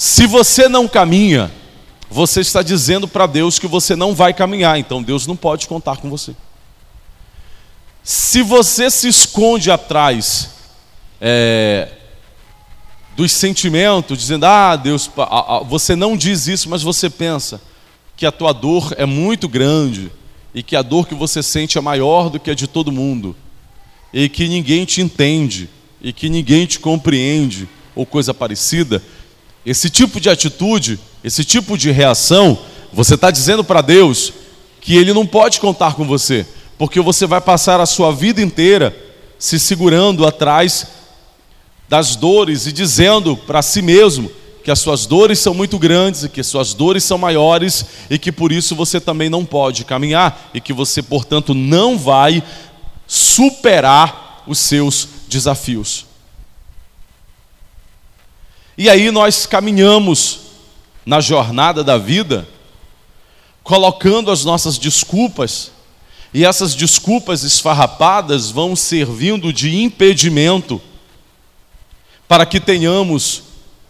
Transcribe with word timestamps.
Se 0.00 0.26
você 0.26 0.66
não 0.66 0.88
caminha, 0.88 1.52
você 2.08 2.40
está 2.40 2.62
dizendo 2.62 3.06
para 3.06 3.26
Deus 3.26 3.58
que 3.58 3.66
você 3.66 3.94
não 3.94 4.14
vai 4.14 4.32
caminhar, 4.32 4.78
então 4.78 5.02
Deus 5.02 5.26
não 5.26 5.36
pode 5.36 5.68
contar 5.68 5.98
com 5.98 6.08
você. 6.08 6.34
Se 8.02 8.40
você 8.40 8.90
se 8.90 9.08
esconde 9.08 9.70
atrás 9.70 10.52
é, 11.20 11.86
dos 13.14 13.30
sentimentos, 13.30 14.16
dizendo, 14.16 14.46
ah, 14.46 14.74
Deus, 14.74 15.10
você 15.68 15.94
não 15.94 16.16
diz 16.16 16.46
isso, 16.46 16.70
mas 16.70 16.82
você 16.82 17.10
pensa 17.10 17.60
que 18.16 18.24
a 18.24 18.32
tua 18.32 18.54
dor 18.54 18.94
é 18.96 19.04
muito 19.04 19.46
grande 19.50 20.10
e 20.54 20.62
que 20.62 20.76
a 20.76 20.80
dor 20.80 21.06
que 21.06 21.14
você 21.14 21.42
sente 21.42 21.76
é 21.76 21.80
maior 21.82 22.30
do 22.30 22.40
que 22.40 22.50
a 22.50 22.54
de 22.54 22.66
todo 22.66 22.90
mundo 22.90 23.36
e 24.14 24.30
que 24.30 24.48
ninguém 24.48 24.86
te 24.86 25.02
entende 25.02 25.68
e 26.00 26.10
que 26.10 26.30
ninguém 26.30 26.64
te 26.64 26.80
compreende 26.80 27.68
ou 27.94 28.06
coisa 28.06 28.32
parecida, 28.32 29.02
esse 29.64 29.90
tipo 29.90 30.20
de 30.20 30.30
atitude, 30.30 30.98
esse 31.22 31.44
tipo 31.44 31.76
de 31.76 31.90
reação, 31.90 32.58
você 32.92 33.14
está 33.14 33.30
dizendo 33.30 33.62
para 33.62 33.80
Deus 33.80 34.32
que 34.80 34.96
Ele 34.96 35.12
não 35.12 35.26
pode 35.26 35.60
contar 35.60 35.94
com 35.94 36.06
você, 36.06 36.46
porque 36.78 37.00
você 37.00 37.26
vai 37.26 37.40
passar 37.40 37.80
a 37.80 37.86
sua 37.86 38.12
vida 38.12 38.40
inteira 38.40 38.96
se 39.38 39.58
segurando 39.58 40.26
atrás 40.26 40.86
das 41.88 42.16
dores 42.16 42.66
e 42.66 42.72
dizendo 42.72 43.36
para 43.36 43.62
si 43.62 43.82
mesmo 43.82 44.30
que 44.62 44.70
as 44.70 44.78
suas 44.78 45.06
dores 45.06 45.38
são 45.38 45.54
muito 45.54 45.78
grandes 45.78 46.24
e 46.24 46.28
que 46.28 46.40
as 46.40 46.46
suas 46.46 46.74
dores 46.74 47.02
são 47.02 47.18
maiores 47.18 47.84
e 48.08 48.18
que 48.18 48.30
por 48.30 48.52
isso 48.52 48.76
você 48.76 49.00
também 49.00 49.28
não 49.28 49.44
pode 49.44 49.84
caminhar 49.84 50.50
e 50.52 50.60
que 50.60 50.72
você, 50.72 51.02
portanto, 51.02 51.54
não 51.54 51.98
vai 51.98 52.42
superar 53.06 54.44
os 54.46 54.58
seus 54.58 55.08
desafios. 55.28 56.09
E 58.80 58.88
aí 58.88 59.10
nós 59.10 59.44
caminhamos 59.44 60.40
na 61.04 61.20
jornada 61.20 61.84
da 61.84 61.98
vida, 61.98 62.48
colocando 63.62 64.30
as 64.30 64.42
nossas 64.42 64.78
desculpas, 64.78 65.70
e 66.32 66.46
essas 66.46 66.74
desculpas 66.74 67.42
esfarrapadas 67.42 68.50
vão 68.50 68.74
servindo 68.74 69.52
de 69.52 69.82
impedimento 69.82 70.80
para 72.26 72.46
que 72.46 72.58
tenhamos 72.58 73.42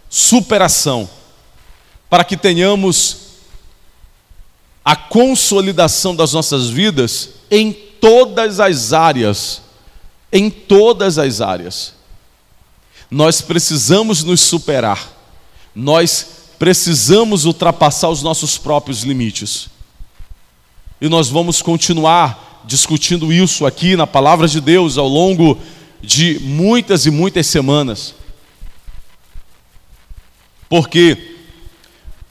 superação, 0.09 1.09
para 2.09 2.25
que 2.25 2.35
tenhamos 2.35 3.17
a 4.83 4.97
consolidação 4.97 6.13
das 6.13 6.33
nossas 6.33 6.67
vidas 6.67 7.29
em 7.49 7.71
todas 7.71 8.59
as 8.59 8.91
áreas, 8.91 9.61
em 10.33 10.49
todas 10.49 11.17
as 11.17 11.39
áreas. 11.39 12.00
Nós 13.11 13.41
precisamos 13.41 14.23
nos 14.23 14.39
superar, 14.39 15.11
nós 15.75 16.27
precisamos 16.57 17.43
ultrapassar 17.43 18.07
os 18.07 18.23
nossos 18.23 18.57
próprios 18.57 19.03
limites. 19.03 19.69
E 21.01 21.09
nós 21.09 21.27
vamos 21.27 21.61
continuar 21.61 22.61
discutindo 22.63 23.33
isso 23.33 23.65
aqui 23.65 23.97
na 23.97 24.07
palavra 24.07 24.47
de 24.47 24.61
Deus 24.61 24.97
ao 24.97 25.09
longo 25.09 25.57
de 26.01 26.39
muitas 26.39 27.05
e 27.05 27.11
muitas 27.11 27.47
semanas. 27.47 28.15
Porque 30.69 31.35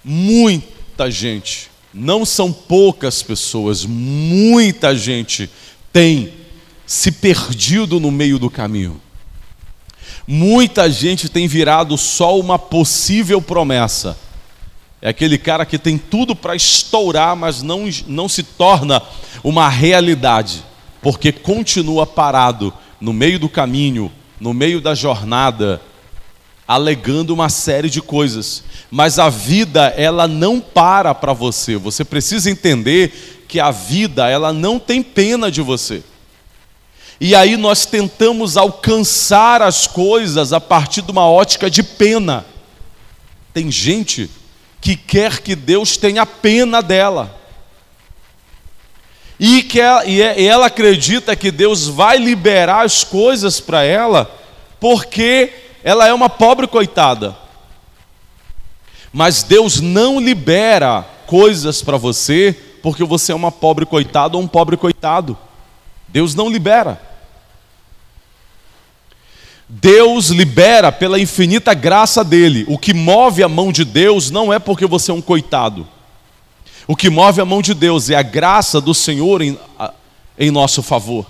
muita 0.02 1.10
gente, 1.10 1.68
não 1.92 2.24
são 2.24 2.50
poucas 2.52 3.22
pessoas, 3.22 3.84
muita 3.84 4.96
gente 4.96 5.50
tem 5.92 6.32
se 6.86 7.12
perdido 7.12 8.00
no 8.00 8.10
meio 8.10 8.38
do 8.38 8.48
caminho. 8.48 8.98
Muita 10.26 10.90
gente 10.90 11.28
tem 11.28 11.46
virado 11.48 11.96
só 11.96 12.38
uma 12.38 12.58
possível 12.58 13.40
promessa. 13.40 14.16
É 15.02 15.08
aquele 15.08 15.38
cara 15.38 15.64
que 15.64 15.78
tem 15.78 15.96
tudo 15.96 16.36
para 16.36 16.54
estourar, 16.54 17.34
mas 17.34 17.62
não, 17.62 17.88
não 18.06 18.28
se 18.28 18.42
torna 18.42 19.02
uma 19.42 19.68
realidade, 19.68 20.62
porque 21.00 21.32
continua 21.32 22.06
parado 22.06 22.72
no 23.00 23.12
meio 23.12 23.38
do 23.38 23.48
caminho, 23.48 24.12
no 24.38 24.52
meio 24.52 24.80
da 24.80 24.94
jornada, 24.94 25.80
alegando 26.68 27.32
uma 27.32 27.48
série 27.48 27.88
de 27.88 28.02
coisas. 28.02 28.62
Mas 28.90 29.18
a 29.18 29.30
vida, 29.30 29.86
ela 29.96 30.28
não 30.28 30.60
para 30.60 31.14
para 31.14 31.32
você. 31.32 31.76
Você 31.76 32.04
precisa 32.04 32.50
entender 32.50 33.44
que 33.48 33.58
a 33.58 33.70
vida, 33.70 34.28
ela 34.28 34.52
não 34.52 34.78
tem 34.78 35.02
pena 35.02 35.50
de 35.50 35.62
você. 35.62 36.04
E 37.20 37.34
aí 37.34 37.56
nós 37.58 37.84
tentamos 37.84 38.56
alcançar 38.56 39.60
as 39.60 39.86
coisas 39.86 40.54
a 40.54 40.60
partir 40.60 41.02
de 41.02 41.10
uma 41.10 41.28
ótica 41.28 41.68
de 41.68 41.82
pena. 41.82 42.46
Tem 43.52 43.70
gente 43.70 44.30
que 44.80 44.96
quer 44.96 45.40
que 45.40 45.54
Deus 45.54 45.98
tenha 45.98 46.24
pena 46.24 46.80
dela. 46.80 47.38
E, 49.38 49.62
que 49.62 49.78
ela, 49.78 50.04
e 50.06 50.22
é, 50.22 50.42
ela 50.42 50.66
acredita 50.66 51.36
que 51.36 51.50
Deus 51.50 51.86
vai 51.86 52.16
liberar 52.16 52.86
as 52.86 53.04
coisas 53.04 53.60
para 53.60 53.82
ela, 53.84 54.30
porque 54.78 55.52
ela 55.84 56.06
é 56.06 56.14
uma 56.14 56.30
pobre 56.30 56.66
coitada. 56.66 57.36
Mas 59.12 59.42
Deus 59.42 59.80
não 59.80 60.18
libera 60.18 61.06
coisas 61.26 61.82
para 61.82 61.98
você 61.98 62.56
porque 62.82 63.04
você 63.04 63.32
é 63.32 63.34
uma 63.34 63.52
pobre 63.52 63.84
coitada 63.84 64.38
ou 64.38 64.42
um 64.42 64.48
pobre 64.48 64.76
coitado. 64.76 65.36
Deus 66.08 66.34
não 66.34 66.48
libera. 66.48 67.09
Deus 69.72 70.30
libera 70.30 70.90
pela 70.90 71.20
infinita 71.20 71.72
graça 71.74 72.24
dele. 72.24 72.64
O 72.68 72.76
que 72.76 72.92
move 72.92 73.42
a 73.42 73.48
mão 73.48 73.70
de 73.70 73.84
Deus 73.84 74.30
não 74.30 74.52
é 74.52 74.58
porque 74.58 74.86
você 74.86 75.10
é 75.10 75.14
um 75.14 75.22
coitado. 75.22 75.86
O 76.86 76.96
que 76.96 77.08
move 77.08 77.40
a 77.40 77.44
mão 77.44 77.62
de 77.62 77.72
Deus 77.72 78.10
é 78.10 78.16
a 78.16 78.22
graça 78.22 78.80
do 78.80 78.92
Senhor 78.92 79.42
em, 79.42 79.56
em 80.36 80.50
nosso 80.50 80.82
favor 80.82 81.24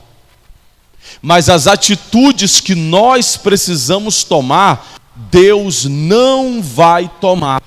mas 1.23 1.49
as 1.49 1.67
atitudes 1.67 2.61
que 2.61 2.75
nós 2.75 3.37
precisamos 3.37 4.25
tomar, 4.25 5.01
Deus 5.15 5.85
não 5.85 6.63
vai 6.63 7.11
tomar. 7.21 7.63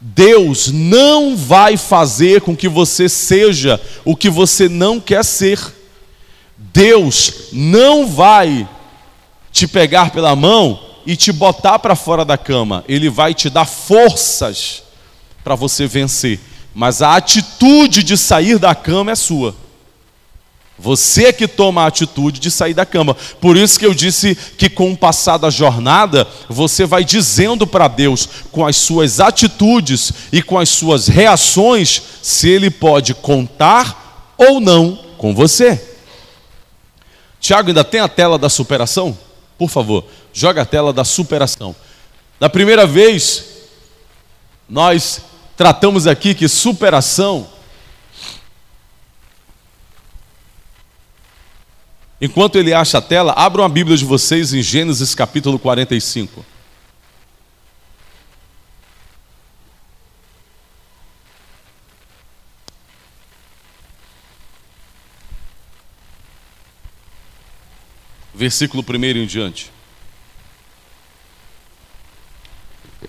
Deus 0.00 0.70
não 0.70 1.36
vai 1.36 1.76
fazer 1.76 2.42
com 2.42 2.56
que 2.56 2.68
você 2.68 3.08
seja 3.08 3.80
o 4.04 4.14
que 4.14 4.30
você 4.30 4.68
não 4.68 5.00
quer 5.00 5.24
ser. 5.24 5.74
Deus 6.56 7.48
não 7.52 8.06
vai 8.06 8.68
te 9.56 9.66
pegar 9.66 10.10
pela 10.10 10.36
mão 10.36 10.78
e 11.06 11.16
te 11.16 11.32
botar 11.32 11.78
para 11.78 11.96
fora 11.96 12.26
da 12.26 12.36
cama. 12.36 12.84
Ele 12.86 13.08
vai 13.08 13.32
te 13.32 13.48
dar 13.48 13.64
forças 13.64 14.82
para 15.42 15.54
você 15.54 15.86
vencer. 15.86 16.38
Mas 16.74 17.00
a 17.00 17.16
atitude 17.16 18.02
de 18.02 18.18
sair 18.18 18.58
da 18.58 18.74
cama 18.74 19.12
é 19.12 19.14
sua. 19.14 19.56
Você 20.78 21.28
é 21.28 21.32
que 21.32 21.48
toma 21.48 21.84
a 21.84 21.86
atitude 21.86 22.38
de 22.38 22.50
sair 22.50 22.74
da 22.74 22.84
cama. 22.84 23.16
Por 23.40 23.56
isso 23.56 23.78
que 23.78 23.86
eu 23.86 23.94
disse 23.94 24.34
que 24.34 24.68
com 24.68 24.92
o 24.92 24.96
passar 24.96 25.38
da 25.38 25.48
jornada, 25.48 26.28
você 26.50 26.84
vai 26.84 27.02
dizendo 27.02 27.66
para 27.66 27.88
Deus, 27.88 28.28
com 28.52 28.66
as 28.66 28.76
suas 28.76 29.20
atitudes 29.20 30.12
e 30.30 30.42
com 30.42 30.58
as 30.58 30.68
suas 30.68 31.08
reações, 31.08 32.02
se 32.20 32.46
Ele 32.46 32.68
pode 32.68 33.14
contar 33.14 34.34
ou 34.36 34.60
não 34.60 34.98
com 35.16 35.34
você. 35.34 35.82
Tiago, 37.40 37.68
ainda 37.68 37.82
tem 37.82 38.00
a 38.00 38.08
tela 38.08 38.38
da 38.38 38.50
superação? 38.50 39.16
Por 39.58 39.70
favor, 39.70 40.04
joga 40.32 40.62
a 40.62 40.66
tela 40.66 40.92
da 40.92 41.04
superação. 41.04 41.74
Da 42.38 42.48
primeira 42.48 42.86
vez, 42.86 43.44
nós 44.68 45.22
tratamos 45.56 46.06
aqui 46.06 46.34
que 46.34 46.48
superação 46.48 47.48
Enquanto 52.20 52.56
ele 52.56 52.72
acha 52.72 52.96
a 52.96 53.02
tela, 53.02 53.34
abram 53.36 53.62
a 53.62 53.68
Bíblia 53.68 53.96
de 53.96 54.04
vocês 54.04 54.54
em 54.54 54.62
Gênesis 54.62 55.14
capítulo 55.14 55.58
45. 55.58 56.44
Versículo 68.36 68.84
1 68.86 69.04
em 69.22 69.26
diante. 69.26 69.72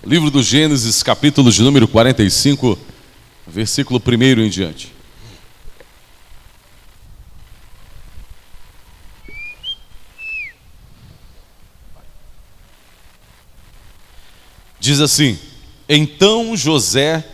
Livro 0.05 0.31
do 0.31 0.41
Gênesis, 0.41 1.03
capítulo 1.03 1.51
de 1.51 1.61
número 1.61 1.85
45, 1.85 2.79
versículo 3.45 4.01
1 4.01 4.41
em 4.41 4.49
diante. 4.49 4.93
Diz 14.79 15.01
assim: 15.01 15.37
Então 15.89 16.55
José 16.55 17.29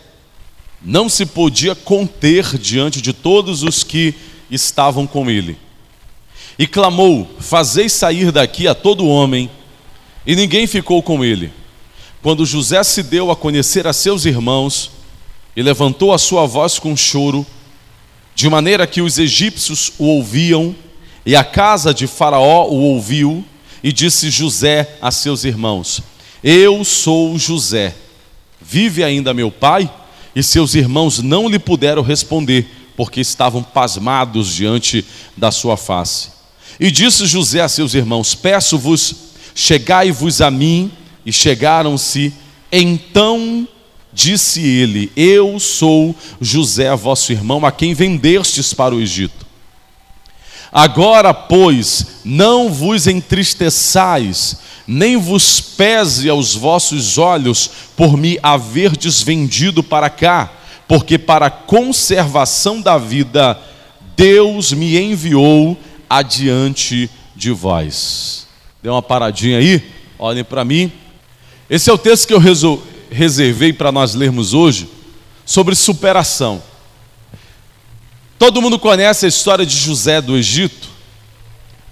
não 0.82 1.08
se 1.08 1.28
podia 1.28 1.76
conter 1.76 2.58
diante 2.58 3.00
de 3.00 3.14
todos 3.14 3.62
os 3.62 3.84
que 3.84 4.16
estavam 4.50 5.06
com 5.06 5.30
ele. 5.30 5.60
E 6.58 6.68
clamou: 6.68 7.30
Fazei 7.40 7.90
sair 7.90 8.32
daqui 8.32 8.68
a 8.68 8.76
todo 8.76 9.08
homem. 9.08 9.50
E 10.26 10.36
ninguém 10.36 10.68
ficou 10.68 11.02
com 11.02 11.24
ele. 11.24 11.52
quando 12.22 12.46
José 12.46 12.82
se 12.84 13.04
deu 13.04 13.30
a 13.30 13.36
conhecer 13.36 13.86
a 13.86 13.92
seus 13.92 14.24
irmãos 14.24 14.92
e 15.56 15.62
levantou 15.62 16.14
a 16.14 16.18
sua 16.18 16.46
voz 16.46 16.80
com 16.80 16.96
choro, 16.96 17.46
de 18.34 18.50
maneira 18.50 18.88
que 18.88 19.02
os 19.02 19.20
egípcios 19.20 19.92
o 20.00 20.06
ouviam, 20.06 20.74
e 21.26 21.36
a 21.36 21.44
casa 21.44 21.94
de 21.94 22.08
Faraó 22.08 22.68
o 22.70 22.76
ouviu, 22.76 23.46
e 23.84 23.92
disse 23.92 24.30
José 24.30 24.98
a 25.02 25.12
seus 25.12 25.44
irmãos: 25.44 26.02
Eu 26.44 26.84
sou 26.84 27.38
José. 27.38 27.94
Vive 28.62 29.04
ainda 29.04 29.34
meu 29.34 29.52
pai? 29.52 29.92
E 30.36 30.42
seus 30.42 30.74
irmãos 30.74 31.20
não 31.20 31.48
lhe 31.48 31.60
puderam 31.60 32.02
responder, 32.02 32.66
porque 32.96 33.20
estavam 33.20 33.62
pasmados 33.62 34.56
diante 34.56 35.06
da 35.36 35.52
sua 35.52 35.76
face. 35.76 36.30
E 36.80 36.90
disse 36.92 37.26
José 37.26 37.62
a 37.62 37.70
seus 37.70 37.94
irmãos: 37.94 38.36
Peço-vos, 38.36 39.16
chegai-vos 39.56 40.42
a 40.42 40.52
mim. 40.52 40.92
E 41.26 41.32
chegaram-se. 41.32 42.34
Então 42.72 43.68
disse 44.12 44.62
ele: 44.62 45.12
Eu 45.16 45.60
sou 45.60 46.16
José, 46.40 46.94
vosso 46.96 47.32
irmão, 47.32 47.66
a 47.66 47.72
quem 47.72 47.94
vendestes 47.94 48.74
para 48.74 48.94
o 48.96 49.02
Egito. 49.02 49.44
Agora, 50.72 51.34
pois, 51.36 52.08
não 52.26 52.74
vos 52.74 53.06
entristeçais, 53.06 54.58
nem 54.88 55.18
vos 55.18 55.62
pese 55.62 56.28
aos 56.28 56.56
vossos 56.56 57.20
olhos 57.20 57.70
por 57.96 58.18
me 58.18 58.40
haverdes 58.42 59.22
vendido 59.22 59.84
para 59.84 60.10
cá, 60.10 60.52
porque 60.88 61.20
para 61.20 61.46
a 61.46 61.52
conservação 61.52 62.82
da 62.82 62.98
vida 62.98 63.60
Deus 64.18 64.74
me 64.74 64.98
enviou 64.98 65.78
adiante 66.18 67.10
de 67.36 67.52
vós. 67.52 68.48
Deu 68.82 68.94
uma 68.94 69.02
paradinha 69.02 69.58
aí? 69.58 69.92
Olhem 70.20 70.44
para 70.44 70.64
mim. 70.64 70.92
Esse 71.70 71.90
é 71.90 71.94
o 71.94 71.98
texto 71.98 72.28
que 72.28 72.34
eu 72.34 72.40
reservei 73.10 73.74
para 73.74 73.92
nós 73.92 74.14
lermos 74.14 74.54
hoje 74.54 74.90
sobre 75.46 75.76
superação. 75.76 76.62
Todo 78.38 78.62
mundo 78.62 78.78
conhece 78.78 79.26
a 79.26 79.30
história 79.30 79.66
de 79.66 79.76
José 79.76 80.22
do 80.22 80.36
Egito? 80.36 80.90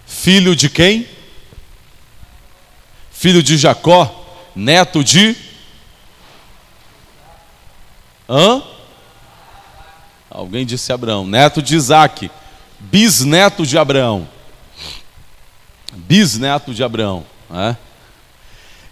Filho 0.06 0.56
de 0.56 0.69
quem? 0.69 1.07
Filho 3.12 3.41
de 3.41 3.57
Jacó, 3.57 4.25
neto 4.56 5.03
de 5.03 5.35
Hã? 8.29 8.63
Alguém 10.29 10.65
disse 10.65 10.94
Abraão, 10.94 11.25
neto 11.27 11.62
de 11.62 11.75
Isaac, 11.75 12.31
bisneto 12.89 13.66
de 13.66 13.78
Abraão. 13.78 14.28
Bisneto 15.94 16.74
de 16.74 16.83
Abraão. 16.83 17.25
Né? 17.50 17.78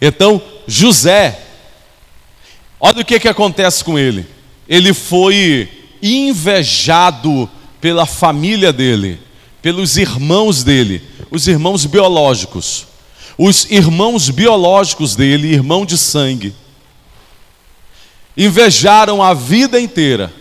Então, 0.02 0.42
José, 0.68 1.40
olha 2.80 3.02
o 3.02 3.06
que, 3.06 3.20
que 3.20 3.28
acontece 3.28 3.84
com 3.84 3.98
ele. 3.98 4.28
Ele 4.68 4.94
foi 4.94 5.88
invejado 6.02 7.50
pela 7.82 8.06
família 8.06 8.72
dele, 8.72 9.20
pelos 9.62 9.98
irmãos 9.98 10.64
dele, 10.64 11.02
os 11.32 11.48
irmãos 11.48 11.86
biológicos. 11.86 12.88
Os 13.42 13.72
irmãos 13.72 14.30
biológicos 14.30 15.16
dele, 15.16 15.54
irmão 15.54 15.86
de 15.86 15.98
sangue, 15.98 16.54
invejaram 18.36 19.24
a 19.24 19.34
vida 19.34 19.80
inteira. 19.80 20.34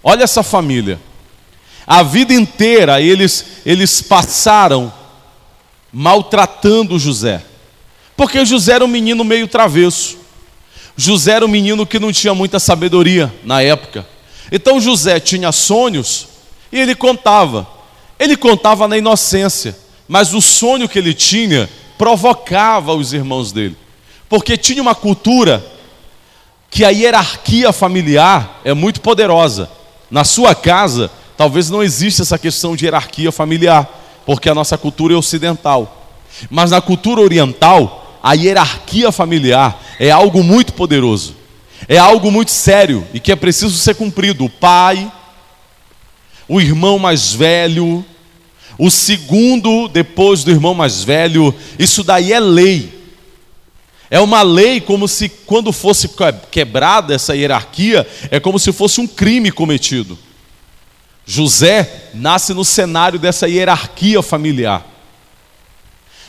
Olha 0.00 0.22
essa 0.22 0.44
família. 0.44 1.00
A 1.86 2.02
vida 2.02 2.32
inteira 2.32 3.00
eles, 3.00 3.44
eles 3.64 4.00
passaram 4.00 4.92
maltratando 5.92 6.98
José. 6.98 7.42
Porque 8.16 8.44
José 8.44 8.74
era 8.74 8.84
um 8.84 8.88
menino 8.88 9.24
meio 9.24 9.48
travesso. 9.48 10.18
José 10.96 11.32
era 11.32 11.44
um 11.44 11.48
menino 11.48 11.86
que 11.86 11.98
não 11.98 12.12
tinha 12.12 12.34
muita 12.34 12.60
sabedoria 12.60 13.32
na 13.42 13.62
época. 13.62 14.06
Então 14.52 14.80
José 14.80 15.18
tinha 15.18 15.50
sonhos 15.52 16.28
e 16.70 16.78
ele 16.78 16.94
contava. 16.94 17.66
Ele 18.18 18.36
contava 18.36 18.86
na 18.86 18.98
inocência, 18.98 19.76
mas 20.06 20.34
o 20.34 20.42
sonho 20.42 20.88
que 20.88 20.98
ele 20.98 21.14
tinha 21.14 21.70
provocava 21.96 22.94
os 22.94 23.12
irmãos 23.12 23.52
dele. 23.52 23.76
Porque 24.28 24.56
tinha 24.56 24.82
uma 24.82 24.94
cultura 24.94 25.64
que 26.70 26.84
a 26.84 26.90
hierarquia 26.90 27.72
familiar 27.72 28.60
é 28.64 28.74
muito 28.74 29.00
poderosa. 29.00 29.70
Na 30.10 30.24
sua 30.24 30.54
casa, 30.54 31.10
talvez 31.40 31.70
não 31.70 31.82
exista 31.82 32.20
essa 32.20 32.38
questão 32.38 32.76
de 32.76 32.84
hierarquia 32.84 33.32
familiar, 33.32 33.88
porque 34.26 34.50
a 34.50 34.54
nossa 34.54 34.76
cultura 34.76 35.14
é 35.14 35.16
ocidental. 35.16 36.12
Mas 36.50 36.70
na 36.70 36.82
cultura 36.82 37.22
oriental, 37.22 38.18
a 38.22 38.34
hierarquia 38.34 39.10
familiar 39.10 39.80
é 39.98 40.10
algo 40.10 40.42
muito 40.42 40.74
poderoso 40.74 41.40
é 41.88 41.98
algo 41.98 42.30
muito 42.30 42.50
sério 42.50 43.06
e 43.12 43.18
que 43.18 43.32
é 43.32 43.36
preciso 43.36 43.76
ser 43.76 43.94
cumprido. 43.94 44.44
O 44.44 44.50
pai, 44.50 45.10
o 46.46 46.60
irmão 46.60 46.98
mais 46.98 47.32
velho, 47.32 48.04
o 48.78 48.90
segundo 48.90 49.88
depois 49.88 50.44
do 50.44 50.50
irmão 50.50 50.74
mais 50.74 51.02
velho, 51.02 51.54
isso 51.78 52.04
daí 52.04 52.32
é 52.32 52.38
lei. 52.38 53.00
É 54.10 54.20
uma 54.20 54.42
lei 54.42 54.80
como 54.80 55.08
se 55.08 55.28
quando 55.28 55.72
fosse 55.72 56.08
quebrada 56.50 57.14
essa 57.14 57.34
hierarquia, 57.34 58.06
é 58.30 58.38
como 58.38 58.58
se 58.58 58.72
fosse 58.72 59.00
um 59.00 59.06
crime 59.06 59.50
cometido. 59.50 60.18
José 61.30 62.08
nasce 62.12 62.52
no 62.52 62.64
cenário 62.64 63.16
dessa 63.16 63.46
hierarquia 63.46 64.20
familiar. 64.20 64.84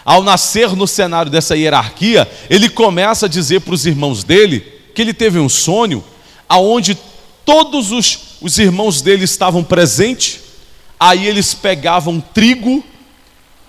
Ao 0.05 0.21
nascer 0.21 0.75
no 0.75 0.87
cenário 0.87 1.31
dessa 1.31 1.57
hierarquia, 1.57 2.29
ele 2.47 2.69
começa 2.69 3.25
a 3.25 3.29
dizer 3.29 3.61
para 3.61 3.73
os 3.73 3.87
irmãos 3.87 4.23
dele 4.23 4.59
que 4.93 5.01
ele 5.01 5.11
teve 5.11 5.39
um 5.39 5.49
sonho 5.49 6.03
aonde 6.47 6.95
todos 7.43 7.91
os, 7.91 8.37
os 8.41 8.59
irmãos 8.59 9.01
dele 9.01 9.23
estavam 9.23 9.63
presentes, 9.63 10.39
aí 10.99 11.25
eles 11.25 11.55
pegavam 11.55 12.21
trigo 12.21 12.83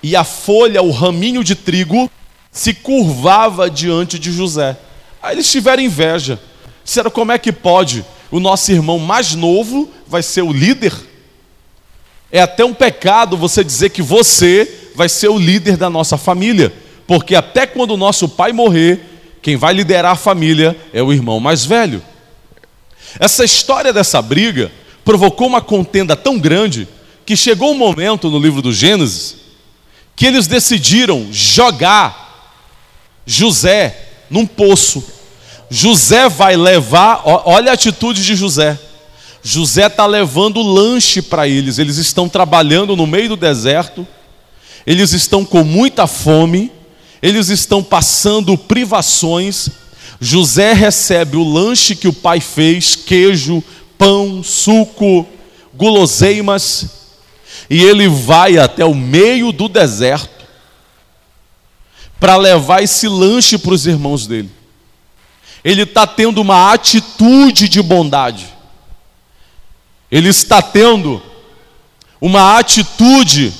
e 0.02 0.14
a 0.14 0.24
folha, 0.24 0.82
o 0.82 0.90
raminho 0.90 1.42
de 1.42 1.54
trigo, 1.54 2.10
se 2.50 2.74
curvava 2.74 3.70
diante 3.70 4.18
de 4.18 4.30
José. 4.30 4.76
Aí 5.22 5.36
eles 5.36 5.50
tiveram 5.50 5.82
inveja. 5.82 6.38
Disseram: 6.84 7.10
como 7.10 7.32
é 7.32 7.38
que 7.38 7.52
pode? 7.52 8.04
O 8.30 8.38
nosso 8.38 8.70
irmão 8.70 8.98
mais 8.98 9.34
novo 9.34 9.90
vai 10.06 10.22
ser 10.22 10.42
o 10.42 10.52
líder? 10.52 10.92
É 12.32 12.40
até 12.40 12.64
um 12.64 12.72
pecado 12.72 13.36
você 13.36 13.62
dizer 13.62 13.90
que 13.90 14.00
você 14.00 14.90
vai 14.94 15.08
ser 15.08 15.28
o 15.28 15.38
líder 15.38 15.76
da 15.76 15.90
nossa 15.90 16.16
família, 16.16 16.72
porque 17.06 17.34
até 17.34 17.66
quando 17.66 17.90
o 17.90 17.96
nosso 17.98 18.26
pai 18.26 18.52
morrer, 18.54 19.00
quem 19.42 19.56
vai 19.56 19.74
liderar 19.74 20.12
a 20.12 20.16
família 20.16 20.74
é 20.94 21.02
o 21.02 21.12
irmão 21.12 21.38
mais 21.38 21.66
velho. 21.66 22.02
Essa 23.20 23.44
história 23.44 23.92
dessa 23.92 24.22
briga 24.22 24.72
provocou 25.04 25.46
uma 25.46 25.60
contenda 25.60 26.16
tão 26.16 26.38
grande 26.38 26.88
que 27.26 27.36
chegou 27.36 27.72
um 27.72 27.76
momento 27.76 28.30
no 28.30 28.38
livro 28.38 28.62
do 28.62 28.72
Gênesis 28.72 29.36
que 30.16 30.26
eles 30.26 30.46
decidiram 30.46 31.28
jogar 31.30 32.54
José 33.26 34.08
num 34.30 34.46
poço. 34.46 35.04
José 35.70 36.28
vai 36.28 36.56
levar, 36.56 37.22
olha 37.24 37.70
a 37.70 37.74
atitude 37.74 38.24
de 38.24 38.34
José. 38.34 38.78
José 39.42 39.86
está 39.86 40.06
levando 40.06 40.62
lanche 40.62 41.20
para 41.20 41.48
eles, 41.48 41.78
eles 41.78 41.96
estão 41.96 42.28
trabalhando 42.28 42.94
no 42.94 43.06
meio 43.06 43.30
do 43.30 43.36
deserto, 43.36 44.06
eles 44.86 45.12
estão 45.12 45.44
com 45.44 45.64
muita 45.64 46.06
fome 46.06 46.70
eles 47.22 47.48
estão 47.48 47.82
passando 47.82 48.58
privações. 48.58 49.70
José 50.20 50.72
recebe 50.72 51.36
o 51.36 51.44
lanche 51.44 51.94
que 51.94 52.08
o 52.08 52.12
pai 52.12 52.40
fez: 52.40 52.96
queijo, 52.96 53.62
pão, 53.96 54.42
suco, 54.42 55.26
guloseimas, 55.72 56.86
e 57.70 57.82
ele 57.84 58.08
vai 58.08 58.58
até 58.58 58.84
o 58.84 58.94
meio 58.94 59.52
do 59.52 59.68
deserto 59.68 60.42
para 62.18 62.36
levar 62.36 62.82
esse 62.82 63.06
lanche 63.06 63.56
para 63.56 63.72
os 63.72 63.86
irmãos 63.86 64.26
dele. 64.26 64.50
Ele 65.64 65.82
está 65.82 66.06
tendo 66.08 66.40
uma 66.40 66.72
atitude 66.72 67.68
de 67.68 67.80
bondade, 67.80 68.51
ele 70.12 70.28
está 70.28 70.60
tendo 70.60 71.22
uma 72.20 72.58
atitude 72.58 73.50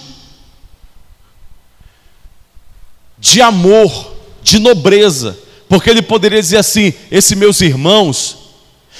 de 3.19 3.41
amor, 3.41 4.15
de 4.43 4.59
nobreza, 4.59 5.39
porque 5.67 5.89
ele 5.89 6.03
poderia 6.03 6.43
dizer 6.43 6.59
assim: 6.59 6.93
esses 7.11 7.37
meus 7.39 7.63
irmãos, 7.63 8.37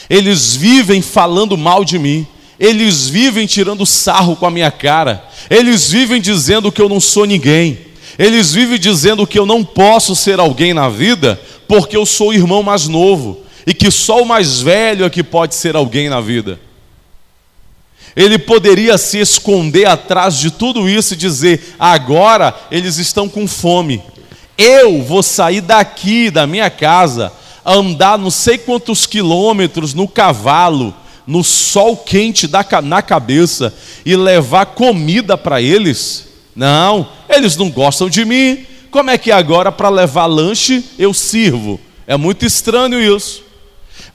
eles 0.09 0.57
vivem 0.57 1.03
falando 1.03 1.59
mal 1.59 1.85
de 1.85 1.99
mim, 1.99 2.27
eles 2.59 3.11
vivem 3.11 3.47
tirando 3.47 3.85
sarro 3.85 4.35
com 4.35 4.47
a 4.47 4.51
minha 4.51 4.71
cara, 4.71 5.23
eles 5.51 5.91
vivem 5.91 6.23
dizendo 6.23 6.73
que 6.73 6.81
eu 6.81 6.89
não 6.89 7.01
sou 7.01 7.27
ninguém, 7.27 7.79
eles 8.19 8.55
vivem 8.55 8.79
dizendo 8.79 9.27
que 9.27 9.39
eu 9.39 9.45
não 9.45 9.63
posso 9.63 10.17
ser 10.17 10.41
alguém 10.41 10.73
na 10.73 10.89
vida, 10.89 11.39
porque 11.69 11.99
eu 11.99 12.07
sou 12.07 12.29
o 12.29 12.35
irmão 12.35 12.63
mais 12.63 12.89
novo, 12.89 13.43
e 13.67 13.75
que 13.75 13.91
só 13.91 14.23
o 14.23 14.27
mais 14.27 14.63
velho 14.63 15.05
é 15.05 15.11
que 15.11 15.23
pode 15.23 15.55
ser 15.55 15.77
alguém 15.77 16.09
na 16.09 16.21
vida. 16.21 16.59
Ele 18.15 18.39
poderia 18.39 18.99
se 18.99 19.19
esconder 19.19 19.87
atrás 19.87 20.37
de 20.37 20.51
tudo 20.51 20.89
isso 20.89 21.15
e 21.15 21.17
dizer: 21.17 21.75
agora 21.79 22.55
eles 22.71 22.99
estão 22.99 23.29
com 23.29 23.47
fome, 23.49 24.03
eu 24.57 25.03
vou 25.03 25.23
sair 25.23 25.61
daqui 25.61 26.31
da 26.31 26.47
minha 26.47 26.69
casa, 26.69 27.33
andar 27.65 28.19
não 28.19 28.31
sei 28.31 28.59
quantos 28.59 29.07
quilômetros 29.07 29.95
no 29.95 30.07
cavalo, 30.07 30.95
no 31.27 31.43
sol 31.43 31.97
quente 31.97 32.49
na 32.83 33.03
cabeça 33.03 33.75
e 34.05 34.15
levar 34.15 34.67
comida 34.67 35.39
para 35.39 35.63
eles? 35.63 36.29
Não, 36.55 37.09
eles 37.29 37.57
não 37.57 37.71
gostam 37.71 38.11
de 38.11 38.25
mim. 38.25 38.67
Como 38.91 39.11
é 39.11 39.17
que 39.17 39.33
agora 39.33 39.73
para 39.73 39.89
levar 39.89 40.27
lanche 40.27 40.85
eu 40.99 41.15
sirvo? 41.15 41.81
É 42.07 42.17
muito 42.17 42.45
estranho 42.45 43.01
isso. 43.01 43.43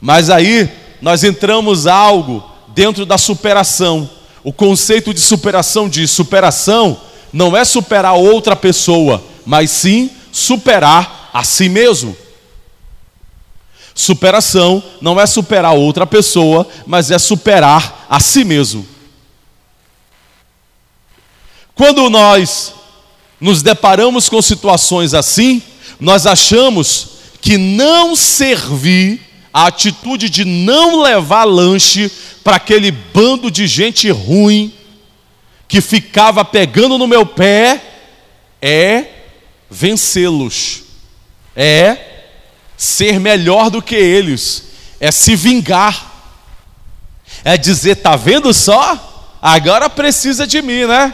Mas 0.00 0.30
aí 0.30 0.70
nós 1.02 1.24
entramos 1.24 1.86
algo 1.88 2.44
dentro 2.78 3.04
da 3.04 3.18
superação. 3.18 4.08
O 4.44 4.52
conceito 4.52 5.12
de 5.12 5.20
superação 5.20 5.88
diz: 5.88 6.12
superação 6.12 6.96
não 7.32 7.56
é 7.56 7.64
superar 7.64 8.14
outra 8.14 8.54
pessoa, 8.54 9.20
mas 9.44 9.72
sim 9.72 10.08
superar 10.30 11.28
a 11.34 11.42
si 11.42 11.68
mesmo. 11.68 12.16
Superação 13.96 14.80
não 15.00 15.20
é 15.20 15.26
superar 15.26 15.74
outra 15.74 16.06
pessoa, 16.06 16.68
mas 16.86 17.10
é 17.10 17.18
superar 17.18 18.06
a 18.08 18.20
si 18.20 18.44
mesmo. 18.44 18.86
Quando 21.74 22.08
nós 22.08 22.74
nos 23.40 23.60
deparamos 23.60 24.28
com 24.28 24.40
situações 24.40 25.14
assim, 25.14 25.60
nós 25.98 26.28
achamos 26.28 27.08
que 27.40 27.58
não 27.58 28.14
servir, 28.14 29.28
a 29.52 29.66
atitude 29.66 30.30
de 30.30 30.44
não 30.44 31.02
levar 31.02 31.44
lanche 31.44 32.10
para 32.48 32.56
aquele 32.56 32.90
bando 32.90 33.50
de 33.50 33.66
gente 33.66 34.10
ruim 34.10 34.72
que 35.68 35.82
ficava 35.82 36.42
pegando 36.42 36.96
no 36.96 37.06
meu 37.06 37.26
pé, 37.26 37.78
é 38.62 39.04
vencê-los, 39.68 40.84
é 41.54 42.22
ser 42.74 43.20
melhor 43.20 43.68
do 43.68 43.82
que 43.82 43.94
eles, 43.94 44.64
é 44.98 45.12
se 45.12 45.36
vingar, 45.36 46.10
é 47.44 47.58
dizer: 47.58 47.96
tá 47.96 48.16
vendo 48.16 48.54
só? 48.54 49.36
Agora 49.42 49.90
precisa 49.90 50.46
de 50.46 50.62
mim, 50.62 50.86
né? 50.86 51.12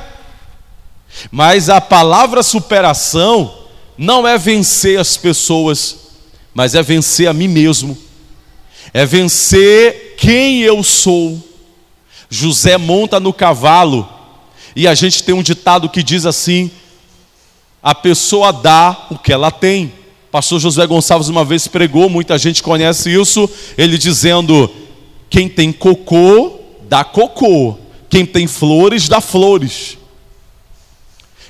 Mas 1.33 1.69
a 1.69 1.81
palavra 1.81 2.45
superação 2.45 3.67
não 3.99 4.25
é 4.25 4.39
vencer 4.39 5.01
as 5.01 5.17
pessoas, 5.17 5.97
mas 6.55 6.77
é 6.77 6.83
vencer 6.83 7.27
a 7.27 7.33
mim 7.33 7.49
mesmo, 7.49 7.99
é 8.93 9.07
vencer 9.07 10.15
quem 10.17 10.61
eu 10.61 10.83
sou. 10.83 11.43
José 12.29 12.77
monta 12.77 13.21
no 13.21 13.33
cavalo, 13.33 14.09
e 14.75 14.89
a 14.89 14.95
gente 14.95 15.23
tem 15.23 15.35
um 15.35 15.43
ditado 15.43 15.89
que 15.89 16.03
diz 16.03 16.27
assim: 16.27 16.71
a 17.83 17.95
pessoa 17.95 18.53
dá 18.53 19.07
o 19.11 19.19
que 19.19 19.33
ela 19.33 19.51
tem. 19.51 19.93
Pastor 20.31 20.59
Josué 20.59 20.87
Gonçalves 20.87 21.29
uma 21.29 21.45
vez 21.45 21.69
pregou, 21.69 22.11
muita 22.11 22.37
gente 22.37 22.63
conhece 22.63 23.09
isso, 23.11 23.49
ele 23.79 23.97
dizendo: 23.97 24.69
quem 25.31 25.49
tem 25.49 25.73
cocô, 25.73 26.59
dá 26.89 27.05
cocô, 27.05 27.77
quem 28.09 28.27
tem 28.27 28.47
flores, 28.47 29.09
dá 29.09 29.21
flores. 29.21 29.97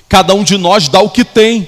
Cada 0.07 0.33
um 0.35 0.43
de 0.43 0.57
nós 0.57 0.87
dá 0.87 0.99
o 0.99 1.09
que 1.09 1.23
tem. 1.23 1.67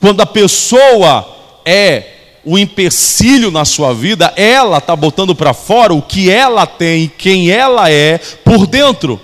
Quando 0.00 0.20
a 0.20 0.26
pessoa 0.26 1.26
é 1.64 2.14
o 2.44 2.58
empecilho 2.58 3.50
na 3.50 3.64
sua 3.64 3.94
vida, 3.94 4.32
ela 4.36 4.78
está 4.78 4.94
botando 4.94 5.34
para 5.34 5.54
fora 5.54 5.94
o 5.94 6.02
que 6.02 6.30
ela 6.30 6.66
tem, 6.66 7.10
quem 7.18 7.50
ela 7.50 7.90
é 7.90 8.18
por 8.18 8.66
dentro. 8.66 9.20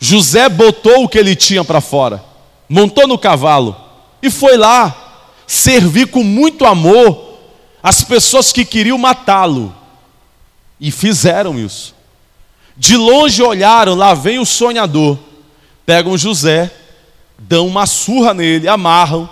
José 0.00 0.48
botou 0.48 1.04
o 1.04 1.08
que 1.08 1.18
ele 1.18 1.36
tinha 1.36 1.64
para 1.64 1.80
fora 1.80 2.32
montou 2.72 3.06
no 3.06 3.18
cavalo 3.18 3.76
e 4.22 4.30
foi 4.30 4.56
lá 4.56 5.26
servir 5.46 6.06
com 6.06 6.24
muito 6.24 6.64
amor 6.64 7.38
as 7.82 8.02
pessoas 8.02 8.50
que 8.50 8.64
queriam 8.64 8.96
matá-lo. 8.96 9.74
E 10.80 10.90
fizeram 10.90 11.58
isso. 11.58 11.94
De 12.74 12.96
longe 12.96 13.42
olharam, 13.42 13.94
lá 13.94 14.14
vem 14.14 14.38
o 14.38 14.46
sonhador. 14.46 15.18
Pegam 15.84 16.16
José, 16.16 16.70
dão 17.38 17.66
uma 17.66 17.86
surra 17.86 18.32
nele, 18.32 18.66
amarram, 18.66 19.28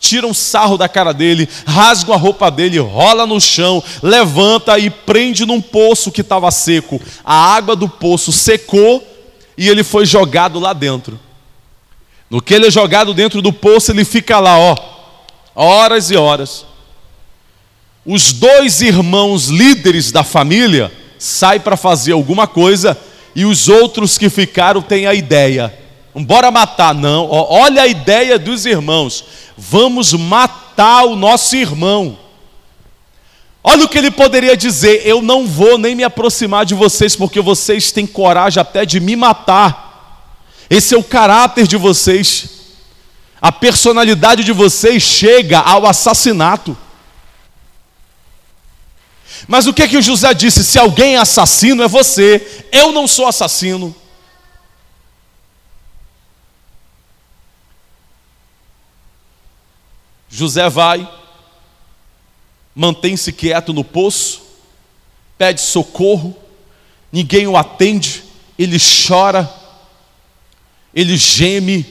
tiram 0.00 0.32
sarro 0.32 0.78
da 0.78 0.88
cara 0.88 1.12
dele, 1.12 1.46
rasgam 1.66 2.14
a 2.14 2.18
roupa 2.18 2.50
dele, 2.50 2.78
rola 2.78 3.26
no 3.26 3.38
chão, 3.38 3.84
levanta 4.02 4.78
e 4.78 4.88
prende 4.88 5.44
num 5.44 5.60
poço 5.60 6.10
que 6.10 6.22
estava 6.22 6.50
seco. 6.50 7.00
A 7.22 7.34
água 7.54 7.76
do 7.76 7.86
poço 7.86 8.32
secou 8.32 9.06
e 9.56 9.68
ele 9.68 9.84
foi 9.84 10.06
jogado 10.06 10.58
lá 10.58 10.72
dentro. 10.72 11.20
No 12.30 12.40
que 12.40 12.54
ele 12.54 12.68
é 12.68 12.70
jogado 12.70 13.12
dentro 13.12 13.42
do 13.42 13.52
poço, 13.52 13.92
ele 13.92 14.04
fica 14.04 14.40
lá, 14.40 14.58
ó, 14.58 14.76
horas 15.54 16.10
e 16.10 16.16
horas. 16.16 16.64
Os 18.06 18.32
dois 18.32 18.80
irmãos 18.80 19.48
líderes 19.48 20.10
da 20.10 20.24
família 20.24 20.90
saem 21.18 21.60
para 21.60 21.76
fazer 21.76 22.12
alguma 22.12 22.46
coisa 22.46 22.96
e 23.36 23.44
os 23.44 23.68
outros 23.68 24.16
que 24.16 24.30
ficaram 24.30 24.80
têm 24.80 25.06
a 25.06 25.12
ideia. 25.12 25.74
Bora 26.14 26.50
matar, 26.50 26.94
não. 26.94 27.28
Olha 27.30 27.82
a 27.82 27.86
ideia 27.86 28.38
dos 28.38 28.66
irmãos. 28.66 29.24
Vamos 29.56 30.12
matar 30.12 31.04
o 31.04 31.14
nosso 31.14 31.54
irmão. 31.54 32.18
Olha 33.62 33.84
o 33.84 33.88
que 33.88 33.98
ele 33.98 34.10
poderia 34.10 34.56
dizer: 34.56 35.06
Eu 35.06 35.22
não 35.22 35.46
vou 35.46 35.78
nem 35.78 35.94
me 35.94 36.02
aproximar 36.02 36.64
de 36.64 36.74
vocês, 36.74 37.14
porque 37.14 37.40
vocês 37.40 37.92
têm 37.92 38.06
coragem 38.06 38.60
até 38.60 38.84
de 38.84 38.98
me 38.98 39.14
matar. 39.14 39.88
Esse 40.68 40.94
é 40.94 40.98
o 40.98 41.04
caráter 41.04 41.66
de 41.66 41.76
vocês. 41.76 42.48
A 43.40 43.52
personalidade 43.52 44.44
de 44.44 44.52
vocês 44.52 45.02
chega 45.02 45.58
ao 45.58 45.86
assassinato. 45.86 46.76
Mas 49.48 49.66
o 49.66 49.72
que 49.72 49.82
é 49.82 49.88
que 49.88 49.96
o 49.96 50.02
José 50.02 50.32
disse? 50.34 50.64
Se 50.64 50.78
alguém 50.78 51.14
é 51.14 51.18
assassino, 51.18 51.82
é 51.82 51.88
você. 51.88 52.66
Eu 52.70 52.92
não 52.92 53.08
sou 53.08 53.26
assassino. 53.26 53.94
José 60.30 60.70
vai, 60.70 61.10
mantém-se 62.74 63.32
quieto 63.32 63.72
no 63.72 63.82
poço, 63.82 64.42
pede 65.36 65.60
socorro, 65.60 66.36
ninguém 67.10 67.48
o 67.48 67.56
atende, 67.56 68.22
ele 68.56 68.78
chora, 68.78 69.52
ele 70.94 71.16
geme, 71.16 71.84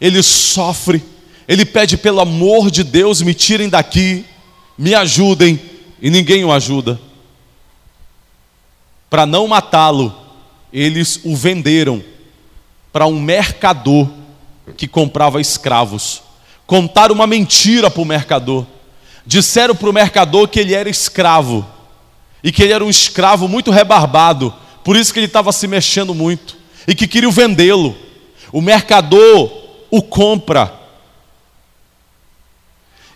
ele 0.00 0.22
sofre, 0.22 1.02
ele 1.46 1.64
pede 1.64 1.96
pelo 1.96 2.20
amor 2.20 2.70
de 2.70 2.82
Deus, 2.82 3.22
me 3.22 3.32
tirem 3.32 3.68
daqui, 3.68 4.24
me 4.76 4.94
ajudem, 4.94 5.60
e 6.02 6.10
ninguém 6.10 6.44
o 6.44 6.52
ajuda. 6.52 7.00
Para 9.08 9.24
não 9.24 9.46
matá-lo, 9.46 10.14
eles 10.72 11.20
o 11.24 11.36
venderam 11.36 12.02
para 12.92 13.06
um 13.06 13.20
mercador 13.20 14.08
que 14.76 14.88
comprava 14.88 15.40
escravos. 15.40 16.25
Contaram 16.66 17.14
uma 17.14 17.26
mentira 17.26 17.90
para 17.90 18.02
o 18.02 18.06
mercador. 18.06 18.66
Disseram 19.24 19.74
para 19.74 19.88
o 19.88 19.92
mercador 19.92 20.48
que 20.48 20.60
ele 20.60 20.74
era 20.74 20.88
escravo 20.88 21.66
e 22.42 22.52
que 22.52 22.62
ele 22.62 22.72
era 22.72 22.84
um 22.84 22.90
escravo 22.90 23.48
muito 23.48 23.70
rebarbado, 23.70 24.54
por 24.84 24.96
isso 24.96 25.12
que 25.12 25.18
ele 25.18 25.26
estava 25.26 25.50
se 25.52 25.66
mexendo 25.66 26.14
muito 26.14 26.56
e 26.86 26.94
que 26.94 27.08
queriam 27.08 27.32
vendê-lo. 27.32 27.96
O 28.52 28.60
mercador 28.60 29.50
o 29.90 30.02
compra 30.02 30.72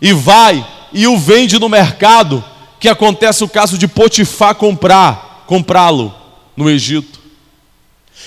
e 0.00 0.12
vai 0.12 0.66
e 0.92 1.06
o 1.06 1.16
vende 1.16 1.58
no 1.58 1.68
mercado, 1.68 2.42
que 2.80 2.88
acontece 2.88 3.44
o 3.44 3.48
caso 3.48 3.78
de 3.78 3.86
Potifar 3.86 4.54
comprar, 4.54 5.44
comprá-lo 5.46 6.14
no 6.56 6.68
Egito. 6.68 7.20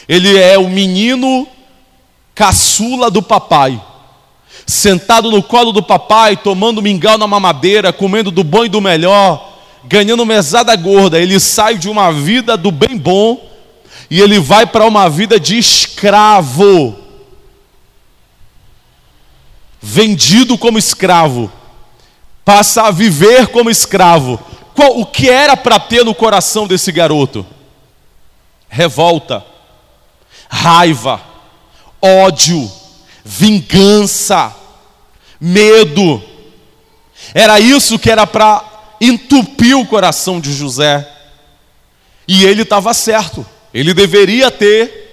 Ele 0.07 0.37
é 0.37 0.57
o 0.57 0.69
menino 0.69 1.47
caçula 2.35 3.09
do 3.11 3.21
papai, 3.21 3.81
sentado 4.65 5.29
no 5.29 5.43
colo 5.43 5.71
do 5.71 5.83
papai, 5.83 6.37
tomando 6.37 6.81
mingau 6.81 7.17
na 7.17 7.27
mamadeira, 7.27 7.93
comendo 7.93 8.31
do 8.31 8.43
bom 8.43 8.65
e 8.65 8.69
do 8.69 8.81
melhor, 8.81 9.53
ganhando 9.83 10.25
mesada 10.25 10.75
gorda. 10.75 11.19
Ele 11.19 11.39
sai 11.39 11.77
de 11.77 11.89
uma 11.89 12.11
vida 12.11 12.55
do 12.55 12.71
bem 12.71 12.97
bom 12.97 13.49
e 14.09 14.21
ele 14.21 14.39
vai 14.39 14.65
para 14.65 14.85
uma 14.85 15.09
vida 15.09 15.39
de 15.39 15.57
escravo, 15.57 16.95
vendido 19.81 20.57
como 20.57 20.77
escravo, 20.77 21.51
passa 22.45 22.83
a 22.83 22.91
viver 22.91 23.47
como 23.47 23.69
escravo. 23.69 24.39
Qual, 24.75 24.99
o 24.99 25.05
que 25.05 25.29
era 25.29 25.55
para 25.55 25.79
ter 25.79 26.03
no 26.03 26.15
coração 26.15 26.67
desse 26.67 26.91
garoto? 26.91 27.45
Revolta, 28.69 29.45
raiva, 30.49 31.21
ódio, 32.01 32.71
vingança, 33.23 34.53
medo. 35.39 36.21
Era 37.33 37.59
isso 37.59 37.97
que 37.97 38.09
era 38.09 38.27
para 38.27 38.63
entupir 38.99 39.77
o 39.77 39.85
coração 39.85 40.39
de 40.39 40.53
José. 40.53 41.09
E 42.27 42.45
ele 42.45 42.63
estava 42.63 42.93
certo. 42.93 43.45
Ele 43.73 43.93
deveria 43.93 44.51
ter 44.51 45.03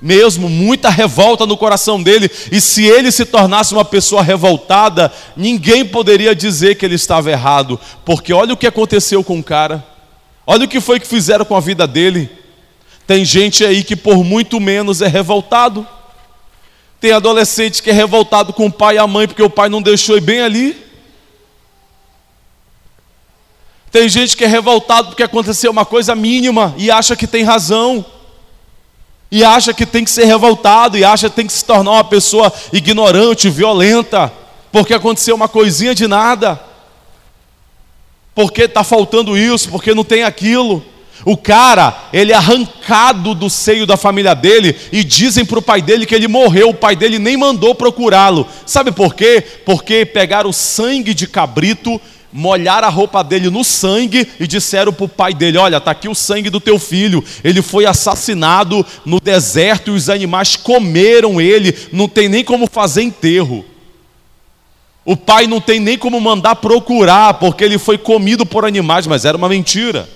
mesmo, 0.00 0.48
muita 0.48 0.88
revolta 0.88 1.44
no 1.44 1.56
coração 1.56 2.00
dele, 2.00 2.30
e 2.52 2.60
se 2.60 2.84
ele 2.84 3.10
se 3.10 3.24
tornasse 3.24 3.72
uma 3.72 3.84
pessoa 3.84 4.22
revoltada, 4.22 5.12
ninguém 5.36 5.84
poderia 5.84 6.34
dizer 6.34 6.76
que 6.76 6.86
ele 6.86 6.94
estava 6.94 7.30
errado, 7.30 7.80
porque 8.04 8.32
olha 8.32 8.54
o 8.54 8.56
que 8.56 8.66
aconteceu 8.66 9.24
com 9.24 9.38
o 9.40 9.42
cara, 9.42 9.84
olha 10.46 10.64
o 10.64 10.68
que 10.68 10.80
foi 10.80 11.00
que 11.00 11.06
fizeram 11.06 11.44
com 11.44 11.56
a 11.56 11.60
vida 11.60 11.86
dele. 11.86 12.30
Tem 13.08 13.24
gente 13.24 13.64
aí 13.64 13.82
que 13.82 13.96
por 13.96 14.22
muito 14.22 14.60
menos 14.60 15.02
é 15.02 15.08
revoltado. 15.08 15.86
Tem 17.00 17.12
adolescente 17.12 17.82
que 17.82 17.90
é 17.90 17.92
revoltado 17.92 18.52
com 18.52 18.66
o 18.66 18.72
pai 18.72 18.96
e 18.96 18.98
a 18.98 19.06
mãe 19.06 19.28
porque 19.28 19.42
o 19.42 19.50
pai 19.50 19.68
não 19.68 19.80
deixou 19.80 20.16
ir 20.16 20.20
bem 20.20 20.40
ali. 20.40 20.88
Tem 23.90 24.08
gente 24.08 24.36
que 24.36 24.44
é 24.44 24.48
revoltado 24.48 25.08
porque 25.08 25.22
aconteceu 25.22 25.70
uma 25.70 25.84
coisa 25.84 26.14
mínima 26.14 26.74
e 26.76 26.90
acha 26.90 27.16
que 27.16 27.26
tem 27.26 27.44
razão. 27.44 28.04
E 29.30 29.44
acha 29.44 29.74
que 29.74 29.84
tem 29.84 30.04
que 30.04 30.10
ser 30.10 30.24
revoltado, 30.24 30.96
e 30.96 31.04
acha 31.04 31.28
que 31.28 31.36
tem 31.36 31.46
que 31.46 31.52
se 31.52 31.62
tornar 31.62 31.90
uma 31.90 32.04
pessoa 32.04 32.50
ignorante, 32.72 33.50
violenta, 33.50 34.32
porque 34.72 34.94
aconteceu 34.94 35.34
uma 35.34 35.48
coisinha 35.48 35.94
de 35.94 36.08
nada. 36.08 36.58
Porque 38.34 38.62
está 38.62 38.82
faltando 38.82 39.36
isso, 39.36 39.68
porque 39.68 39.94
não 39.94 40.02
tem 40.02 40.22
aquilo. 40.22 40.82
O 41.24 41.36
cara, 41.36 42.08
ele 42.12 42.32
é 42.32 42.34
arrancado 42.34 43.34
do 43.34 43.50
seio 43.50 43.86
da 43.86 43.96
família 43.96 44.34
dele 44.34 44.76
e 44.92 45.02
dizem 45.02 45.44
para 45.44 45.58
o 45.58 45.62
pai 45.62 45.82
dele 45.82 46.06
que 46.06 46.14
ele 46.14 46.28
morreu. 46.28 46.70
O 46.70 46.74
pai 46.74 46.94
dele 46.94 47.18
nem 47.18 47.36
mandou 47.36 47.74
procurá-lo. 47.74 48.46
Sabe 48.64 48.92
por 48.92 49.14
quê? 49.14 49.42
Porque 49.64 50.04
pegaram 50.06 50.50
o 50.50 50.52
sangue 50.52 51.12
de 51.12 51.26
cabrito, 51.26 52.00
molharam 52.32 52.86
a 52.86 52.90
roupa 52.90 53.22
dele 53.24 53.50
no 53.50 53.64
sangue 53.64 54.28
e 54.38 54.46
disseram 54.46 54.92
para 54.92 55.04
o 55.04 55.08
pai 55.08 55.34
dele: 55.34 55.58
Olha, 55.58 55.78
está 55.78 55.90
aqui 55.90 56.08
o 56.08 56.14
sangue 56.14 56.50
do 56.50 56.60
teu 56.60 56.78
filho. 56.78 57.24
Ele 57.42 57.62
foi 57.62 57.84
assassinado 57.84 58.86
no 59.04 59.18
deserto 59.18 59.90
e 59.90 59.94
os 59.94 60.08
animais 60.08 60.54
comeram 60.54 61.40
ele. 61.40 61.76
Não 61.92 62.08
tem 62.08 62.28
nem 62.28 62.44
como 62.44 62.68
fazer 62.68 63.02
enterro. 63.02 63.64
O 65.04 65.16
pai 65.16 65.46
não 65.46 65.60
tem 65.60 65.80
nem 65.80 65.96
como 65.96 66.20
mandar 66.20 66.56
procurar, 66.56 67.34
porque 67.34 67.64
ele 67.64 67.78
foi 67.78 67.96
comido 67.96 68.44
por 68.44 68.66
animais, 68.66 69.06
mas 69.06 69.24
era 69.24 69.38
uma 69.38 69.48
mentira. 69.48 70.08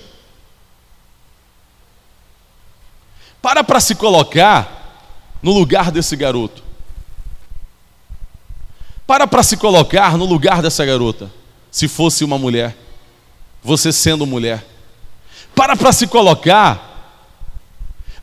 Para 3.43 3.61
para 3.61 3.81
se 3.81 3.93
colocar 3.93 5.03
no 5.41 5.51
lugar 5.51 5.91
desse 5.91 6.15
garoto. 6.15 6.63
Para 9.05 9.27
para 9.27 9.43
se 9.43 9.57
colocar 9.57 10.17
no 10.17 10.23
lugar 10.23 10.61
dessa 10.61 10.85
garota, 10.85 11.29
se 11.69 11.89
fosse 11.89 12.23
uma 12.23 12.37
mulher, 12.37 12.73
você 13.61 13.91
sendo 13.91 14.25
mulher. 14.25 14.65
Para 15.53 15.75
para 15.75 15.91
se 15.91 16.07
colocar 16.07 17.19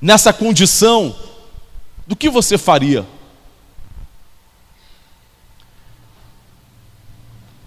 nessa 0.00 0.32
condição 0.32 1.14
do 2.06 2.16
que 2.16 2.30
você 2.30 2.56
faria. 2.56 3.06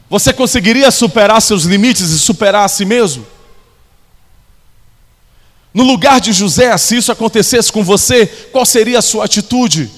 Você 0.10 0.34
conseguiria 0.34 0.90
superar 0.90 1.40
seus 1.40 1.66
limites 1.66 2.10
e 2.10 2.18
superar 2.18 2.66
a 2.66 2.68
si 2.68 2.84
mesmo? 2.84 3.28
No 5.74 5.84
lugar 5.84 6.22
de 6.22 6.32
José, 6.32 6.78
se 6.78 6.98
isso 6.98 7.12
acontecesse 7.12 7.72
com 7.72 7.84
você, 7.84 8.28
qual 8.28 8.66
seria 8.66 9.00
a 9.00 9.02
sua 9.02 9.26
atitude? 9.26 9.90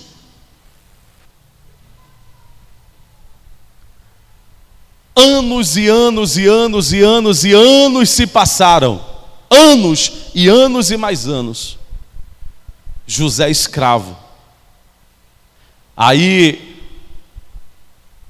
Anos 5.14 5.76
e 5.76 5.88
anos 5.88 6.38
e 6.38 6.48
anos 6.48 6.94
e 6.94 7.02
anos 7.02 7.44
e 7.44 7.54
anos 7.54 8.10
se 8.10 8.26
passaram. 8.26 9.04
Anos 9.50 10.12
e 10.34 10.48
anos 10.48 10.92
e 10.92 10.98
mais 10.98 11.28
anos. 11.28 11.78
José 13.06 13.50
escravo. 13.50 14.18
Aí 15.96 16.78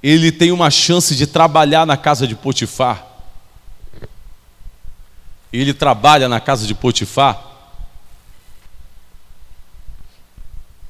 ele 0.01 0.31
tem 0.31 0.51
uma 0.51 0.69
chance 0.71 1.15
de 1.15 1.27
trabalhar 1.27 1.85
na 1.85 1.97
casa 1.97 2.27
de 2.27 2.35
Potifar 2.35 3.14
e 5.51 5.59
ele 5.59 5.73
trabalha 5.73 6.27
na 6.27 6.39
casa 6.39 6.65
de 6.67 6.73
Potifar, 6.73 7.41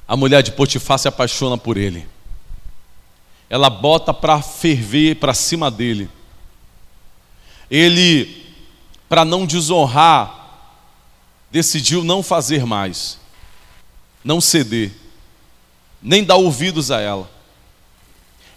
a 0.07 0.15
mulher 0.15 0.43
de 0.43 0.51
Potifar 0.51 0.99
se 0.99 1.07
apaixona 1.07 1.57
por 1.57 1.77
ele. 1.77 2.07
Ela 3.49 3.69
bota 3.69 4.13
para 4.13 4.41
ferver 4.41 5.15
para 5.15 5.33
cima 5.33 5.71
dele. 5.71 6.09
Ele, 7.69 8.45
para 9.09 9.25
não 9.25 9.45
desonrar, 9.45 10.45
decidiu 11.51 12.03
não 12.03 12.21
fazer 12.21 12.65
mais, 12.65 13.19
não 14.23 14.41
ceder, 14.41 14.91
nem 16.01 16.23
dar 16.23 16.35
ouvidos 16.35 16.91
a 16.91 16.99
ela. 16.99 17.29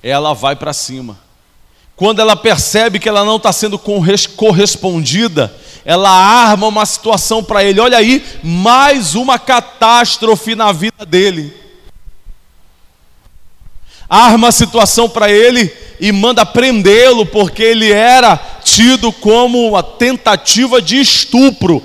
Ela 0.03 0.35
vai 0.35 0.55
para 0.55 0.73
cima. 0.73 1.19
Quando 1.97 2.21
ela 2.21 2.37
percebe 2.37 2.99
que 2.99 3.09
ela 3.09 3.25
não 3.25 3.37
está 3.37 3.53
sendo 3.53 3.79
correspondida, 3.79 5.55
ela 5.89 6.11
arma 6.11 6.67
uma 6.67 6.85
situação 6.85 7.43
para 7.43 7.65
ele. 7.65 7.81
Olha 7.81 7.97
aí, 7.97 8.23
mais 8.43 9.15
uma 9.15 9.39
catástrofe 9.39 10.55
na 10.55 10.71
vida 10.71 11.07
dele. 11.07 11.51
Arma 14.07 14.49
a 14.49 14.53
situação 14.53 15.09
para 15.09 15.33
ele 15.33 15.73
e 15.99 16.13
manda 16.13 16.45
prendê-lo, 16.45 17.25
porque 17.25 17.63
ele 17.63 17.91
era 17.91 18.37
tido 18.63 19.11
como 19.11 19.67
uma 19.67 19.83
tentativa 19.83 20.83
de 20.83 21.01
estupro. 21.01 21.83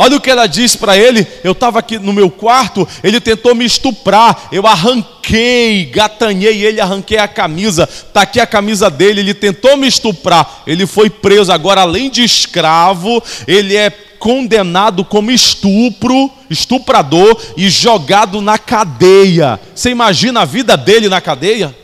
Olha 0.00 0.16
o 0.16 0.20
que 0.20 0.30
ela 0.30 0.46
diz 0.46 0.76
para 0.76 0.96
ele. 0.96 1.26
Eu 1.42 1.50
estava 1.50 1.80
aqui 1.80 1.98
no 1.98 2.12
meu 2.12 2.30
quarto, 2.30 2.86
ele 3.02 3.20
tentou 3.20 3.52
me 3.52 3.64
estuprar. 3.64 4.48
Eu 4.52 4.64
arranquei, 4.64 5.86
gatanhei 5.86 6.64
ele, 6.64 6.80
arranquei 6.80 7.18
a 7.18 7.26
camisa. 7.26 7.82
Está 7.82 8.22
aqui 8.22 8.38
a 8.38 8.46
camisa 8.46 8.88
dele. 8.88 9.18
Ele 9.18 9.34
tentou 9.34 9.76
me 9.76 9.88
estuprar. 9.88 10.62
Ele 10.64 10.86
foi 10.86 11.10
preso. 11.10 11.50
Agora, 11.50 11.80
além 11.80 12.08
de 12.08 12.22
escravo, 12.22 13.20
ele 13.44 13.74
é 13.74 13.90
condenado 13.90 15.04
como 15.04 15.32
estupro, 15.32 16.30
estuprador 16.48 17.36
e 17.56 17.68
jogado 17.68 18.40
na 18.40 18.56
cadeia. 18.56 19.58
Você 19.74 19.90
imagina 19.90 20.42
a 20.42 20.44
vida 20.44 20.76
dele 20.76 21.08
na 21.08 21.20
cadeia? 21.20 21.74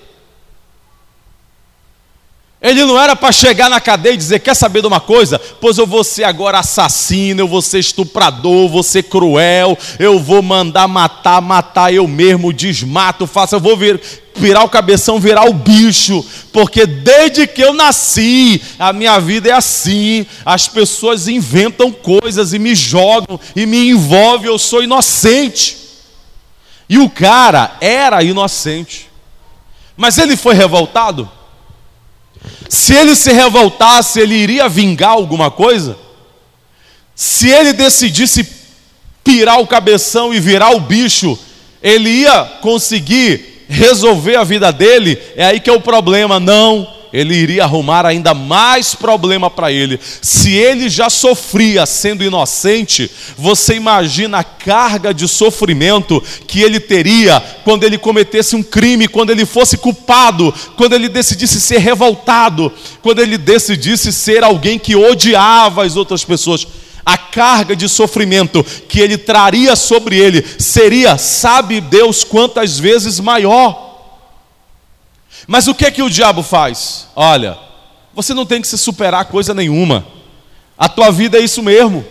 Ele 2.65 2.83
não 2.87 2.99
era 2.99 3.15
para 3.15 3.31
chegar 3.31 3.69
na 3.69 3.79
cadeia 3.79 4.15
e 4.15 4.17
dizer: 4.17 4.39
Quer 4.39 4.55
saber 4.55 4.81
de 4.81 4.87
uma 4.87 4.99
coisa? 4.99 5.39
Pois 5.39 5.77
eu 5.77 5.87
vou 5.87 6.03
ser 6.03 6.25
agora 6.25 6.61
assassino, 6.61 7.43
eu 7.43 7.47
vou 7.47 7.61
ser 7.61 7.79
estuprador, 7.79 8.71
vou 8.71 8.83
ser 8.83 9.03
cruel, 9.03 9.77
eu 9.99 10.19
vou 10.19 10.41
mandar 10.41 10.89
matar, 10.89 11.43
matar 11.43 11.93
eu 11.93 12.09
mesmo, 12.09 12.55
desmato, 12.55 13.27
faço, 13.27 13.55
eu 13.55 13.61
vou 13.61 13.77
vir, 13.77 14.01
virar 14.35 14.65
o 14.65 14.69
cabeção, 14.71 15.21
virar 15.21 15.45
o 15.45 15.53
bicho, 15.53 16.25
porque 16.55 16.87
desde 16.87 17.47
que 17.47 17.63
eu 17.63 17.75
nasci, 17.75 18.63
a 18.79 18.95
minha 18.95 19.21
vida 19.21 19.51
é 19.51 19.53
assim. 19.53 20.25
As 20.43 20.67
pessoas 20.67 21.29
inventam 21.29 21.93
coisas 21.93 22.55
e 22.55 22.59
me 22.59 22.75
jogam 22.75 23.39
e 23.55 23.67
me 23.67 23.91
envolvem, 23.91 24.49
eu 24.49 24.59
sou 24.59 24.83
inocente. 24.83 25.77
E 26.89 26.97
o 26.97 27.11
cara 27.11 27.77
era 27.79 28.23
inocente, 28.23 29.11
mas 29.95 30.17
ele 30.17 30.35
foi 30.35 30.55
revoltado? 30.55 31.31
Se 32.69 32.95
ele 32.95 33.15
se 33.15 33.33
revoltasse, 33.33 34.21
ele 34.21 34.35
iria 34.35 34.69
vingar 34.69 35.11
alguma 35.11 35.51
coisa? 35.51 35.97
Se 37.15 37.49
ele 37.49 37.73
decidisse 37.73 38.49
pirar 39.23 39.61
o 39.61 39.67
cabeção 39.67 40.35
e 40.35 40.41
virar 40.41 40.71
o 40.71 40.81
bicho, 40.81 41.39
ele 41.83 42.11
ia 42.11 42.45
conseguir 42.61 43.65
resolver 43.69 44.37
a 44.37 44.45
vida 44.45 44.73
dele? 44.73 45.19
É 45.37 45.45
aí 45.47 45.61
que 45.61 45.71
é 45.71 45.73
o 45.73 45.81
problema. 45.81 46.39
Não 46.39 46.94
ele 47.15 47.33
iria 47.33 47.63
arrumar 47.63 48.05
ainda 48.05 48.35
mais 48.35 48.93
problema 48.93 49.49
para 49.49 49.71
ele. 49.71 50.01
Se 50.21 50.51
ele 50.51 50.89
já 50.89 51.09
sofria 51.09 51.87
sendo 51.87 52.25
inocente, 52.25 53.09
você 53.39 53.75
imagina 53.77 54.39
a 54.39 54.45
carga 54.45 55.15
de 55.15 55.29
sofrimento 55.29 56.21
que 56.49 56.61
ele 56.61 56.81
teria 56.81 57.41
quando 57.63 57.85
ele 57.85 57.99
cometesse 57.99 58.57
um 58.57 58.65
crime, 58.65 59.07
quando 59.07 59.31
ele 59.31 59.47
fosse 59.47 59.79
culpado, 59.79 60.53
quando 60.77 60.95
ele 60.95 61.09
decidisse 61.09 61.61
ser 61.61 61.79
revoltado, 61.79 62.73
quando 63.01 63.21
ele 63.23 63.39
decidisse 63.39 64.13
ser 64.13 64.43
alguém 64.43 64.77
que 64.77 64.97
odiava 64.97 65.85
as 65.85 65.95
outras 65.95 66.25
pessoas 66.25 66.67
a 67.07 67.19
carga 67.19 67.77
de 67.77 67.87
sofrimento 67.87 68.65
que 68.89 68.99
ele 68.99 69.19
traria 69.19 69.77
sobre 69.77 70.17
ele 70.17 70.43
seria, 70.59 71.19
sabe 71.19 71.79
Deus 71.79 72.25
quantas 72.25 72.79
vezes 72.79 73.21
maior. 73.21 73.94
Mas 75.47 75.67
o 75.67 75.75
que 75.75 75.85
é 75.85 75.91
que 75.91 76.03
o 76.03 76.11
diabo 76.11 76.43
faz? 76.43 77.09
Olha, 77.15 77.59
você 78.15 78.33
não 78.33 78.47
tem 78.47 78.61
que 78.61 78.69
se 78.69 78.79
superar 78.79 79.27
coisa 79.27 79.53
nenhuma. 79.53 80.07
A 80.77 80.89
tua 80.89 81.11
vida 81.11 81.39
é 81.39 81.43
isso 81.43 81.63
mesmo. 81.63 82.05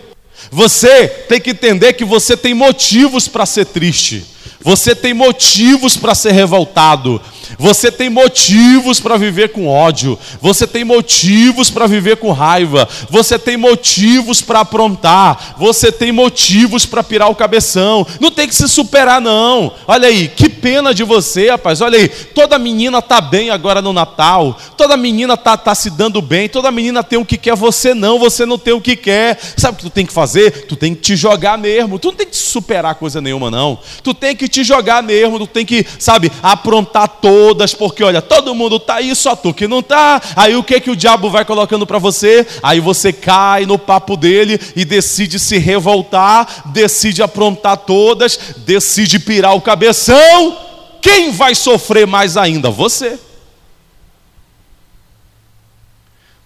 Você 0.50 1.08
tem 1.08 1.40
que 1.40 1.50
entender 1.50 1.94
que 1.94 2.04
você 2.04 2.36
tem 2.36 2.54
motivos 2.54 3.28
para 3.28 3.46
ser 3.46 3.66
triste. 3.66 4.24
Você 4.64 4.94
tem 4.94 5.12
motivos 5.12 5.94
para 5.94 6.14
ser 6.14 6.32
revoltado. 6.32 7.20
Você 7.58 7.92
tem 7.92 8.08
motivos 8.08 8.98
para 8.98 9.16
viver 9.16 9.50
com 9.50 9.68
ódio. 9.68 10.18
Você 10.40 10.66
tem 10.66 10.84
motivos 10.84 11.70
para 11.70 11.86
viver 11.86 12.16
com 12.16 12.32
raiva. 12.32 12.88
Você 13.10 13.38
tem 13.38 13.56
motivos 13.56 14.40
para 14.40 14.60
aprontar. 14.60 15.54
Você 15.58 15.92
tem 15.92 16.10
motivos 16.10 16.86
para 16.86 17.02
pirar 17.02 17.30
o 17.30 17.34
cabeção. 17.34 18.06
Não 18.18 18.30
tem 18.30 18.48
que 18.48 18.54
se 18.54 18.68
superar, 18.68 19.20
não. 19.20 19.72
Olha 19.86 20.08
aí, 20.08 20.28
que 20.28 20.48
pena 20.48 20.94
de 20.94 21.04
você, 21.04 21.50
rapaz. 21.50 21.80
Olha 21.80 21.98
aí, 21.98 22.08
toda 22.08 22.58
menina 22.58 23.02
tá 23.02 23.20
bem 23.20 23.50
agora 23.50 23.82
no 23.82 23.92
Natal. 23.92 24.58
Toda 24.76 24.96
menina 24.96 25.36
tá, 25.36 25.56
tá 25.56 25.74
se 25.74 25.90
dando 25.90 26.20
bem. 26.22 26.48
Toda 26.48 26.70
menina 26.70 27.02
tem 27.02 27.18
o 27.18 27.24
que 27.24 27.36
quer. 27.36 27.54
Você 27.54 27.94
não. 27.94 28.18
Você 28.18 28.46
não 28.46 28.58
tem 28.58 28.72
o 28.72 28.80
que 28.80 28.96
quer. 28.96 29.38
Sabe 29.56 29.74
o 29.74 29.76
que 29.76 29.84
tu 29.84 29.90
tem 29.90 30.06
que 30.06 30.12
fazer? 30.12 30.66
Tu 30.66 30.76
tem 30.76 30.94
que 30.94 31.02
te 31.02 31.16
jogar 31.16 31.58
mesmo. 31.58 31.98
Tu 31.98 32.08
não 32.08 32.14
tem 32.14 32.26
que 32.26 32.36
superar 32.36 32.94
coisa 32.94 33.20
nenhuma, 33.20 33.50
não. 33.50 33.78
Tu 34.02 34.14
tem 34.14 34.34
que 34.34 34.48
te 34.54 34.64
jogar 34.64 35.02
mesmo. 35.02 35.38
Tu 35.38 35.46
tem 35.48 35.66
que, 35.66 35.84
sabe, 35.98 36.30
aprontar 36.42 37.08
todas. 37.08 37.74
Porque, 37.74 38.04
olha, 38.04 38.22
todo 38.22 38.54
mundo 38.54 38.78
tá 38.78 38.96
aí, 38.96 39.14
só 39.14 39.34
tu 39.34 39.52
que 39.52 39.66
não 39.66 39.82
tá. 39.82 40.22
Aí 40.36 40.54
o 40.54 40.62
que 40.62 40.80
que 40.80 40.90
o 40.90 40.96
diabo 40.96 41.28
vai 41.28 41.44
colocando 41.44 41.86
para 41.86 41.98
você? 41.98 42.46
Aí 42.62 42.80
você 42.80 43.12
cai 43.12 43.66
no 43.66 43.78
papo 43.78 44.16
dele 44.16 44.60
e 44.76 44.84
decide 44.84 45.38
se 45.38 45.58
revoltar, 45.58 46.70
decide 46.72 47.22
aprontar 47.22 47.78
todas, 47.78 48.38
decide 48.58 49.18
pirar 49.18 49.56
o 49.56 49.60
cabeção. 49.60 50.56
Quem 51.00 51.32
vai 51.32 51.54
sofrer 51.54 52.06
mais 52.06 52.36
ainda? 52.36 52.70
Você. 52.70 53.18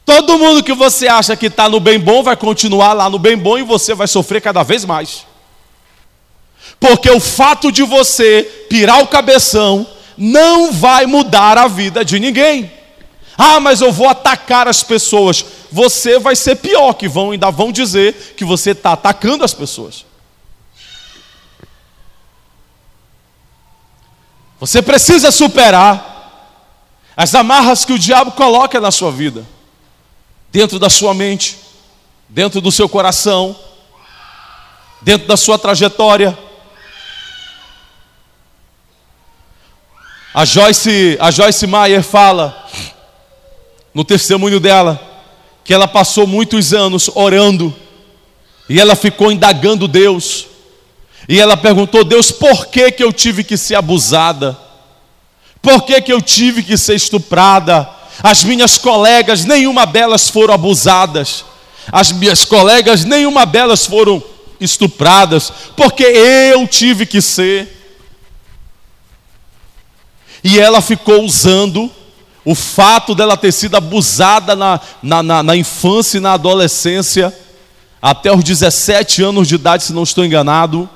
Todo 0.05 0.39
mundo 0.39 0.63
que 0.63 0.73
você 0.73 1.07
acha 1.07 1.37
que 1.37 1.47
está 1.47 1.69
no 1.69 1.79
bem 1.79 2.01
bom 2.01 2.23
vai 2.23 2.35
continuar 2.35 2.95
lá 2.95 3.11
no 3.11 3.19
bem 3.19 3.37
bom 3.37 3.59
e 3.59 3.63
você 3.63 3.95
vai 3.95 4.09
sofrer 4.09 4.41
cada 4.41 4.63
vez 4.63 4.85
mais. 4.87 5.28
Porque 6.81 7.11
o 7.11 7.21
fato 7.21 7.73
de 7.73 7.83
você 7.83 8.67
pirar 8.69 9.03
o 9.03 9.09
cabeção 9.09 9.87
não 10.17 10.73
vai 10.73 11.07
mudar 11.07 11.59
a 11.59 11.69
vida 11.69 12.05
de 12.05 12.19
ninguém. 12.19 12.73
Ah, 13.37 13.61
mas 13.61 13.81
eu 13.81 13.93
vou 13.93 14.09
atacar 14.09 14.67
as 14.67 14.83
pessoas. 14.83 15.45
Você 15.71 16.19
vai 16.19 16.35
ser 16.35 16.57
pior, 16.57 16.95
que 16.95 17.09
vão 17.09 17.31
ainda 17.31 17.51
vão 17.51 17.71
dizer 17.71 18.35
que 18.37 18.45
você 18.45 18.71
está 18.71 18.93
atacando 18.93 19.45
as 19.45 19.55
pessoas. 19.55 20.05
Você 24.59 24.83
precisa 24.83 25.31
superar 25.31 26.17
as 27.17 27.35
amarras 27.35 27.85
que 27.85 27.93
o 27.93 27.99
diabo 27.99 28.33
coloca 28.33 28.81
na 28.81 28.91
sua 28.91 29.11
vida 29.13 29.47
dentro 30.51 30.79
da 30.79 30.91
sua 30.91 31.15
mente, 31.15 31.59
dentro 32.29 32.61
do 32.61 32.73
seu 32.73 32.89
coração, 32.89 33.57
dentro 35.01 35.29
da 35.29 35.37
sua 35.37 35.59
trajetória. 35.59 36.37
A 40.39 40.45
Joyce, 40.45 41.19
a 41.19 41.33
Joyce 41.33 41.67
Meyer 41.67 42.01
fala 42.01 42.65
no 43.93 44.05
testemunho 44.05 44.61
dela 44.61 44.97
que 45.65 45.75
ela 45.75 45.89
passou 45.89 46.29
muitos 46.29 46.73
anos 46.73 47.11
orando 47.13 47.75
e 48.69 48.79
ela 48.81 48.95
ficou 48.95 49.33
indagando 49.33 49.89
Deus. 49.89 50.47
E 51.29 51.41
ela 51.41 51.57
perguntou: 51.57 52.05
Deus, 52.05 52.31
por 52.31 52.67
que, 52.67 52.93
que 52.93 53.03
eu 53.03 53.13
tive 53.13 53.43
que 53.43 53.57
ser 53.57 53.75
abusada? 53.75 54.57
Por 55.61 55.83
que, 55.83 56.01
que 56.03 56.13
eu 56.13 56.23
tive 56.23 56.63
que 56.63 56.79
ser 56.79 56.95
estuprada? 56.95 57.91
As 58.23 58.45
minhas 58.45 58.79
colegas, 58.79 59.45
nenhuma 59.45 59.85
delas 59.85 60.31
foram 60.31 60.55
abusadas. 60.55 61.45
As 61.91 62.13
minhas 62.13 62.45
colegas, 62.45 63.05
nenhuma 63.05 63.45
delas 63.45 63.87
foram 63.87 64.23
estupradas, 64.61 65.53
porque 65.77 66.05
eu 66.05 66.65
tive 66.69 67.07
que 67.07 67.21
ser. 67.21 67.78
E 70.43 70.59
ela 70.59 70.81
ficou 70.81 71.25
usando 71.25 71.91
o 72.45 72.55
fato 72.55 73.15
dela 73.15 73.37
ter 73.37 73.53
sido 73.53 73.77
abusada 73.77 74.57
na, 74.57 74.81
na, 75.03 75.23
na, 75.23 75.43
na 75.43 75.57
infância 75.57 76.17
e 76.17 76.21
na 76.21 76.33
adolescência, 76.33 77.37
até 78.01 78.33
os 78.33 78.43
17 78.43 79.23
anos 79.23 79.49
de 79.49 79.57
idade, 79.57 79.85
se 79.85 79.93
não 79.93 80.03
estou 80.03 80.25
enganado. 80.25 80.89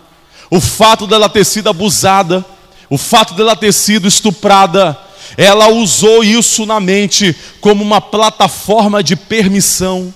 O 0.50 0.60
fato 0.60 1.06
dela 1.06 1.28
ter 1.28 1.44
sido 1.44 1.68
abusada, 1.68 2.44
o 2.88 2.96
fato 2.96 3.34
dela 3.34 3.56
ter 3.56 3.72
sido 3.72 4.08
estuprada, 4.08 4.98
ela 5.36 5.68
usou 5.68 6.22
isso 6.22 6.64
na 6.66 6.78
mente 6.78 7.36
como 7.60 7.82
uma 7.82 8.00
plataforma 8.00 9.02
de 9.02 9.16
permissão. 9.16 10.12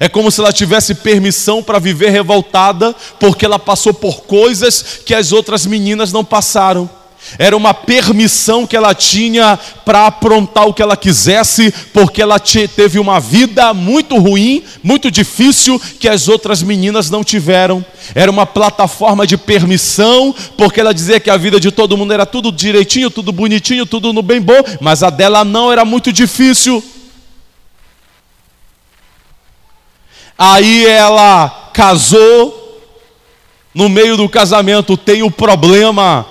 É 0.00 0.08
como 0.08 0.30
se 0.30 0.40
ela 0.40 0.52
tivesse 0.52 0.96
permissão 0.96 1.62
para 1.62 1.78
viver 1.78 2.10
revoltada, 2.10 2.94
porque 3.20 3.44
ela 3.44 3.58
passou 3.58 3.92
por 3.94 4.22
coisas 4.22 5.00
que 5.04 5.14
as 5.14 5.32
outras 5.32 5.66
meninas 5.66 6.12
não 6.12 6.24
passaram. 6.24 6.90
Era 7.38 7.56
uma 7.56 7.72
permissão 7.72 8.66
que 8.66 8.76
ela 8.76 8.94
tinha 8.94 9.58
para 9.84 10.06
aprontar 10.06 10.66
o 10.66 10.74
que 10.74 10.82
ela 10.82 10.96
quisesse, 10.96 11.72
porque 11.92 12.20
ela 12.20 12.38
teve 12.38 12.98
uma 12.98 13.18
vida 13.20 13.72
muito 13.72 14.18
ruim, 14.18 14.62
muito 14.82 15.10
difícil, 15.10 15.80
que 15.98 16.08
as 16.08 16.28
outras 16.28 16.62
meninas 16.62 17.08
não 17.08 17.24
tiveram. 17.24 17.84
Era 18.14 18.30
uma 18.30 18.44
plataforma 18.44 19.26
de 19.26 19.36
permissão, 19.36 20.34
porque 20.56 20.80
ela 20.80 20.92
dizia 20.92 21.20
que 21.20 21.30
a 21.30 21.36
vida 21.36 21.58
de 21.58 21.70
todo 21.70 21.96
mundo 21.96 22.12
era 22.12 22.26
tudo 22.26 22.52
direitinho, 22.52 23.10
tudo 23.10 23.32
bonitinho, 23.32 23.86
tudo 23.86 24.12
no 24.12 24.22
bem 24.22 24.40
bom, 24.40 24.62
mas 24.80 25.02
a 25.02 25.08
dela 25.08 25.44
não 25.44 25.72
era 25.72 25.84
muito 25.84 26.12
difícil. 26.12 26.84
Aí 30.36 30.86
ela 30.86 31.70
casou, 31.72 32.82
no 33.74 33.88
meio 33.88 34.16
do 34.16 34.28
casamento 34.28 34.96
tem 34.96 35.22
o 35.22 35.30
problema 35.30 36.26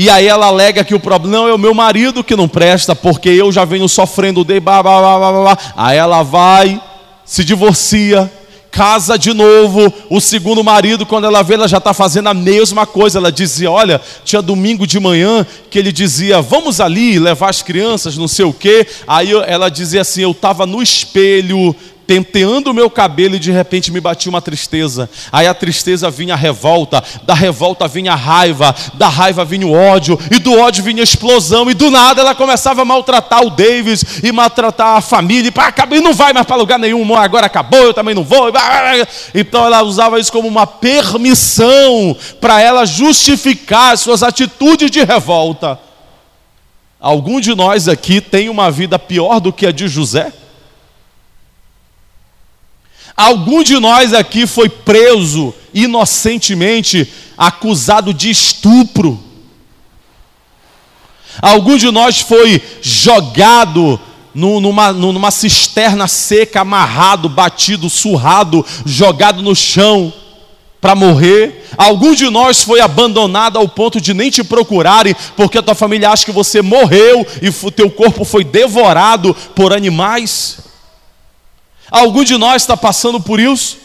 e 0.00 0.08
aí 0.08 0.28
ela 0.28 0.46
alega 0.46 0.84
que 0.84 0.94
o 0.94 1.00
problema 1.00 1.48
é 1.48 1.52
o 1.52 1.58
meu 1.58 1.74
marido 1.74 2.22
que 2.22 2.36
não 2.36 2.46
presta, 2.46 2.94
porque 2.94 3.28
eu 3.30 3.50
já 3.50 3.64
venho 3.64 3.88
sofrendo 3.88 4.44
de 4.44 4.60
blá, 4.60 4.80
blá, 4.80 5.00
blá, 5.00 5.18
blá, 5.18 5.42
blá. 5.42 5.58
Aí 5.76 5.98
ela 5.98 6.22
vai, 6.22 6.80
se 7.24 7.42
divorcia, 7.42 8.30
casa 8.70 9.18
de 9.18 9.34
novo. 9.34 9.92
O 10.08 10.20
segundo 10.20 10.62
marido, 10.62 11.04
quando 11.04 11.24
ela 11.24 11.42
vê, 11.42 11.54
ela 11.54 11.66
já 11.66 11.78
está 11.78 11.92
fazendo 11.92 12.28
a 12.28 12.34
mesma 12.34 12.86
coisa. 12.86 13.18
Ela 13.18 13.32
dizia: 13.32 13.72
Olha, 13.72 14.00
tinha 14.24 14.40
domingo 14.40 14.86
de 14.86 15.00
manhã 15.00 15.44
que 15.68 15.80
ele 15.80 15.90
dizia: 15.90 16.40
Vamos 16.40 16.80
ali 16.80 17.18
levar 17.18 17.50
as 17.50 17.60
crianças, 17.60 18.16
não 18.16 18.28
sei 18.28 18.44
o 18.44 18.52
quê. 18.52 18.86
Aí 19.04 19.32
ela 19.48 19.68
dizia 19.68 20.02
assim: 20.02 20.22
Eu 20.22 20.30
estava 20.30 20.64
no 20.64 20.80
espelho 20.80 21.74
penteando 22.08 22.70
o 22.70 22.74
meu 22.74 22.88
cabelo 22.88 23.36
e 23.36 23.38
de 23.38 23.52
repente 23.52 23.92
me 23.92 24.00
batia 24.00 24.30
uma 24.30 24.40
tristeza. 24.40 25.10
Aí 25.30 25.46
a 25.46 25.52
tristeza 25.52 26.10
vinha 26.10 26.32
a 26.32 26.38
revolta, 26.38 27.04
da 27.24 27.34
revolta 27.34 27.86
vinha 27.86 28.12
a 28.12 28.16
raiva, 28.16 28.74
da 28.94 29.08
raiva 29.08 29.44
vinha 29.44 29.66
o 29.66 29.74
ódio, 29.74 30.18
e 30.30 30.38
do 30.38 30.58
ódio 30.58 30.82
vinha 30.82 31.02
a 31.02 31.04
explosão, 31.04 31.70
e 31.70 31.74
do 31.74 31.90
nada 31.90 32.22
ela 32.22 32.34
começava 32.34 32.80
a 32.80 32.84
maltratar 32.86 33.42
o 33.42 33.50
Davis 33.50 34.22
e 34.24 34.32
maltratar 34.32 34.96
a 34.96 35.00
família, 35.02 35.52
e, 35.52 35.96
e 35.96 36.00
não 36.00 36.14
vai 36.14 36.32
mais 36.32 36.46
para 36.46 36.56
lugar 36.56 36.78
nenhum, 36.78 37.14
agora 37.14 37.44
acabou, 37.44 37.80
eu 37.80 37.92
também 37.92 38.14
não 38.14 38.24
vou. 38.24 38.50
Então 39.34 39.66
ela 39.66 39.82
usava 39.82 40.18
isso 40.18 40.32
como 40.32 40.48
uma 40.48 40.66
permissão 40.66 42.16
para 42.40 42.58
ela 42.58 42.86
justificar 42.86 43.98
suas 43.98 44.22
atitudes 44.22 44.90
de 44.90 45.04
revolta. 45.04 45.78
Algum 46.98 47.38
de 47.38 47.54
nós 47.54 47.86
aqui 47.86 48.22
tem 48.22 48.48
uma 48.48 48.70
vida 48.70 48.98
pior 48.98 49.40
do 49.40 49.52
que 49.52 49.66
a 49.66 49.70
de 49.70 49.86
José? 49.88 50.32
Algum 53.18 53.64
de 53.64 53.80
nós 53.80 54.12
aqui 54.14 54.46
foi 54.46 54.68
preso 54.68 55.52
inocentemente, 55.74 57.12
acusado 57.36 58.14
de 58.14 58.30
estupro. 58.30 59.18
Algum 61.42 61.76
de 61.76 61.90
nós 61.90 62.20
foi 62.20 62.62
jogado 62.80 63.98
numa, 64.32 64.92
numa 64.92 65.32
cisterna 65.32 66.06
seca, 66.06 66.60
amarrado, 66.60 67.28
batido, 67.28 67.90
surrado, 67.90 68.64
jogado 68.86 69.42
no 69.42 69.56
chão 69.56 70.12
para 70.80 70.94
morrer. 70.94 71.68
Algum 71.76 72.14
de 72.14 72.30
nós 72.30 72.62
foi 72.62 72.78
abandonado 72.78 73.58
ao 73.58 73.68
ponto 73.68 74.00
de 74.00 74.14
nem 74.14 74.30
te 74.30 74.44
procurarem, 74.44 75.16
porque 75.36 75.58
a 75.58 75.62
tua 75.62 75.74
família 75.74 76.10
acha 76.10 76.24
que 76.24 76.30
você 76.30 76.62
morreu 76.62 77.26
e 77.42 77.48
o 77.48 77.70
teu 77.72 77.90
corpo 77.90 78.24
foi 78.24 78.44
devorado 78.44 79.34
por 79.56 79.72
animais. 79.72 80.67
Algum 81.90 82.24
de 82.24 82.36
nós 82.36 82.62
está 82.62 82.76
passando 82.76 83.20
por 83.20 83.40
isso? 83.40 83.78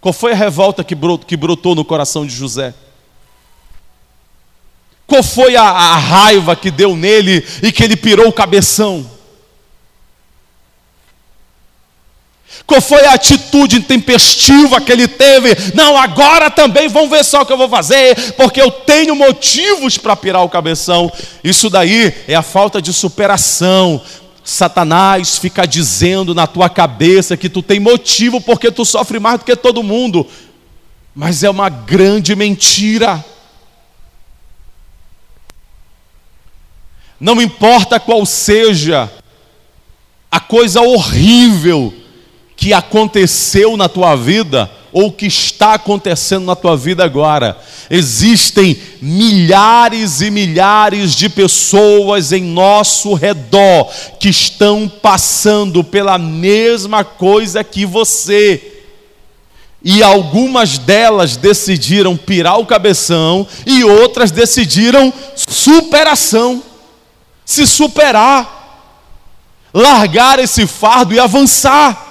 Qual 0.00 0.12
foi 0.12 0.32
a 0.32 0.36
revolta 0.36 0.84
que 0.84 1.36
brotou 1.36 1.74
no 1.74 1.84
coração 1.84 2.26
de 2.26 2.34
José? 2.34 2.74
Qual 5.06 5.22
foi 5.22 5.56
a, 5.56 5.62
a, 5.62 5.96
raiva 5.96 6.56
que 6.56 6.70
deu 6.70 6.96
nele 6.96 7.46
e 7.62 7.70
que 7.70 7.84
ele 7.84 7.96
pirou 7.96 8.28
o 8.28 8.32
cabeção? 8.32 9.08
Qual 12.66 12.80
foi 12.80 13.04
a 13.06 13.12
atitude 13.12 13.76
intempestiva 13.76 14.80
que 14.80 14.90
ele 14.90 15.06
teve? 15.06 15.50
Não, 15.74 15.96
agora 15.96 16.50
também 16.50 16.88
vão 16.88 17.08
ver 17.08 17.24
só 17.24 17.42
o 17.42 17.46
que 17.46 17.52
eu 17.52 17.56
vou 17.56 17.68
fazer, 17.68 18.32
porque 18.32 18.60
eu 18.60 18.70
tenho 18.70 19.14
motivos 19.14 19.96
para 19.96 20.16
pirar 20.16 20.42
o 20.42 20.48
cabeção. 20.48 21.12
Isso 21.44 21.70
daí 21.70 22.12
é 22.26 22.34
a 22.34 22.42
falta 22.42 22.82
de 22.82 22.92
superação, 22.92 24.02
Satanás 24.46 25.38
fica 25.38 25.66
dizendo 25.66 26.32
na 26.32 26.46
tua 26.46 26.70
cabeça 26.70 27.36
que 27.36 27.48
tu 27.48 27.64
tem 27.64 27.80
motivo 27.80 28.40
porque 28.40 28.70
tu 28.70 28.84
sofre 28.84 29.18
mais 29.18 29.40
do 29.40 29.44
que 29.44 29.56
todo 29.56 29.82
mundo, 29.82 30.24
mas 31.12 31.42
é 31.42 31.50
uma 31.50 31.68
grande 31.68 32.36
mentira. 32.36 33.24
Não 37.18 37.42
importa 37.42 37.98
qual 37.98 38.24
seja 38.24 39.10
a 40.30 40.38
coisa 40.38 40.80
horrível 40.80 41.92
que 42.56 42.72
aconteceu 42.72 43.76
na 43.76 43.88
tua 43.88 44.14
vida 44.14 44.70
ou 44.92 45.12
que 45.12 45.26
está 45.26 45.74
acontecendo 45.74 46.44
na 46.44 46.56
tua 46.56 46.76
vida 46.76 47.04
agora. 47.04 47.58
Existem 47.90 48.76
milhares 49.00 50.20
e 50.20 50.30
milhares 50.30 51.14
de 51.14 51.28
pessoas 51.28 52.32
em 52.32 52.42
nosso 52.42 53.14
redor 53.14 53.90
que 54.18 54.28
estão 54.28 54.88
passando 54.88 55.84
pela 55.84 56.18
mesma 56.18 57.04
coisa 57.04 57.62
que 57.62 57.84
você. 57.84 58.72
E 59.82 60.02
algumas 60.02 60.78
delas 60.78 61.36
decidiram 61.36 62.16
pirar 62.16 62.58
o 62.58 62.66
cabeção 62.66 63.46
e 63.64 63.84
outras 63.84 64.30
decidiram 64.30 65.12
superação, 65.36 66.62
se 67.44 67.66
superar, 67.66 68.56
largar 69.72 70.38
esse 70.40 70.66
fardo 70.66 71.14
e 71.14 71.20
avançar. 71.20 72.05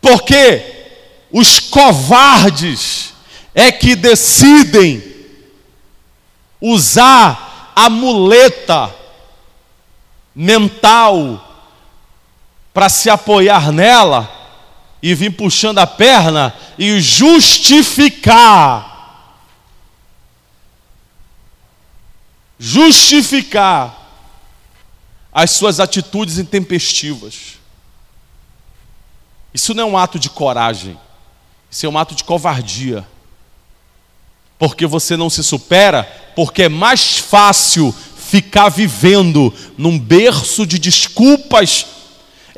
Porque 0.00 0.64
os 1.30 1.58
covardes 1.60 3.12
é 3.54 3.70
que 3.70 3.94
decidem 3.96 5.02
usar 6.60 7.72
a 7.74 7.88
muleta 7.88 8.94
mental 10.34 11.44
para 12.72 12.88
se 12.88 13.10
apoiar 13.10 13.72
nela 13.72 14.32
e 15.02 15.14
vir 15.14 15.30
puxando 15.30 15.78
a 15.78 15.86
perna 15.86 16.54
e 16.78 17.00
justificar. 17.00 18.36
Justificar 22.58 23.96
as 25.32 25.52
suas 25.52 25.78
atitudes 25.78 26.38
intempestivas. 26.38 27.57
Isso 29.58 29.74
não 29.74 29.82
é 29.82 29.86
um 29.86 29.98
ato 29.98 30.20
de 30.20 30.30
coragem, 30.30 30.96
isso 31.68 31.84
é 31.84 31.88
um 31.88 31.98
ato 31.98 32.14
de 32.14 32.22
covardia. 32.22 33.04
Porque 34.56 34.86
você 34.86 35.16
não 35.16 35.28
se 35.28 35.42
supera, 35.42 36.04
porque 36.36 36.62
é 36.62 36.68
mais 36.68 37.18
fácil 37.18 37.92
ficar 38.16 38.68
vivendo 38.68 39.52
num 39.76 39.98
berço 39.98 40.64
de 40.64 40.78
desculpas 40.78 41.86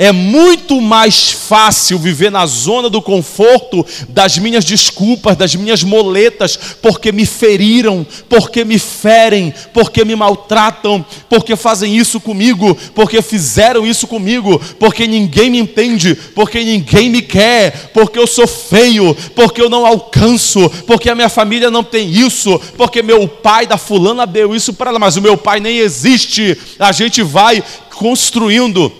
é 0.00 0.12
muito 0.12 0.80
mais 0.80 1.30
fácil 1.30 1.98
viver 1.98 2.30
na 2.30 2.46
zona 2.46 2.88
do 2.88 3.02
conforto 3.02 3.84
das 4.08 4.38
minhas 4.38 4.64
desculpas, 4.64 5.36
das 5.36 5.54
minhas 5.54 5.84
moletas, 5.84 6.58
porque 6.80 7.12
me 7.12 7.26
feriram, 7.26 8.06
porque 8.26 8.64
me 8.64 8.78
ferem, 8.78 9.52
porque 9.74 10.02
me 10.02 10.16
maltratam, 10.16 11.04
porque 11.28 11.54
fazem 11.54 11.98
isso 11.98 12.18
comigo, 12.18 12.74
porque 12.94 13.20
fizeram 13.20 13.86
isso 13.86 14.06
comigo, 14.06 14.58
porque 14.78 15.06
ninguém 15.06 15.50
me 15.50 15.58
entende, 15.58 16.14
porque 16.34 16.64
ninguém 16.64 17.10
me 17.10 17.20
quer, 17.20 17.90
porque 17.92 18.18
eu 18.18 18.26
sou 18.26 18.46
feio, 18.46 19.14
porque 19.34 19.60
eu 19.60 19.68
não 19.68 19.84
alcanço, 19.84 20.70
porque 20.86 21.10
a 21.10 21.14
minha 21.14 21.28
família 21.28 21.70
não 21.70 21.84
tem 21.84 22.10
isso, 22.10 22.58
porque 22.74 23.02
meu 23.02 23.28
pai 23.28 23.66
da 23.66 23.76
fulana 23.76 24.26
deu 24.26 24.56
isso 24.56 24.72
para 24.72 24.88
ela, 24.88 24.98
mas 24.98 25.18
o 25.18 25.20
meu 25.20 25.36
pai 25.36 25.60
nem 25.60 25.76
existe. 25.76 26.56
A 26.78 26.90
gente 26.90 27.22
vai 27.22 27.62
construindo 27.94 28.90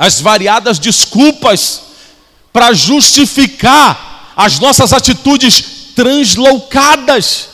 as 0.00 0.18
variadas 0.18 0.78
desculpas 0.78 1.82
para 2.50 2.72
justificar 2.72 4.32
as 4.34 4.58
nossas 4.58 4.94
atitudes 4.94 5.92
translocadas. 5.94 7.48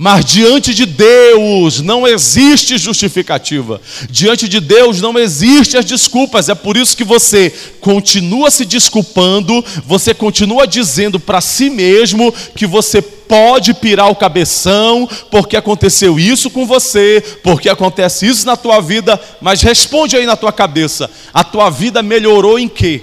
Mas 0.00 0.24
diante 0.24 0.72
de 0.72 0.86
Deus 0.86 1.80
não 1.80 2.06
existe 2.06 2.78
justificativa. 2.78 3.80
Diante 4.08 4.48
de 4.48 4.60
Deus 4.60 5.00
não 5.00 5.18
existem 5.18 5.76
as 5.76 5.84
desculpas. 5.84 6.48
É 6.48 6.54
por 6.54 6.76
isso 6.76 6.96
que 6.96 7.02
você 7.02 7.52
continua 7.80 8.48
se 8.48 8.64
desculpando, 8.64 9.64
você 9.84 10.14
continua 10.14 10.68
dizendo 10.68 11.18
para 11.18 11.40
si 11.40 11.68
mesmo 11.68 12.32
que 12.54 12.64
você 12.64 13.02
pode 13.02 13.74
pirar 13.74 14.08
o 14.08 14.14
cabeção, 14.14 15.08
porque 15.32 15.56
aconteceu 15.56 16.16
isso 16.16 16.48
com 16.48 16.64
você, 16.64 17.20
porque 17.42 17.68
acontece 17.68 18.24
isso 18.24 18.46
na 18.46 18.56
tua 18.56 18.80
vida, 18.80 19.20
mas 19.40 19.62
responde 19.62 20.16
aí 20.16 20.26
na 20.26 20.36
tua 20.36 20.52
cabeça: 20.52 21.10
a 21.34 21.42
tua 21.42 21.70
vida 21.70 22.04
melhorou 22.04 22.56
em 22.56 22.68
quê? 22.68 23.02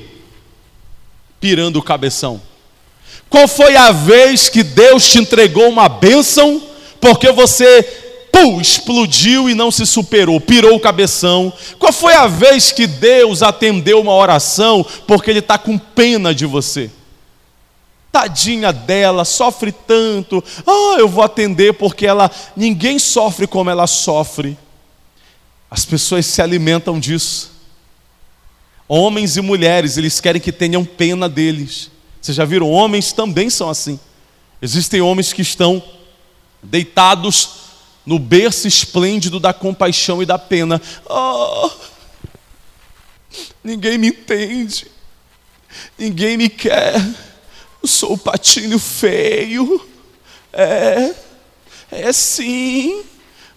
Pirando 1.41 1.75
o 1.75 1.83
cabeção. 1.83 2.41
Qual 3.29 3.49
foi 3.49 3.75
a 3.75 3.91
vez 3.91 4.47
que 4.47 4.63
Deus 4.63 5.05
te 5.09 5.19
entregou 5.19 5.67
uma 5.67 5.89
bênção, 5.89 6.61
porque 6.99 7.31
você 7.31 7.83
pum, 8.31 8.59
explodiu 8.59 9.49
e 9.49 9.55
não 9.55 9.71
se 9.71 9.85
superou, 9.85 10.41
pirou 10.41 10.75
o 10.75 10.79
cabeção? 10.79 11.53
Qual 11.79 11.93
foi 11.93 12.13
a 12.13 12.27
vez 12.27 12.71
que 12.71 12.85
Deus 12.85 13.41
atendeu 13.41 14.01
uma 14.01 14.13
oração 14.13 14.85
porque 15.07 15.29
Ele 15.29 15.39
está 15.39 15.57
com 15.57 15.77
pena 15.77 16.35
de 16.35 16.45
você? 16.45 16.91
Tadinha 18.11 18.71
dela, 18.71 19.25
sofre 19.25 19.71
tanto. 19.71 20.43
Ah, 20.65 20.97
eu 20.99 21.07
vou 21.07 21.23
atender 21.23 21.73
porque 21.73 22.05
ela 22.05 22.29
ninguém 22.55 22.99
sofre 22.99 23.47
como 23.47 23.69
ela 23.69 23.87
sofre. 23.87 24.57
As 25.69 25.85
pessoas 25.85 26.25
se 26.25 26.41
alimentam 26.41 26.99
disso. 26.99 27.51
Homens 28.87 29.35
e 29.35 29.41
mulheres, 29.41 29.97
eles 29.97 30.21
querem 30.21 30.41
que 30.41 30.51
tenham 30.51 30.85
pena 30.85 31.27
deles. 31.27 31.89
Vocês 32.21 32.37
já 32.37 32.45
viram? 32.45 32.69
Homens 32.69 33.11
também 33.11 33.49
são 33.49 33.69
assim. 33.69 33.99
Existem 34.61 35.01
homens 35.01 35.33
que 35.33 35.41
estão 35.41 35.83
deitados 36.61 37.65
no 38.05 38.19
berço 38.19 38.67
esplêndido 38.67 39.39
da 39.39 39.53
compaixão 39.53 40.21
e 40.21 40.25
da 40.25 40.37
pena. 40.37 40.81
Oh, 41.05 41.71
ninguém 43.63 43.97
me 43.97 44.09
entende, 44.09 44.91
ninguém 45.97 46.37
me 46.37 46.49
quer. 46.49 46.95
Eu 47.81 47.87
sou 47.87 48.13
o 48.13 48.17
patinho 48.17 48.79
feio. 48.79 49.87
É, 50.53 51.13
é 51.91 52.13
sim. 52.13 53.03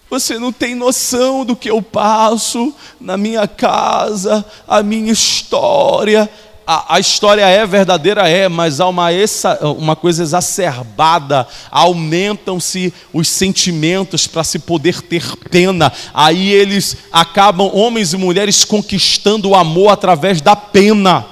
Você 0.09 0.39
não 0.39 0.51
tem 0.51 0.73
noção 0.73 1.45
do 1.45 1.55
que 1.55 1.69
eu 1.69 1.81
passo 1.83 2.73
na 2.99 3.15
minha 3.15 3.47
casa, 3.47 4.43
a 4.67 4.81
minha 4.81 5.11
história. 5.11 6.27
A, 6.71 6.97
a 6.97 6.99
história 6.99 7.41
é 7.41 7.65
verdadeira, 7.65 8.29
é, 8.29 8.47
mas 8.47 8.79
há 8.79 8.87
uma, 8.87 9.11
essa, 9.11 9.57
uma 9.69 9.95
coisa 9.95 10.21
exacerbada. 10.21 11.47
Aumentam-se 11.71 12.93
os 13.11 13.27
sentimentos 13.27 14.27
para 14.27 14.43
se 14.43 14.59
poder 14.59 15.01
ter 15.01 15.35
pena. 15.49 15.91
Aí 16.13 16.51
eles 16.51 16.95
acabam, 17.11 17.71
homens 17.73 18.13
e 18.13 18.17
mulheres, 18.17 18.63
conquistando 18.63 19.49
o 19.49 19.55
amor 19.55 19.89
através 19.89 20.41
da 20.41 20.55
pena 20.55 21.25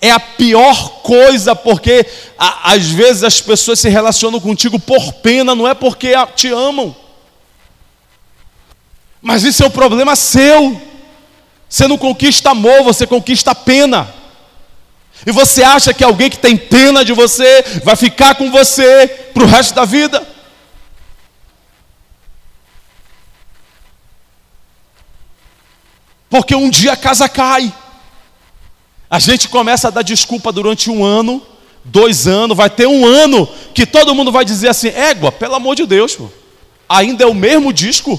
é 0.00 0.10
a 0.10 0.18
pior 0.18 1.02
coisa, 1.02 1.54
porque 1.54 2.06
a, 2.38 2.72
às 2.72 2.86
vezes 2.86 3.22
as 3.22 3.38
pessoas 3.38 3.78
se 3.80 3.90
relacionam 3.90 4.40
contigo 4.40 4.78
por 4.78 5.12
pena, 5.12 5.54
não 5.54 5.68
é 5.68 5.74
porque 5.74 6.14
te 6.34 6.48
amam. 6.48 6.96
Mas 9.20 9.42
isso 9.42 9.62
é 9.62 9.66
um 9.66 9.70
problema 9.70 10.16
seu. 10.16 10.80
Você 11.68 11.86
não 11.86 11.98
conquista 11.98 12.52
amor, 12.52 12.82
você 12.82 13.06
conquista 13.06 13.54
pena. 13.54 14.19
E 15.26 15.32
você 15.32 15.62
acha 15.62 15.92
que 15.92 16.02
alguém 16.02 16.30
que 16.30 16.38
tem 16.38 16.56
pena 16.56 17.04
de 17.04 17.12
você 17.12 17.62
vai 17.84 17.96
ficar 17.96 18.34
com 18.34 18.50
você 18.50 19.06
para 19.34 19.42
o 19.42 19.46
resto 19.46 19.74
da 19.74 19.84
vida? 19.84 20.26
Porque 26.30 26.54
um 26.54 26.70
dia 26.70 26.92
a 26.92 26.96
casa 26.96 27.28
cai. 27.28 27.74
A 29.10 29.18
gente 29.18 29.48
começa 29.48 29.88
a 29.88 29.90
dar 29.90 30.02
desculpa 30.02 30.52
durante 30.52 30.88
um 30.88 31.04
ano, 31.04 31.42
dois 31.84 32.28
anos, 32.28 32.56
vai 32.56 32.70
ter 32.70 32.86
um 32.86 33.04
ano 33.04 33.48
que 33.74 33.84
todo 33.84 34.14
mundo 34.14 34.30
vai 34.30 34.44
dizer 34.44 34.68
assim: 34.68 34.88
égua, 34.88 35.32
pelo 35.32 35.56
amor 35.56 35.74
de 35.74 35.84
Deus, 35.84 36.14
pô, 36.14 36.30
ainda 36.88 37.24
é 37.24 37.26
o 37.26 37.34
mesmo 37.34 37.72
disco, 37.72 38.18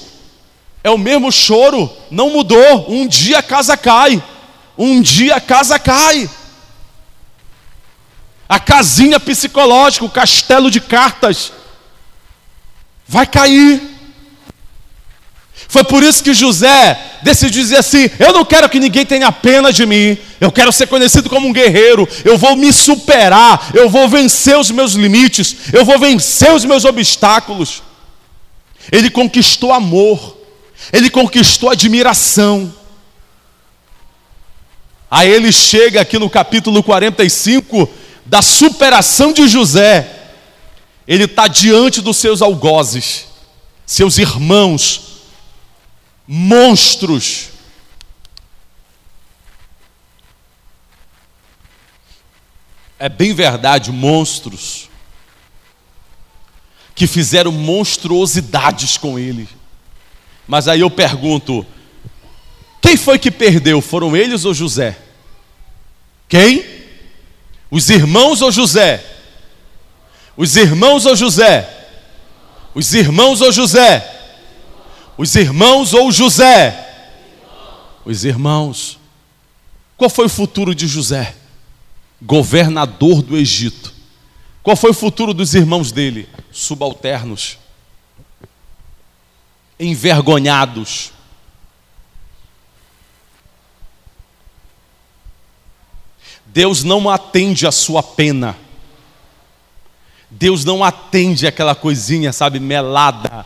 é 0.84 0.90
o 0.90 0.98
mesmo 0.98 1.32
choro, 1.32 1.90
não 2.10 2.28
mudou. 2.28 2.86
Um 2.90 3.06
dia 3.06 3.38
a 3.38 3.42
casa 3.42 3.74
cai, 3.74 4.22
um 4.76 5.00
dia 5.00 5.36
a 5.36 5.40
casa 5.40 5.78
cai. 5.78 6.28
A 8.52 8.60
casinha 8.60 9.18
psicológica, 9.18 10.04
o 10.04 10.10
castelo 10.10 10.70
de 10.70 10.78
cartas, 10.78 11.54
vai 13.08 13.26
cair. 13.26 13.80
Foi 15.68 15.82
por 15.82 16.02
isso 16.02 16.22
que 16.22 16.34
José 16.34 17.00
decidiu 17.22 17.62
dizer 17.62 17.78
assim: 17.78 18.10
Eu 18.18 18.30
não 18.34 18.44
quero 18.44 18.68
que 18.68 18.78
ninguém 18.78 19.06
tenha 19.06 19.32
pena 19.32 19.72
de 19.72 19.86
mim, 19.86 20.18
eu 20.38 20.52
quero 20.52 20.70
ser 20.70 20.86
conhecido 20.86 21.30
como 21.30 21.48
um 21.48 21.52
guerreiro, 21.52 22.06
eu 22.26 22.36
vou 22.36 22.54
me 22.54 22.70
superar, 22.74 23.70
eu 23.72 23.88
vou 23.88 24.06
vencer 24.06 24.58
os 24.58 24.70
meus 24.70 24.92
limites, 24.92 25.56
eu 25.72 25.82
vou 25.82 25.98
vencer 25.98 26.52
os 26.52 26.66
meus 26.66 26.84
obstáculos. 26.84 27.82
Ele 28.92 29.08
conquistou 29.08 29.72
amor, 29.72 30.36
ele 30.92 31.08
conquistou 31.08 31.70
admiração. 31.70 32.70
Aí 35.10 35.30
ele 35.30 35.50
chega 35.50 36.02
aqui 36.02 36.18
no 36.18 36.28
capítulo 36.28 36.82
45 36.82 38.01
da 38.32 38.40
superação 38.40 39.30
de 39.30 39.46
José, 39.46 40.10
ele 41.06 41.24
está 41.24 41.46
diante 41.46 42.00
dos 42.00 42.16
seus 42.16 42.40
algozes. 42.40 43.26
seus 43.84 44.16
irmãos, 44.16 45.18
monstros. 46.26 47.50
É 52.98 53.06
bem 53.10 53.34
verdade, 53.34 53.92
monstros 53.92 54.88
que 56.94 57.06
fizeram 57.06 57.52
monstruosidades 57.52 58.96
com 58.96 59.18
ele. 59.18 59.46
Mas 60.48 60.68
aí 60.68 60.80
eu 60.80 60.90
pergunto: 60.90 61.66
quem 62.80 62.96
foi 62.96 63.18
que 63.18 63.30
perdeu? 63.30 63.82
Foram 63.82 64.16
eles 64.16 64.46
ou 64.46 64.54
José? 64.54 64.98
Quem? 66.30 66.81
Os 67.72 67.88
irmãos 67.88 68.42
ou 68.42 68.52
José? 68.52 69.02
Os 70.36 70.58
irmãos 70.58 71.06
ou 71.06 71.16
José? 71.16 71.88
Os 72.74 72.92
irmãos 72.92 73.40
ou 73.40 73.50
José? 73.50 74.06
Os 75.16 75.34
irmãos 75.34 75.94
ou 75.94 76.12
José? 76.12 77.08
Os 78.04 78.26
irmãos. 78.26 78.98
Qual 79.96 80.10
foi 80.10 80.26
o 80.26 80.28
futuro 80.28 80.74
de 80.74 80.86
José? 80.86 81.34
Governador 82.20 83.22
do 83.22 83.38
Egito. 83.38 83.90
Qual 84.62 84.76
foi 84.76 84.90
o 84.90 84.94
futuro 84.94 85.32
dos 85.32 85.54
irmãos 85.54 85.90
dele? 85.90 86.28
Subalternos. 86.52 87.56
Envergonhados. 89.80 91.10
Deus 96.52 96.84
não 96.84 97.08
atende 97.08 97.66
a 97.66 97.72
sua 97.72 98.02
pena. 98.02 98.56
Deus 100.28 100.64
não 100.64 100.84
atende 100.84 101.46
aquela 101.46 101.74
coisinha, 101.74 102.32
sabe, 102.32 102.60
melada, 102.60 103.44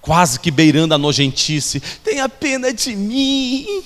quase 0.00 0.40
que 0.40 0.50
beirando 0.50 0.94
a 0.94 0.98
nojentice. 0.98 1.80
Tenha 2.02 2.28
pena 2.30 2.72
de 2.72 2.96
mim. 2.96 3.84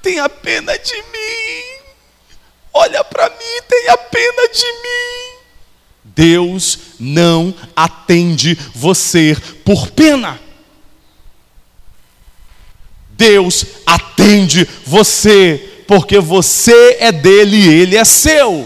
Tenha 0.00 0.26
pena 0.28 0.78
de 0.78 0.94
mim. 0.94 1.80
Olha 2.72 3.04
para 3.04 3.28
mim, 3.28 3.62
tenha 3.68 3.96
pena 3.98 4.48
de 4.48 4.64
mim. 4.64 5.40
Deus 6.02 6.78
não 6.98 7.54
atende 7.76 8.54
você 8.74 9.36
por 9.64 9.90
pena. 9.90 10.40
Deus 13.10 13.66
atende 13.86 14.66
você 14.86 15.69
porque 15.90 16.20
você 16.20 16.98
é 17.00 17.10
dele 17.10 17.56
e 17.56 17.68
ele 17.68 17.96
é 17.96 18.04
seu. 18.04 18.64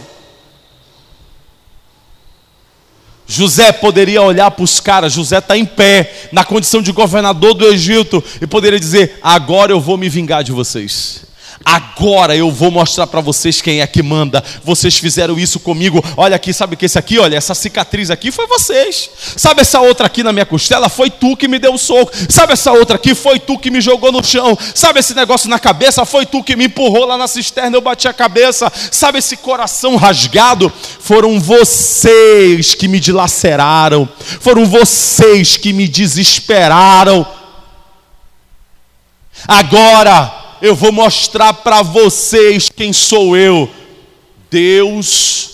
José 3.26 3.72
poderia 3.72 4.20
olhar 4.20 4.50
para 4.50 4.62
os 4.62 4.78
caras, 4.78 5.14
José 5.14 5.38
está 5.38 5.56
em 5.56 5.64
pé, 5.64 6.28
na 6.30 6.44
condição 6.44 6.82
de 6.82 6.92
governador 6.92 7.54
do 7.54 7.66
Egito, 7.66 8.22
e 8.42 8.46
poderia 8.46 8.78
dizer: 8.78 9.18
Agora 9.22 9.72
eu 9.72 9.80
vou 9.80 9.96
me 9.96 10.10
vingar 10.10 10.44
de 10.44 10.52
vocês. 10.52 11.23
Agora 11.64 12.36
eu 12.36 12.50
vou 12.50 12.70
mostrar 12.70 13.06
para 13.06 13.22
vocês 13.22 13.62
quem 13.62 13.80
é 13.80 13.86
que 13.86 14.02
manda. 14.02 14.44
Vocês 14.62 14.98
fizeram 14.98 15.38
isso 15.38 15.58
comigo. 15.58 16.04
Olha 16.14 16.36
aqui, 16.36 16.52
sabe 16.52 16.76
que 16.76 16.84
esse 16.84 16.98
aqui? 16.98 17.18
Olha, 17.18 17.36
essa 17.36 17.54
cicatriz 17.54 18.10
aqui 18.10 18.30
foi 18.30 18.46
vocês. 18.46 19.08
Sabe 19.36 19.62
essa 19.62 19.80
outra 19.80 20.06
aqui 20.06 20.22
na 20.22 20.30
minha 20.30 20.44
costela? 20.44 20.90
Foi 20.90 21.08
tu 21.08 21.34
que 21.34 21.48
me 21.48 21.58
deu 21.58 21.72
o 21.72 21.74
um 21.74 21.78
soco. 21.78 22.12
Sabe 22.28 22.52
essa 22.52 22.70
outra 22.72 22.96
aqui? 22.96 23.14
Foi 23.14 23.38
tu 23.40 23.58
que 23.58 23.70
me 23.70 23.80
jogou 23.80 24.12
no 24.12 24.22
chão. 24.22 24.56
Sabe 24.74 25.00
esse 25.00 25.14
negócio 25.14 25.48
na 25.48 25.58
cabeça? 25.58 26.04
Foi 26.04 26.26
tu 26.26 26.42
que 26.42 26.54
me 26.54 26.66
empurrou 26.66 27.06
lá 27.06 27.16
na 27.16 27.26
cisterna. 27.26 27.76
Eu 27.76 27.80
bati 27.80 28.06
a 28.06 28.12
cabeça. 28.12 28.70
Sabe 28.90 29.18
esse 29.20 29.38
coração 29.38 29.96
rasgado? 29.96 30.70
Foram 31.00 31.40
vocês 31.40 32.74
que 32.74 32.86
me 32.86 33.00
dilaceraram. 33.00 34.06
Foram 34.18 34.66
vocês 34.66 35.56
que 35.56 35.72
me 35.72 35.88
desesperaram. 35.88 37.26
Agora 39.48 40.43
eu 40.64 40.74
vou 40.74 40.90
mostrar 40.90 41.52
para 41.52 41.82
vocês 41.82 42.70
quem 42.74 42.90
sou 42.90 43.36
eu. 43.36 43.68
Deus 44.50 45.50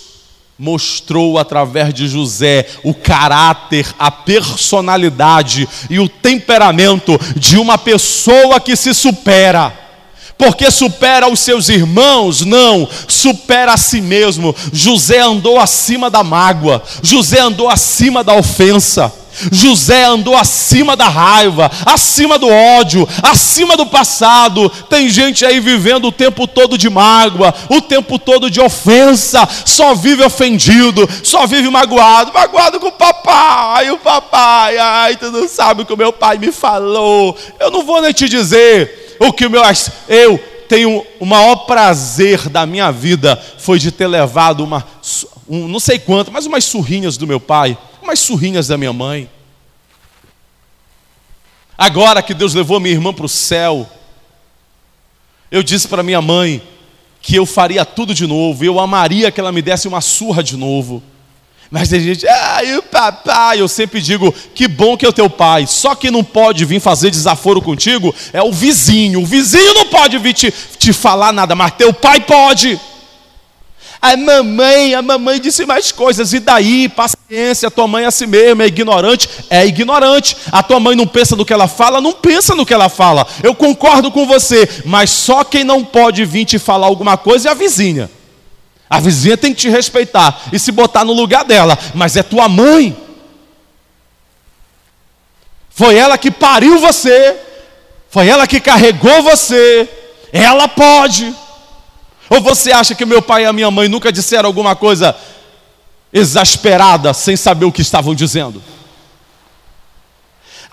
mostrou 0.57 1.37
através 1.37 1.93
de 1.93 2.07
José 2.07 2.65
o 2.81 2.93
caráter, 2.93 3.93
a 3.99 4.09
personalidade 4.09 5.67
e 5.89 5.99
o 5.99 6.07
temperamento 6.07 7.19
de 7.35 7.57
uma 7.57 7.77
pessoa 7.77 8.57
que 8.61 8.73
se 8.77 8.93
supera. 8.93 9.77
Porque 10.37 10.71
supera 10.71 11.27
os 11.27 11.41
seus 11.41 11.67
irmãos? 11.67 12.45
Não, 12.45 12.87
supera 13.05 13.73
a 13.73 13.77
si 13.77 13.99
mesmo. 13.99 14.55
José 14.71 15.19
andou 15.19 15.59
acima 15.59 16.09
da 16.09 16.23
mágoa, 16.23 16.81
José 17.03 17.41
andou 17.41 17.69
acima 17.69 18.23
da 18.23 18.33
ofensa. 18.33 19.13
José 19.51 20.03
andou 20.03 20.35
acima 20.35 20.95
da 20.95 21.07
raiva, 21.07 21.71
acima 21.85 22.37
do 22.37 22.47
ódio, 22.47 23.07
acima 23.23 23.77
do 23.77 23.85
passado. 23.85 24.69
Tem 24.89 25.09
gente 25.09 25.45
aí 25.45 25.59
vivendo 25.59 26.07
o 26.07 26.11
tempo 26.11 26.45
todo 26.45 26.77
de 26.77 26.89
mágoa, 26.89 27.53
o 27.69 27.81
tempo 27.81 28.19
todo 28.19 28.49
de 28.49 28.59
ofensa, 28.59 29.47
só 29.65 29.95
vive 29.95 30.23
ofendido, 30.23 31.07
só 31.23 31.47
vive 31.47 31.69
magoado, 31.69 32.33
magoado 32.33 32.79
com 32.79 32.87
o 32.87 32.91
papai, 32.91 33.89
o 33.91 33.97
papai, 33.97 34.77
ai, 34.77 35.15
tu 35.15 35.31
não 35.31 35.47
sabe 35.47 35.83
o 35.83 35.85
que 35.85 35.93
o 35.93 35.97
meu 35.97 36.11
pai 36.11 36.37
me 36.37 36.51
falou. 36.51 37.37
Eu 37.59 37.71
não 37.71 37.83
vou 37.83 38.01
nem 38.01 38.13
te 38.13 38.27
dizer 38.27 39.17
o 39.19 39.31
que 39.31 39.45
o 39.45 39.49
meu 39.49 39.61
eu 40.07 40.39
tenho 40.67 41.05
o 41.19 41.25
maior 41.25 41.65
prazer 41.65 42.49
da 42.49 42.65
minha 42.65 42.91
vida 42.91 43.41
foi 43.57 43.77
de 43.77 43.91
ter 43.91 44.07
levado 44.07 44.63
uma 44.63 44.85
um, 45.47 45.67
não 45.67 45.79
sei 45.81 45.99
quanto, 45.99 46.31
mas 46.31 46.45
umas 46.45 46.63
surrinhas 46.63 47.17
do 47.17 47.27
meu 47.27 47.39
pai 47.39 47.77
umas 48.01 48.19
surrinhas 48.19 48.67
da 48.67 48.77
minha 48.77 48.93
mãe. 48.93 49.29
Agora 51.77 52.21
que 52.21 52.33
Deus 52.33 52.53
levou 52.53 52.79
minha 52.79 52.93
irmã 52.93 53.13
para 53.13 53.25
o 53.25 53.29
céu, 53.29 53.89
eu 55.49 55.63
disse 55.63 55.87
para 55.87 56.03
minha 56.03 56.21
mãe 56.21 56.61
que 57.21 57.35
eu 57.35 57.45
faria 57.45 57.85
tudo 57.85 58.13
de 58.13 58.25
novo, 58.25 58.63
eu 58.63 58.79
amaria 58.79 59.31
que 59.31 59.39
ela 59.39 59.51
me 59.51 59.61
desse 59.61 59.87
uma 59.87 60.01
surra 60.01 60.43
de 60.43 60.57
novo. 60.57 61.01
Mas 61.71 61.87
tem 61.87 62.01
gente, 62.01 62.27
ah, 62.27 62.63
e 62.65 62.75
o 62.75 62.83
papai? 62.83 63.61
Eu 63.61 63.67
sempre 63.67 64.01
digo, 64.01 64.33
que 64.53 64.67
bom 64.67 64.97
que 64.97 65.05
é 65.05 65.09
o 65.09 65.13
teu 65.13 65.29
pai. 65.29 65.65
Só 65.65 65.95
que 65.95 66.11
não 66.11 66.21
pode 66.21 66.65
vir 66.65 66.81
fazer 66.81 67.09
desaforo 67.09 67.61
contigo 67.61 68.13
é 68.33 68.43
o 68.43 68.51
vizinho. 68.51 69.21
O 69.21 69.25
vizinho 69.25 69.73
não 69.73 69.85
pode 69.85 70.17
vir 70.17 70.33
te, 70.33 70.53
te 70.77 70.91
falar 70.91 71.31
nada, 71.31 71.55
mas 71.55 71.71
teu 71.75 71.93
pai 71.93 72.19
pode. 72.19 72.77
A 74.01 74.17
mamãe, 74.17 74.95
a 74.95 75.01
mamãe 75.01 75.39
disse 75.39 75.63
mais 75.63 75.91
coisas, 75.91 76.33
e 76.33 76.39
daí, 76.39 76.89
paciência, 76.89 77.67
a 77.67 77.71
tua 77.71 77.87
mãe 77.87 78.03
é 78.03 78.07
assim 78.07 78.25
mesmo, 78.25 78.63
é 78.63 78.65
ignorante, 78.65 79.29
é 79.47 79.63
ignorante. 79.63 80.35
A 80.51 80.63
tua 80.63 80.79
mãe 80.79 80.95
não 80.95 81.05
pensa 81.05 81.35
no 81.35 81.45
que 81.45 81.53
ela 81.53 81.67
fala, 81.67 82.01
não 82.01 82.11
pensa 82.11 82.55
no 82.55 82.65
que 82.65 82.73
ela 82.73 82.89
fala. 82.89 83.27
Eu 83.43 83.53
concordo 83.53 84.09
com 84.09 84.25
você, 84.25 84.67
mas 84.85 85.11
só 85.11 85.43
quem 85.43 85.63
não 85.63 85.85
pode 85.85 86.25
vir 86.25 86.45
te 86.45 86.57
falar 86.57 86.87
alguma 86.87 87.15
coisa 87.15 87.49
é 87.49 87.51
a 87.51 87.55
vizinha. 87.55 88.09
A 88.89 88.99
vizinha 88.99 89.37
tem 89.37 89.53
que 89.53 89.61
te 89.61 89.69
respeitar 89.69 90.49
e 90.51 90.57
se 90.57 90.71
botar 90.71 91.05
no 91.05 91.13
lugar 91.13 91.45
dela, 91.45 91.77
mas 91.93 92.17
é 92.17 92.23
tua 92.23 92.49
mãe. 92.49 92.97
Foi 95.69 95.95
ela 95.95 96.17
que 96.17 96.31
pariu 96.31 96.79
você, 96.79 97.37
foi 98.09 98.27
ela 98.27 98.47
que 98.47 98.59
carregou 98.59 99.21
você, 99.21 99.87
ela 100.33 100.67
pode. 100.67 101.33
Ou 102.31 102.39
você 102.39 102.71
acha 102.71 102.95
que 102.95 103.05
meu 103.05 103.21
pai 103.21 103.43
e 103.43 103.45
a 103.45 103.51
minha 103.51 103.69
mãe 103.69 103.89
nunca 103.89 104.09
disseram 104.09 104.47
alguma 104.47 104.73
coisa 104.73 105.13
exasperada, 106.13 107.13
sem 107.13 107.35
saber 107.35 107.65
o 107.65 107.71
que 107.73 107.81
estavam 107.81 108.15
dizendo? 108.15 108.63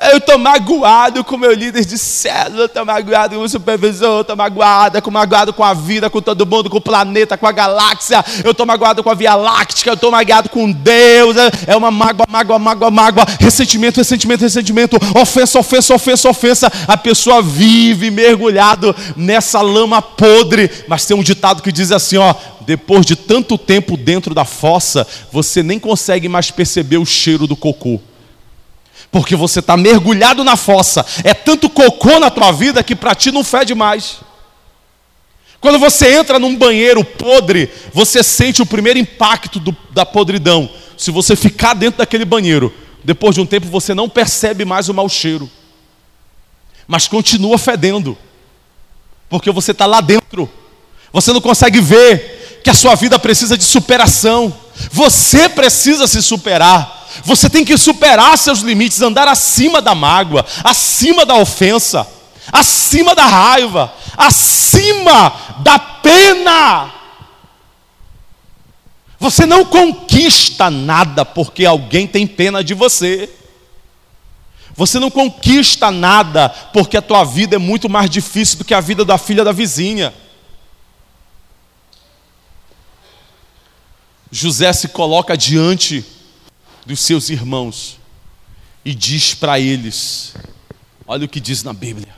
Eu 0.01 0.19
estou 0.19 0.39
magoado 0.39 1.25
com 1.25 1.37
meu 1.37 1.53
líder 1.53 1.85
de 1.85 1.99
célula, 1.99 2.67
estou 2.67 2.85
magoado 2.85 3.35
com 3.35 3.43
o 3.43 3.49
supervisor, 3.49 4.21
estou 4.21 4.37
magoado, 4.37 4.97
estou 4.97 5.13
magoado 5.13 5.53
com 5.53 5.65
a 5.65 5.75
vida, 5.75 6.09
com 6.09 6.23
todo 6.23 6.47
mundo, 6.47 6.71
com 6.71 6.77
o 6.77 6.81
planeta, 6.81 7.37
com 7.37 7.47
a 7.49 7.51
galáxia, 7.51 8.25
eu 8.45 8.53
estou 8.53 8.65
magoado 8.65 9.03
com 9.03 9.11
a 9.11 9.15
Via 9.15 9.35
Láctea, 9.35 9.91
eu 9.91 9.95
estou 9.95 10.13
magoado 10.13 10.51
com 10.51 10.71
Deus, 10.71 11.37
é 11.67 11.77
uma 11.77 11.91
mágoa, 11.91 12.27
mágoa, 12.31 12.59
mágoa, 12.61 12.91
mágoa, 12.93 13.27
ressentimento, 13.41 13.99
ressentimento, 13.99 14.43
ressentimento, 14.43 14.97
ofensa, 15.21 15.59
ofensa, 15.59 15.95
ofensa, 15.95 16.29
ofensa. 16.29 16.73
A 16.87 16.97
pessoa 16.97 17.43
vive 17.43 18.09
mergulhado 18.09 18.95
nessa 19.17 19.61
lama 19.61 20.01
podre, 20.01 20.71
mas 20.87 21.07
tem 21.07 21.17
um 21.17 21.25
ditado 21.25 21.61
que 21.61 21.73
diz 21.73 21.91
assim: 21.91 22.19
ó, 22.19 22.37
depois 22.61 23.05
de 23.05 23.17
tanto 23.17 23.59
tempo 23.59 23.97
dentro 23.97 24.33
da 24.33 24.45
fossa, 24.45 25.05
você 25.33 25.61
nem 25.61 25.81
consegue 25.81 26.29
mais 26.29 26.53
perceber 26.53 26.99
o 26.99 27.05
cheiro 27.05 27.49
do 27.49 27.57
cocô 27.57 28.01
porque 29.11 29.35
você 29.35 29.61
está 29.61 29.77
mergulhado 29.77 30.45
na 30.45 30.57
fossa. 30.57 31.05
É 31.25 31.33
tanto 31.33 31.69
cocô 31.71 32.19
na 32.19 32.31
tua 32.31 32.53
vida 32.53 32.83
que 32.83 32.95
para 32.95 33.15
ti 33.15 33.31
não 33.31 33.43
fede 33.43 33.75
mais. 33.75 34.19
Quando 35.61 35.79
você 35.79 36.15
entra 36.15 36.39
num 36.39 36.57
banheiro 36.57 37.05
podre, 37.05 37.71
você 37.93 38.23
sente 38.23 38.63
o 38.63 38.67
primeiro 38.67 38.99
impacto 38.99 39.59
do, 39.59 39.77
da 39.91 40.07
podridão. 40.07 40.71
Se 40.97 41.11
você 41.11 41.35
ficar 41.35 41.75
dentro 41.75 41.99
daquele 41.99 42.25
banheiro, 42.25 42.73
depois 43.03 43.35
de 43.35 43.41
um 43.41 43.47
tempo 43.47 43.67
você 43.67 43.95
não 43.95 44.09
percebe 44.09 44.65
mais 44.65 44.89
o 44.89 44.95
mau 44.95 45.09
cheiro, 45.09 45.51
mas 46.87 47.09
continua 47.09 47.59
fedendo, 47.59 48.17
porque 49.29 49.51
você 49.51 49.73
está 49.73 49.87
lá 49.87 50.01
dentro. 50.01 50.49
Você 51.13 51.33
não 51.33 51.41
consegue 51.41 51.81
ver 51.81 52.61
que 52.63 52.71
a 52.71 52.75
sua 52.75 52.95
vida 52.95 53.19
precisa 53.19 53.57
de 53.57 53.65
superação. 53.65 54.55
Você 54.91 55.49
precisa 55.49 56.07
se 56.07 56.23
superar. 56.23 56.98
Você 57.25 57.49
tem 57.49 57.65
que 57.65 57.77
superar 57.77 58.37
seus 58.39 58.61
limites, 58.61 59.01
andar 59.01 59.29
acima 59.29 59.81
da 59.81 59.95
mágoa, 59.95 60.45
acima 60.63 61.25
da 61.25 61.37
ofensa, 61.37 62.07
acima 62.53 63.15
da 63.15 63.25
raiva, 63.25 63.93
acima 64.17 65.33
da 65.61 65.79
pena. 65.79 66.93
Você 69.19 69.45
não 69.47 69.65
conquista 69.65 70.71
nada 70.71 71.25
porque 71.25 71.65
alguém 71.65 72.07
tem 72.07 72.27
pena 72.27 72.63
de 72.63 72.75
você. 72.75 73.29
Você 74.75 75.01
não 75.01 75.11
conquista 75.11 75.91
nada 75.91 76.49
porque 76.73 76.97
a 76.97 77.03
tua 77.03 77.25
vida 77.25 77.57
é 77.57 77.59
muito 77.59 77.89
mais 77.89 78.09
difícil 78.09 78.59
do 78.59 78.65
que 78.65 78.75
a 78.75 78.81
vida 78.81 79.05
da 79.05 79.19
filha 79.19 79.43
da 79.43 79.51
vizinha. 79.51 80.15
José 84.31 84.73
se 84.73 84.89
coloca 84.89 85.37
diante 85.37 86.05
dos 86.89 87.01
seus 87.01 87.29
irmãos 87.29 87.99
e 88.83 88.95
diz 88.95 89.35
para 89.35 89.61
eles: 89.61 90.33
olha 91.07 91.27
o 91.27 91.29
que 91.29 91.39
diz 91.39 91.63
na 91.63 91.75
Bíblia. 91.75 92.17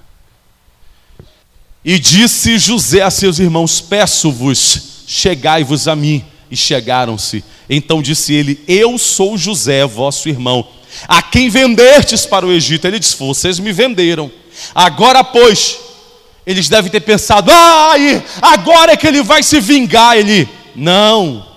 E 1.85 1.99
disse 1.99 2.57
José 2.57 3.03
a 3.03 3.11
seus 3.11 3.41
irmãos: 3.41 3.81
Peço-vos, 3.81 5.05
chegai-vos 5.09 5.89
a 5.89 5.97
mim. 5.97 6.25
E 6.49 6.57
chegaram-se. 6.57 7.43
Então 7.68 8.01
disse 8.01 8.33
ele: 8.33 8.62
Eu 8.68 8.97
sou 8.97 9.37
José, 9.37 9.85
vosso 9.85 10.29
irmão, 10.29 10.68
a 11.09 11.21
quem 11.21 11.49
vendestes 11.49 12.25
para 12.25 12.47
o 12.47 12.53
Egito. 12.53 12.87
Ele 12.87 13.01
disse: 13.01 13.16
Vocês 13.16 13.59
me 13.59 13.73
venderam. 13.73 14.31
Agora, 14.73 15.25
pois, 15.25 15.79
eles 16.47 16.68
devem 16.68 16.93
ter 16.93 17.01
pensado: 17.01 17.51
Ai, 17.53 18.25
agora 18.41 18.93
é 18.93 18.97
que 18.97 19.07
ele 19.09 19.23
vai 19.23 19.43
se 19.43 19.59
vingar. 19.59 20.16
Ele, 20.16 20.49
não 20.77 21.49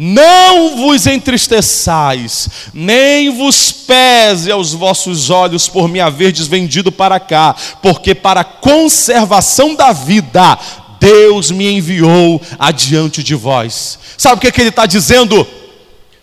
não 0.00 0.76
vos 0.76 1.08
entristeçais, 1.08 2.48
nem 2.72 3.36
vos 3.36 3.72
pese 3.72 4.48
aos 4.48 4.72
vossos 4.72 5.28
olhos 5.28 5.66
por 5.66 5.88
me 5.88 5.98
haverdes 5.98 6.46
vendido 6.46 6.92
para 6.92 7.18
cá, 7.18 7.56
porque 7.82 8.14
para 8.14 8.42
a 8.42 8.44
conservação 8.44 9.74
da 9.74 9.92
vida 9.92 10.56
Deus 11.00 11.50
me 11.50 11.68
enviou 11.68 12.40
adiante 12.60 13.24
de 13.24 13.34
vós. 13.34 13.98
Sabe 14.16 14.36
o 14.36 14.40
que, 14.40 14.46
é 14.46 14.52
que 14.52 14.60
ele 14.60 14.68
está 14.68 14.86
dizendo? 14.86 15.44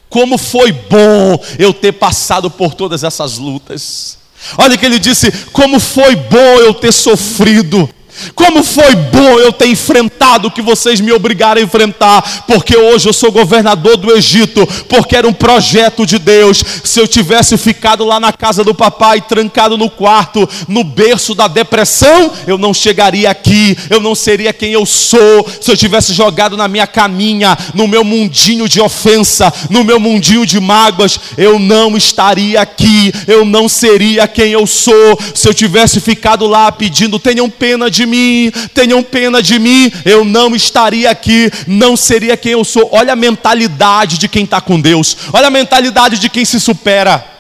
Como 0.10 0.38
foi 0.38 0.72
bom 0.72 1.38
eu 1.60 1.74
ter 1.74 1.92
passado 1.92 2.50
por 2.50 2.74
todas 2.76 3.04
essas 3.04 3.38
lutas. 3.38 4.18
Olha 4.58 4.78
que 4.78 4.86
ele 4.86 5.00
disse: 5.00 5.30
como 5.52 5.82
foi 5.82 6.16
bom 6.16 6.60
eu 6.60 6.74
ter 6.74 6.94
sofrido. 6.94 7.90
Como 8.34 8.64
foi 8.64 8.96
bom 8.96 9.40
eu 9.40 9.52
ter 9.52 9.68
enfrentado 9.68 10.48
o 10.48 10.52
que 10.52 10.62
vocês 10.62 11.00
me 11.00 11.12
obrigaram 11.12 11.62
a 11.62 11.64
enfrentar, 11.64 12.44
porque 12.48 12.76
hoje 12.78 13.08
eu 13.08 13.14
sou 13.14 13.32
governador 13.32 13.98
do 13.98 14.16
Egito, 14.16 14.68
porque 14.90 15.16
era 15.16 15.28
um 15.28 15.34
projeto 15.34 16.06
de 16.06 16.18
Deus. 16.18 16.64
Se 16.84 17.00
eu 17.00 17.08
tivesse 17.08 17.58
ficado 17.58 18.06
lá 18.06 18.20
na 18.20 18.32
casa 18.32 18.64
do 18.64 18.74
papai, 18.74 19.22
trancado 19.22 19.78
no 19.78 19.90
quarto, 19.90 20.48
no 20.68 20.84
berço 20.84 21.36
da 21.36 21.48
depressão, 21.48 22.32
eu 22.48 22.58
não 22.58 22.74
chegaria 22.74 23.30
aqui, 23.30 23.78
eu 23.90 24.00
não 24.00 24.16
seria 24.16 24.54
quem 24.54 24.72
eu 24.72 24.86
sou. 24.86 25.48
Se 25.62 25.72
eu 25.72 25.78
tivesse 25.78 26.14
jogado 26.14 26.58
na 26.58 26.68
minha 26.68 26.88
caminha, 26.88 27.58
no 27.74 27.88
meu 27.88 28.04
mundinho 28.04 28.68
de 28.68 28.82
ofensa, 28.82 29.54
no 29.70 29.84
meu 29.84 30.00
mundinho 30.00 30.46
de 30.46 30.60
mágoas, 30.60 31.20
eu 31.38 31.60
não 31.60 31.98
estaria 31.98 32.62
aqui, 32.62 33.14
eu 33.28 33.46
não 33.46 33.68
seria 33.68 34.28
quem 34.28 34.52
eu 34.52 34.66
sou. 34.66 35.20
Se 35.34 35.48
eu 35.48 35.54
tivesse 35.54 36.00
ficado 36.00 36.48
lá 36.48 36.72
pedindo, 36.72 37.20
tenham 37.20 37.50
pena 37.50 37.90
de 37.90 38.05
mim, 38.06 38.52
tenham 38.74 39.02
pena 39.04 39.42
de 39.42 39.60
mim, 39.60 39.92
eu 40.04 40.24
não 40.24 40.56
estaria 40.56 41.10
aqui, 41.10 41.52
não 41.68 41.96
seria 41.96 42.38
quem 42.38 42.54
eu 42.54 42.64
sou. 42.64 42.90
Olha 42.92 43.14
a 43.14 43.16
mentalidade 43.16 44.18
de 44.18 44.28
quem 44.28 44.44
está 44.44 44.62
com 44.62 44.80
Deus, 44.80 45.16
olha 45.34 45.48
a 45.48 45.52
mentalidade 45.52 46.20
de 46.20 46.30
quem 46.30 46.46
se 46.46 46.60
supera. 46.60 47.36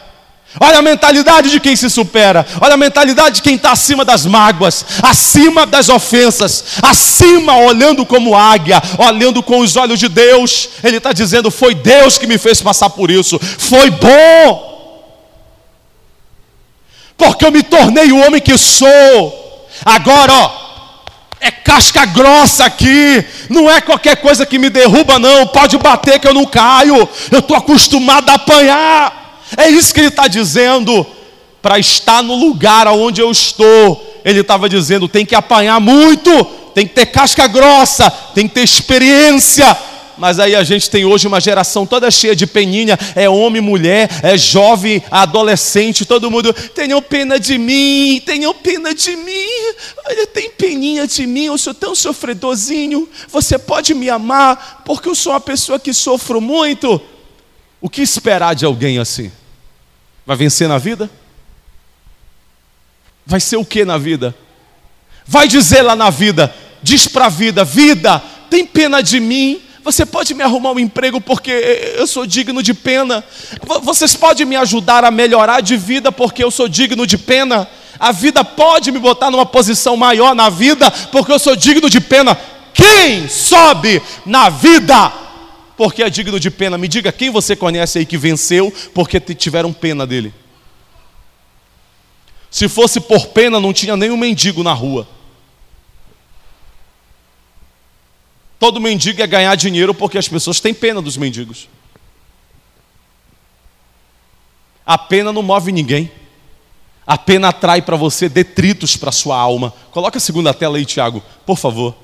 Olha 0.59 0.79
a 0.79 0.81
mentalidade 0.81 1.49
de 1.49 1.59
quem 1.59 1.75
se 1.75 1.89
supera, 1.89 2.45
olha 2.61 2.75
a 2.75 2.77
mentalidade 2.77 3.35
de 3.35 3.41
quem 3.41 3.55
está 3.55 3.71
acima 3.71 4.05
das 4.05 4.25
mágoas, 4.25 4.85
acima 5.03 5.65
das 5.65 5.89
ofensas, 5.89 6.63
acima, 6.81 7.57
olhando 7.57 8.05
como 8.05 8.35
águia, 8.35 8.81
olhando 8.97 9.43
com 9.43 9.59
os 9.59 9.75
olhos 9.75 9.99
de 9.99 10.07
Deus. 10.07 10.69
Ele 10.81 10.97
está 10.97 11.11
dizendo: 11.11 11.51
Foi 11.51 11.75
Deus 11.75 12.17
que 12.17 12.25
me 12.25 12.37
fez 12.37 12.61
passar 12.61 12.89
por 12.89 13.11
isso, 13.11 13.37
foi 13.39 13.89
bom, 13.89 14.75
porque 17.17 17.43
eu 17.45 17.51
me 17.51 17.61
tornei 17.61 18.11
o 18.13 18.25
homem 18.25 18.41
que 18.41 18.57
sou. 18.57 19.44
Agora, 19.83 20.33
ó, 20.33 20.65
é 21.39 21.51
casca 21.51 22.05
grossa 22.05 22.65
aqui, 22.65 23.23
não 23.49 23.69
é 23.69 23.81
qualquer 23.81 24.17
coisa 24.17 24.45
que 24.45 24.57
me 24.57 24.69
derruba, 24.69 25.19
não. 25.19 25.47
Pode 25.47 25.77
bater 25.77 26.19
que 26.19 26.27
eu 26.27 26.33
não 26.33 26.45
caio, 26.45 27.07
eu 27.31 27.39
estou 27.39 27.55
acostumado 27.55 28.29
a 28.29 28.35
apanhar. 28.35 29.41
É 29.57 29.69
isso 29.69 29.93
que 29.93 29.99
ele 29.99 30.07
está 30.07 30.27
dizendo. 30.27 31.05
Para 31.61 31.79
estar 31.79 32.21
no 32.21 32.35
lugar 32.35 32.87
onde 32.87 33.21
eu 33.21 33.31
estou, 33.31 34.21
ele 34.23 34.41
estava 34.41 34.69
dizendo: 34.69 35.07
tem 35.07 35.25
que 35.25 35.35
apanhar 35.35 35.79
muito, 35.79 36.43
tem 36.75 36.85
que 36.85 36.93
ter 36.93 37.07
casca 37.07 37.47
grossa, 37.47 38.09
tem 38.33 38.47
que 38.47 38.53
ter 38.53 38.63
experiência, 38.63 39.75
mas 40.17 40.39
aí 40.39 40.55
a 40.55 40.63
gente 40.63 40.89
tem 40.89 41.05
hoje 41.05 41.27
uma 41.27 41.39
geração 41.39 41.85
toda 41.85 42.09
cheia 42.11 42.35
de 42.35 42.47
peninha, 42.47 42.97
é 43.15 43.29
homem, 43.29 43.61
mulher, 43.61 44.09
é 44.23 44.37
jovem, 44.37 45.03
adolescente, 45.11 46.05
todo 46.05 46.31
mundo, 46.31 46.53
tenham 46.53 47.01
pena 47.01 47.39
de 47.39 47.57
mim, 47.57 48.21
tenham 48.25 48.53
pena 48.53 48.93
de 48.93 49.15
mim, 49.15 49.75
olha, 50.05 50.27
tem 50.27 50.49
peninha 50.49 51.07
de 51.07 51.25
mim, 51.25 51.45
eu 51.45 51.57
sou 51.57 51.73
tão 51.73 51.95
sofredorzinho, 51.95 53.07
você 53.29 53.57
pode 53.57 53.93
me 53.93 54.09
amar, 54.09 54.83
porque 54.85 55.09
eu 55.09 55.15
sou 55.15 55.33
uma 55.33 55.41
pessoa 55.41 55.79
que 55.79 55.93
sofro 55.93 56.39
muito. 56.39 57.01
O 57.81 57.89
que 57.89 58.01
esperar 58.01 58.55
de 58.55 58.65
alguém 58.65 58.97
assim? 58.97 59.31
Vai 60.25 60.35
vencer 60.35 60.67
na 60.67 60.77
vida? 60.77 61.09
Vai 63.25 63.39
ser 63.39 63.57
o 63.57 63.65
que 63.65 63.83
na 63.83 63.97
vida? 63.97 64.35
Vai 65.25 65.47
dizer 65.47 65.81
lá 65.81 65.95
na 65.95 66.09
vida, 66.09 66.53
diz 66.81 67.07
para 67.07 67.25
a 67.25 67.29
vida: 67.29 67.63
vida, 67.63 68.19
tem 68.49 68.65
pena 68.65 69.01
de 69.01 69.19
mim, 69.19 69.61
você 69.85 70.03
pode 70.03 70.33
me 70.33 70.41
arrumar 70.41 70.71
um 70.71 70.79
emprego 70.79 71.21
porque 71.21 71.51
eu 71.95 72.07
sou 72.07 72.25
digno 72.25 72.63
de 72.63 72.73
pena. 72.73 73.23
Vocês 73.83 74.15
podem 74.15 74.43
me 74.43 74.55
ajudar 74.55 75.05
a 75.05 75.11
melhorar 75.11 75.61
de 75.61 75.77
vida 75.77 76.11
porque 76.11 76.43
eu 76.43 76.49
sou 76.49 76.67
digno 76.67 77.05
de 77.05 77.19
pena. 77.19 77.69
A 77.99 78.11
vida 78.11 78.43
pode 78.43 78.91
me 78.91 78.97
botar 78.97 79.29
numa 79.29 79.45
posição 79.45 79.95
maior 79.95 80.33
na 80.33 80.49
vida 80.49 80.89
porque 81.11 81.31
eu 81.31 81.37
sou 81.37 81.55
digno 81.55 81.87
de 81.87 82.01
pena. 82.01 82.35
Quem 82.73 83.29
sobe 83.29 84.01
na 84.25 84.49
vida 84.49 85.13
porque 85.77 86.01
é 86.01 86.09
digno 86.09 86.39
de 86.39 86.49
pena? 86.49 86.79
Me 86.79 86.87
diga 86.87 87.11
quem 87.11 87.29
você 87.29 87.55
conhece 87.55 87.99
aí 87.99 88.07
que 88.07 88.17
venceu 88.17 88.73
porque 88.91 89.19
tiveram 89.19 89.71
pena 89.71 90.07
dele. 90.07 90.33
Se 92.49 92.67
fosse 92.67 92.99
por 92.99 93.27
pena, 93.27 93.59
não 93.59 93.71
tinha 93.71 93.95
nenhum 93.95 94.17
mendigo 94.17 94.63
na 94.63 94.73
rua. 94.73 95.07
Todo 98.65 98.81
mendigo 98.81 99.21
é 99.21 99.27
ganhar 99.27 99.53
dinheiro 99.53 99.93
porque 99.93 100.17
as 100.17 100.27
pessoas 100.27 100.59
têm 100.59 100.73
pena 100.73 100.99
dos 100.99 101.17
mendigos. 101.17 101.69
A 104.83 104.97
pena 104.97 105.31
não 105.31 105.43
move 105.43 105.71
ninguém. 105.71 106.11
A 107.05 107.15
pena 107.15 107.49
atrai 107.49 107.83
para 107.83 107.95
você 107.95 108.27
detritos 108.27 108.97
para 108.97 109.11
sua 109.11 109.37
alma. 109.37 109.71
Coloca 109.91 110.17
a 110.17 110.19
segunda 110.19 110.51
tela 110.51 110.77
aí, 110.77 110.83
Tiago, 110.83 111.23
por 111.45 111.59
favor. 111.59 111.95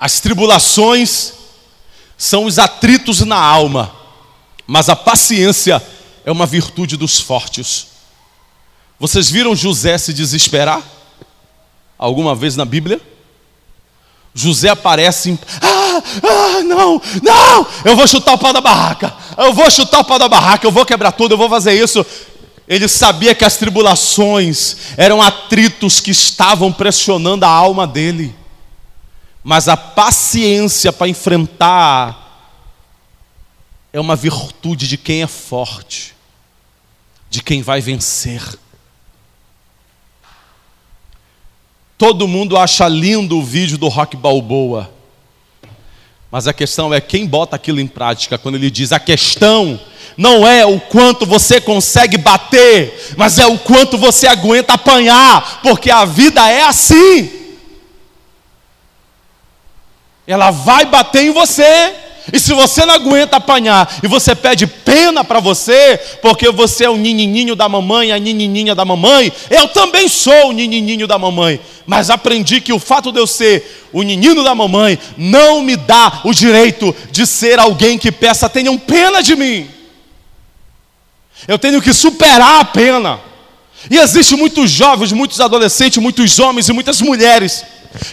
As 0.00 0.20
tribulações 0.20 1.34
são 2.16 2.46
os 2.46 2.58
atritos 2.58 3.20
na 3.20 3.38
alma, 3.38 3.94
mas 4.66 4.88
a 4.88 4.96
paciência 4.96 5.86
é 6.24 6.32
uma 6.32 6.46
virtude 6.46 6.96
dos 6.96 7.20
fortes. 7.20 7.97
Vocês 8.98 9.30
viram 9.30 9.54
José 9.54 9.96
se 9.96 10.12
desesperar? 10.12 10.82
Alguma 11.96 12.34
vez 12.34 12.56
na 12.56 12.64
Bíblia? 12.64 13.00
José 14.34 14.68
aparece 14.68 15.30
em. 15.30 15.38
Ah, 15.60 16.02
ah, 16.22 16.62
não, 16.62 17.00
não! 17.22 17.66
Eu 17.84 17.96
vou 17.96 18.06
chutar 18.06 18.34
o 18.34 18.38
pau 18.38 18.52
da 18.52 18.60
barraca, 18.60 19.14
eu 19.36 19.52
vou 19.52 19.70
chutar 19.70 20.00
o 20.00 20.04
pau 20.04 20.18
da 20.18 20.28
barraca, 20.28 20.66
eu 20.66 20.70
vou 20.70 20.86
quebrar 20.86 21.12
tudo, 21.12 21.34
eu 21.34 21.38
vou 21.38 21.48
fazer 21.48 21.72
isso. 21.72 22.04
Ele 22.68 22.86
sabia 22.86 23.34
que 23.34 23.44
as 23.44 23.56
tribulações 23.56 24.76
eram 24.96 25.22
atritos 25.22 26.00
que 26.00 26.10
estavam 26.10 26.72
pressionando 26.72 27.44
a 27.44 27.48
alma 27.48 27.86
dele, 27.86 28.34
mas 29.42 29.68
a 29.68 29.76
paciência 29.76 30.92
para 30.92 31.08
enfrentar 31.08 32.26
é 33.92 33.98
uma 33.98 34.14
virtude 34.14 34.86
de 34.86 34.98
quem 34.98 35.22
é 35.22 35.26
forte, 35.26 36.14
de 37.30 37.42
quem 37.42 37.62
vai 37.62 37.80
vencer. 37.80 38.42
Todo 41.98 42.28
mundo 42.28 42.56
acha 42.56 42.88
lindo 42.88 43.36
o 43.36 43.42
vídeo 43.42 43.76
do 43.76 43.88
Rock 43.88 44.16
Balboa. 44.16 44.90
Mas 46.30 46.46
a 46.46 46.52
questão 46.52 46.94
é 46.94 47.00
quem 47.00 47.26
bota 47.26 47.56
aquilo 47.56 47.80
em 47.80 47.86
prática 47.86 48.38
quando 48.38 48.54
ele 48.54 48.70
diz: 48.70 48.92
a 48.92 49.00
questão 49.00 49.78
não 50.16 50.46
é 50.46 50.64
o 50.64 50.80
quanto 50.80 51.26
você 51.26 51.60
consegue 51.60 52.16
bater, 52.16 53.14
mas 53.16 53.38
é 53.38 53.46
o 53.46 53.58
quanto 53.58 53.98
você 53.98 54.26
aguenta 54.26 54.74
apanhar, 54.74 55.60
porque 55.62 55.90
a 55.90 56.04
vida 56.04 56.48
é 56.48 56.62
assim. 56.62 57.38
ela 60.28 60.50
vai 60.50 60.84
bater 60.84 61.24
em 61.24 61.30
você. 61.30 61.94
E 62.32 62.38
se 62.38 62.52
você 62.52 62.84
não 62.84 62.94
aguenta 62.94 63.36
apanhar 63.36 63.98
e 64.02 64.06
você 64.06 64.34
pede 64.34 64.66
pena 64.66 65.24
para 65.24 65.40
você, 65.40 65.98
porque 66.20 66.50
você 66.50 66.84
é 66.84 66.90
o 66.90 66.96
ninininho 66.96 67.56
da 67.56 67.68
mamãe, 67.68 68.12
a 68.12 68.18
ninininha 68.18 68.74
da 68.74 68.84
mamãe, 68.84 69.32
eu 69.48 69.68
também 69.68 70.08
sou 70.08 70.48
o 70.48 70.52
ninininho 70.52 71.06
da 71.06 71.18
mamãe. 71.18 71.60
Mas 71.86 72.10
aprendi 72.10 72.60
que 72.60 72.72
o 72.72 72.78
fato 72.78 73.10
de 73.10 73.18
eu 73.18 73.26
ser 73.26 73.88
o 73.92 74.00
menino 74.00 74.44
da 74.44 74.54
mamãe 74.54 74.98
não 75.16 75.62
me 75.62 75.76
dá 75.76 76.20
o 76.24 76.34
direito 76.34 76.94
de 77.10 77.26
ser 77.26 77.58
alguém 77.58 77.96
que 77.96 78.12
peça 78.12 78.48
tenham 78.48 78.76
pena 78.76 79.22
de 79.22 79.34
mim. 79.34 79.68
Eu 81.46 81.58
tenho 81.58 81.80
que 81.80 81.94
superar 81.94 82.60
a 82.60 82.64
pena. 82.64 83.20
E 83.90 83.96
existe 83.96 84.36
muitos 84.36 84.70
jovens, 84.70 85.12
muitos 85.12 85.40
adolescentes, 85.40 86.02
muitos 86.02 86.38
homens 86.38 86.68
e 86.68 86.72
muitas 86.72 87.00
mulheres 87.00 87.64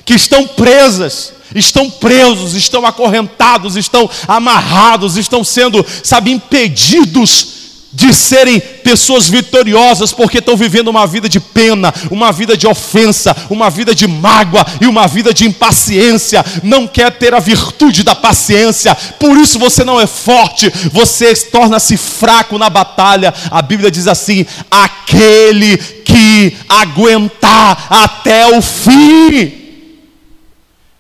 que 0.04 0.14
estão 0.14 0.48
presas 0.48 1.34
estão 1.54 1.90
presos, 1.90 2.54
estão 2.54 2.86
acorrentados, 2.86 3.76
estão 3.76 4.10
amarrados, 4.28 5.16
estão 5.16 5.44
sendo, 5.44 5.86
sabe, 6.04 6.32
impedidos 6.32 7.56
de 7.96 8.14
serem 8.14 8.60
pessoas 8.60 9.30
vitoriosas, 9.30 10.12
porque 10.12 10.40
estão 10.40 10.58
vivendo 10.58 10.90
uma 10.90 11.08
vida 11.08 11.30
de 11.30 11.40
pena, 11.40 11.94
uma 12.12 12.30
vida 12.32 12.58
de 12.58 12.68
ofensa, 12.68 13.36
uma 13.50 13.70
vida 13.70 13.96
de 13.96 14.06
mágoa 14.06 14.66
e 14.82 14.86
uma 14.86 15.08
vida 15.08 15.34
de 15.34 15.46
impaciência. 15.46 16.44
Não 16.62 16.86
quer 16.88 17.14
ter 17.14 17.34
a 17.34 17.40
virtude 17.40 18.04
da 18.04 18.14
paciência, 18.14 18.94
por 19.18 19.38
isso 19.38 19.58
você 19.58 19.86
não 19.86 20.00
é 20.00 20.06
forte, 20.06 20.70
você 20.92 21.34
torna-se 21.36 21.96
fraco 21.96 22.58
na 22.58 22.70
batalha. 22.70 23.34
A 23.50 23.62
Bíblia 23.62 23.90
diz 23.90 24.08
assim: 24.08 24.46
aquele 24.70 25.78
que 25.78 26.58
aguentar 26.68 27.88
até 27.90 28.58
o 28.58 28.62
fim 28.62 29.64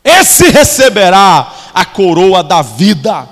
esse 0.05 0.51
receberá 0.51 1.51
a 1.73 1.83
coroa 1.83 2.43
da 2.43 2.61
vida. 2.61 3.27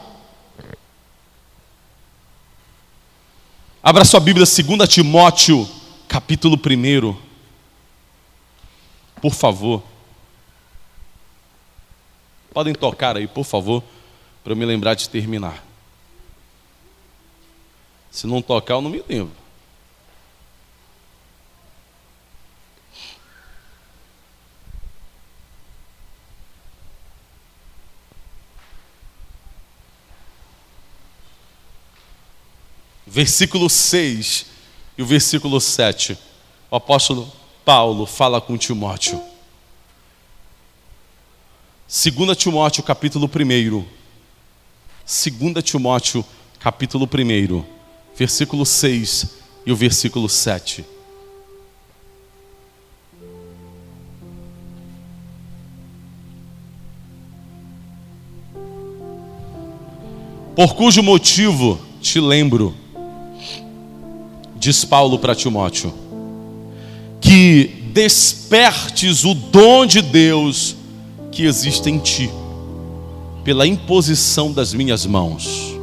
Abra 3.82 4.04
sua 4.04 4.20
Bíblia, 4.20 4.46
2 4.46 4.90
Timóteo, 4.90 5.70
capítulo 6.08 6.58
1. 6.58 7.16
Por 9.22 9.34
favor. 9.36 9.84
Podem 12.52 12.74
tocar 12.74 13.18
aí, 13.18 13.28
por 13.28 13.44
favor, 13.44 13.84
para 14.44 14.54
eu 14.54 14.58
me 14.58 14.66
lembrar 14.66 14.96
de 14.96 15.08
terminar. 15.08 15.64
Se 18.10 18.26
não 18.26 18.42
tocar, 18.42 18.76
eu 18.76 18.82
não 18.82 18.90
me 18.90 19.04
lembro. 19.08 19.43
Versículo 33.14 33.70
6 33.70 34.48
e 34.98 35.04
o 35.04 35.06
versículo 35.06 35.62
7. 35.62 36.18
O 36.72 36.76
apóstolo 36.76 37.32
Paulo 37.64 38.08
fala 38.08 38.42
com 38.42 38.58
Timóteo. 38.58 39.22
2 41.88 42.36
Timóteo, 42.36 42.82
capítulo 42.82 43.30
1. 43.30 43.86
2 45.06 45.64
Timóteo, 45.64 46.26
capítulo 46.60 47.08
1, 47.08 47.64
versículo 48.18 48.66
6 48.66 49.28
e 49.64 49.72
o 49.72 49.76
versículo 49.76 50.28
7. 50.28 50.84
Por 60.56 60.74
cujo 60.76 61.04
motivo 61.04 61.80
te 62.02 62.20
lembro 62.20 62.83
diz 64.64 64.86
Paulo 64.86 65.20
para 65.20 65.36
Timóteo, 65.36 65.94
que 67.20 67.90
despertes 67.92 69.26
o 69.26 69.34
dom 69.34 69.86
de 69.86 70.02
Deus 70.02 70.74
que 71.34 71.44
existe 71.44 71.90
em 71.90 72.00
ti, 72.00 72.30
pela 73.44 73.68
imposição 73.68 74.54
das 74.54 74.74
minhas 74.74 75.06
mãos, 75.06 75.76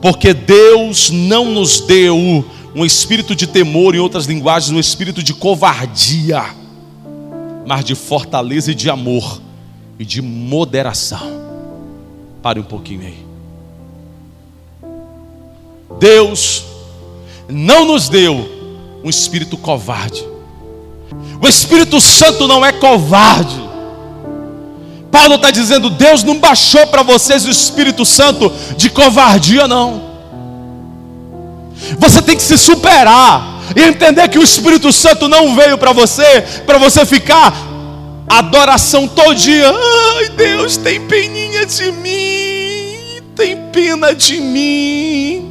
porque 0.00 0.34
Deus 0.34 1.10
não 1.10 1.52
nos 1.52 1.78
deu 1.78 2.44
um 2.74 2.84
espírito 2.84 3.36
de 3.36 3.46
temor, 3.46 3.94
em 3.94 4.00
outras 4.00 4.26
linguagens, 4.26 4.72
um 4.72 4.80
espírito 4.80 5.22
de 5.22 5.32
covardia, 5.32 6.44
mas 7.64 7.84
de 7.84 7.94
fortaleza 7.94 8.72
e 8.72 8.74
de 8.74 8.90
amor 8.90 9.40
e 9.96 10.04
de 10.04 10.20
moderação. 10.20 11.40
Pare 12.42 12.58
um 12.58 12.64
pouquinho 12.64 13.02
aí. 13.02 13.24
Deus 16.00 16.71
não 17.48 17.84
nos 17.84 18.08
deu 18.08 18.48
um 19.04 19.10
espírito 19.10 19.56
covarde. 19.56 20.32
O 21.40 21.48
Espírito 21.48 22.00
Santo 22.00 22.46
não 22.46 22.64
é 22.64 22.70
covarde. 22.70 23.60
Paulo 25.10 25.34
está 25.34 25.50
dizendo: 25.50 25.90
Deus 25.90 26.22
não 26.22 26.38
baixou 26.38 26.86
para 26.86 27.02
vocês 27.02 27.44
o 27.44 27.50
Espírito 27.50 28.04
Santo 28.04 28.50
de 28.76 28.88
covardia, 28.88 29.66
não. 29.66 30.12
Você 31.98 32.22
tem 32.22 32.36
que 32.36 32.42
se 32.42 32.56
superar 32.56 33.60
e 33.76 33.82
entender 33.82 34.28
que 34.28 34.38
o 34.38 34.42
Espírito 34.42 34.92
Santo 34.92 35.28
não 35.28 35.54
veio 35.56 35.76
para 35.76 35.92
você, 35.92 36.42
para 36.64 36.78
você 36.78 37.04
ficar 37.04 37.52
adoração 38.28 39.08
todo 39.08 39.34
dia. 39.34 39.68
Ai, 40.16 40.28
Deus 40.30 40.76
tem 40.76 41.00
peninha 41.00 41.66
de 41.66 41.90
mim, 41.90 43.20
tem 43.34 43.56
pena 43.72 44.14
de 44.14 44.40
mim. 44.40 45.41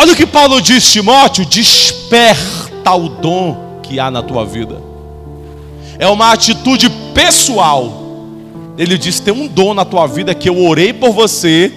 Olha 0.00 0.12
o 0.12 0.16
que 0.16 0.26
Paulo 0.26 0.62
diz, 0.62 0.92
Timóteo: 0.92 1.44
desperta 1.44 2.94
o 2.94 3.08
dom 3.08 3.80
que 3.82 3.98
há 3.98 4.12
na 4.12 4.22
tua 4.22 4.46
vida. 4.46 4.80
É 5.98 6.06
uma 6.06 6.30
atitude 6.30 6.88
pessoal. 7.12 8.04
Ele 8.78 8.96
diz: 8.96 9.18
tem 9.18 9.34
um 9.34 9.48
dom 9.48 9.74
na 9.74 9.84
tua 9.84 10.06
vida 10.06 10.32
que 10.36 10.48
eu 10.48 10.64
orei 10.64 10.92
por 10.92 11.10
você. 11.10 11.72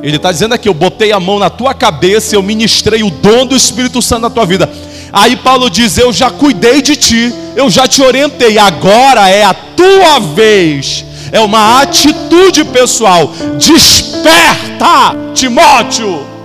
Ele 0.00 0.14
está 0.14 0.30
dizendo 0.30 0.54
aqui: 0.54 0.68
eu 0.68 0.74
botei 0.74 1.10
a 1.10 1.18
mão 1.18 1.40
na 1.40 1.50
tua 1.50 1.74
cabeça, 1.74 2.36
eu 2.36 2.42
ministrei 2.42 3.02
o 3.02 3.10
dom 3.10 3.44
do 3.44 3.56
Espírito 3.56 4.00
Santo 4.00 4.22
na 4.22 4.30
tua 4.30 4.46
vida. 4.46 4.70
Aí 5.12 5.34
Paulo 5.34 5.68
diz: 5.68 5.98
Eu 5.98 6.12
já 6.12 6.30
cuidei 6.30 6.80
de 6.80 6.94
ti, 6.94 7.34
eu 7.56 7.68
já 7.68 7.88
te 7.88 8.00
orientei, 8.00 8.58
agora 8.58 9.28
é 9.28 9.42
a 9.42 9.52
tua 9.52 10.20
vez. 10.20 11.04
É 11.32 11.40
uma 11.40 11.82
atitude 11.82 12.62
pessoal. 12.66 13.32
Desperta, 13.58 15.16
Timóteo 15.34 16.35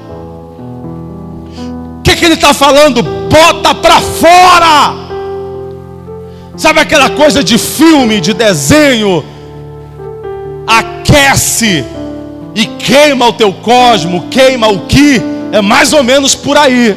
que, 2.12 2.16
que 2.16 2.26
ele 2.26 2.34
está 2.36 2.54
falando? 2.54 3.02
Bota 3.02 3.74
para 3.76 4.02
fora. 4.02 4.96
Sabe 6.58 6.80
aquela 6.80 7.10
coisa 7.10 7.44
de 7.44 7.58
filme, 7.58 8.20
de 8.20 8.34
desenho? 8.34 9.24
Aquece 10.68 11.86
e 12.54 12.66
queima 12.66 13.28
o 13.28 13.34
teu 13.34 13.54
cosmo, 13.54 14.28
queima 14.30 14.68
o 14.68 14.82
que? 14.82 15.22
É 15.52 15.62
mais 15.62 15.94
ou 15.94 16.04
menos 16.04 16.36
por 16.36 16.58
aí. 16.58 16.96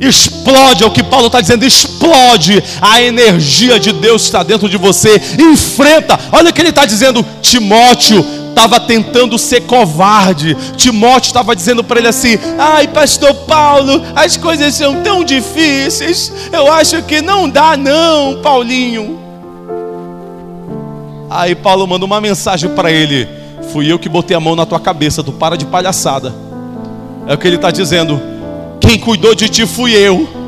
Explode, 0.00 0.82
é 0.82 0.86
o 0.86 0.90
que 0.90 1.02
Paulo 1.02 1.26
está 1.26 1.40
dizendo, 1.40 1.64
explode 1.64 2.62
a 2.80 3.00
energia 3.00 3.78
de 3.78 3.92
Deus 3.92 4.22
está 4.22 4.42
dentro 4.42 4.68
de 4.68 4.76
você. 4.76 5.20
Enfrenta, 5.38 6.18
olha 6.32 6.50
o 6.50 6.52
que 6.52 6.60
ele 6.60 6.70
está 6.70 6.84
dizendo, 6.84 7.24
Timóteo, 7.40 8.24
estava 8.52 8.78
tentando 8.78 9.36
ser 9.38 9.62
covarde. 9.62 10.54
Timóteo 10.76 11.28
estava 11.28 11.56
dizendo 11.56 11.82
para 11.82 11.98
ele 11.98 12.08
assim: 12.08 12.38
Ai, 12.58 12.86
pastor 12.86 13.34
Paulo, 13.34 14.02
as 14.14 14.36
coisas 14.36 14.74
são 14.74 15.02
tão 15.02 15.24
difíceis. 15.24 16.32
Eu 16.52 16.70
acho 16.72 17.02
que 17.02 17.20
não 17.20 17.48
dá, 17.48 17.76
não, 17.76 18.40
Paulinho. 18.40 19.18
Aí 21.28 21.54
Paulo 21.54 21.86
manda 21.86 22.04
uma 22.04 22.20
mensagem 22.20 22.70
para 22.70 22.90
ele: 22.90 23.28
Fui 23.72 23.90
eu 23.90 23.98
que 23.98 24.08
botei 24.08 24.36
a 24.36 24.40
mão 24.40 24.54
na 24.54 24.66
tua 24.66 24.78
cabeça, 24.78 25.22
tu 25.22 25.32
para 25.32 25.56
de 25.56 25.66
palhaçada. 25.66 26.32
É 27.26 27.34
o 27.34 27.38
que 27.38 27.46
ele 27.46 27.56
está 27.56 27.70
dizendo. 27.70 28.20
Quem 28.80 28.98
cuidou 28.98 29.34
de 29.34 29.48
ti 29.48 29.66
fui 29.66 29.92
eu. 29.92 30.41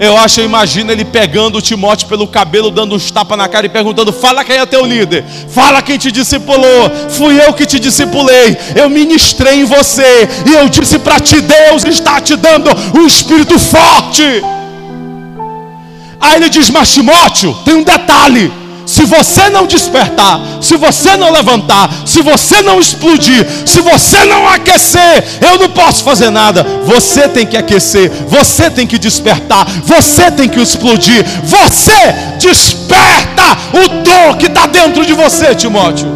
Eu 0.00 0.16
acho, 0.16 0.40
eu 0.40 0.46
imagino 0.46 0.90
ele 0.90 1.04
pegando 1.04 1.60
Timóteo 1.60 2.08
pelo 2.08 2.26
cabelo, 2.26 2.70
dando 2.70 2.94
uns 2.94 3.10
tapas 3.10 3.36
na 3.36 3.46
cara 3.46 3.66
e 3.66 3.68
perguntando: 3.68 4.10
Fala 4.14 4.42
quem 4.42 4.56
é 4.56 4.64
teu 4.64 4.82
líder, 4.86 5.22
fala 5.50 5.82
quem 5.82 5.98
te 5.98 6.10
discipulou. 6.10 6.90
Fui 7.10 7.38
eu 7.38 7.52
que 7.52 7.66
te 7.66 7.78
discipulei, 7.78 8.56
eu 8.74 8.88
ministrei 8.88 9.60
em 9.60 9.64
você, 9.66 10.26
e 10.46 10.54
eu 10.54 10.70
disse 10.70 10.98
para 11.00 11.20
ti: 11.20 11.42
Deus 11.42 11.84
está 11.84 12.18
te 12.18 12.34
dando 12.34 12.70
um 12.98 13.06
espírito 13.06 13.58
forte. 13.58 14.22
Aí 16.18 16.36
ele 16.36 16.48
diz: 16.48 16.70
Mas 16.70 16.94
Timóteo, 16.94 17.54
tem 17.62 17.74
um 17.74 17.82
detalhe: 17.82 18.50
Se 18.90 19.04
você 19.04 19.48
não 19.50 19.68
despertar, 19.68 20.40
se 20.60 20.76
você 20.76 21.16
não 21.16 21.30
levantar, 21.30 21.88
se 22.04 22.22
você 22.22 22.60
não 22.60 22.80
explodir, 22.80 23.46
se 23.64 23.80
você 23.80 24.24
não 24.24 24.48
aquecer, 24.48 25.24
eu 25.40 25.60
não 25.60 25.70
posso 25.70 26.02
fazer 26.02 26.28
nada. 26.28 26.66
Você 26.86 27.28
tem 27.28 27.46
que 27.46 27.56
aquecer, 27.56 28.10
você 28.26 28.68
tem 28.68 28.88
que 28.88 28.98
despertar, 28.98 29.64
você 29.84 30.28
tem 30.32 30.48
que 30.48 30.60
explodir. 30.60 31.24
Você 31.44 31.92
desperta 32.40 33.56
o 33.72 34.02
dom 34.02 34.36
que 34.36 34.46
está 34.46 34.66
dentro 34.66 35.06
de 35.06 35.12
você, 35.12 35.54
Timóteo. 35.54 36.08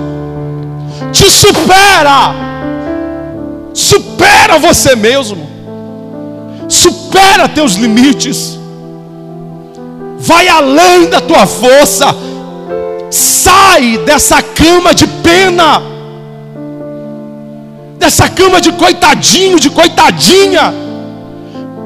Te 1.12 1.30
supera, 1.30 2.34
supera 3.72 4.58
você 4.58 4.96
mesmo, 4.96 5.48
supera 6.68 7.48
teus 7.48 7.74
limites, 7.74 8.58
vai 10.18 10.48
além 10.48 11.08
da 11.08 11.20
tua 11.20 11.46
força 11.46 12.33
Sai 13.14 13.98
dessa 13.98 14.42
cama 14.42 14.92
de 14.92 15.06
pena, 15.06 15.80
dessa 17.96 18.28
cama 18.28 18.60
de 18.60 18.72
coitadinho, 18.72 19.60
de 19.60 19.70
coitadinha. 19.70 20.74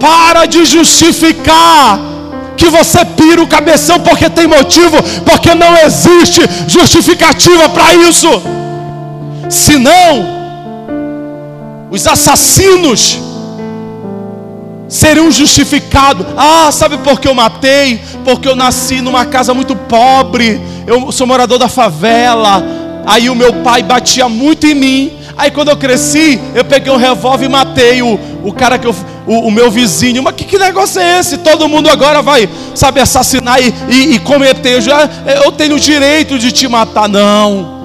Para 0.01 0.47
de 0.47 0.65
justificar 0.65 2.01
que 2.57 2.71
você 2.71 3.05
pira 3.05 3.43
o 3.43 3.47
cabeção 3.47 4.01
porque 4.01 4.31
tem 4.31 4.47
motivo, 4.47 4.97
porque 5.27 5.55
não 5.55 5.77
existe 5.77 6.41
justificativa 6.67 7.69
para 7.69 7.95
isso. 7.95 8.31
Senão, 9.51 10.27
os 11.91 12.07
assassinos 12.07 13.19
seriam 14.89 15.31
justificados. 15.31 16.27
Ah, 16.37 16.71
sabe 16.73 16.99
por 16.99 17.21
que 17.21 17.29
eu 17.29 17.35
matei? 17.35 18.01
Porque 18.25 18.49
eu 18.49 18.57
nasci 18.57 19.01
numa 19.01 19.25
casa 19.27 19.55
muito 19.55 19.77
pobre 19.77 20.61
eu 20.89 21.13
sou 21.13 21.27
morador 21.27 21.59
da 21.59 21.69
favela. 21.69 22.65
Aí 23.05 23.29
o 23.29 23.35
meu 23.35 23.53
pai 23.63 23.83
batia 23.83 24.27
muito 24.29 24.67
em 24.67 24.75
mim. 24.75 25.13
Aí 25.37 25.51
quando 25.51 25.69
eu 25.69 25.77
cresci, 25.77 26.41
eu 26.55 26.65
peguei 26.65 26.91
um 26.91 26.97
revólver 26.97 27.45
e 27.45 27.49
matei 27.49 28.03
o, 28.03 28.19
o 28.43 28.53
cara 28.53 28.79
que 28.79 28.87
eu, 28.87 28.95
o, 29.27 29.49
o 29.49 29.51
meu 29.51 29.71
vizinho. 29.71 30.23
Mas 30.23 30.35
que, 30.35 30.45
que 30.45 30.59
negócio 30.59 31.01
é 31.01 31.21
esse? 31.21 31.39
Todo 31.39 31.69
mundo 31.69 31.91
agora 31.91 32.23
vai, 32.23 32.49
sabe, 32.75 33.01
assassinar 33.01 33.61
e, 33.63 33.73
e, 33.89 34.15
e 34.15 34.19
cometer. 34.19 34.81
Já, 34.81 35.09
eu 35.45 35.53
tenho 35.53 35.77
o 35.77 35.81
direito 35.81 36.39
de 36.39 36.51
te 36.51 36.67
matar. 36.67 37.07
Não. 37.07 37.78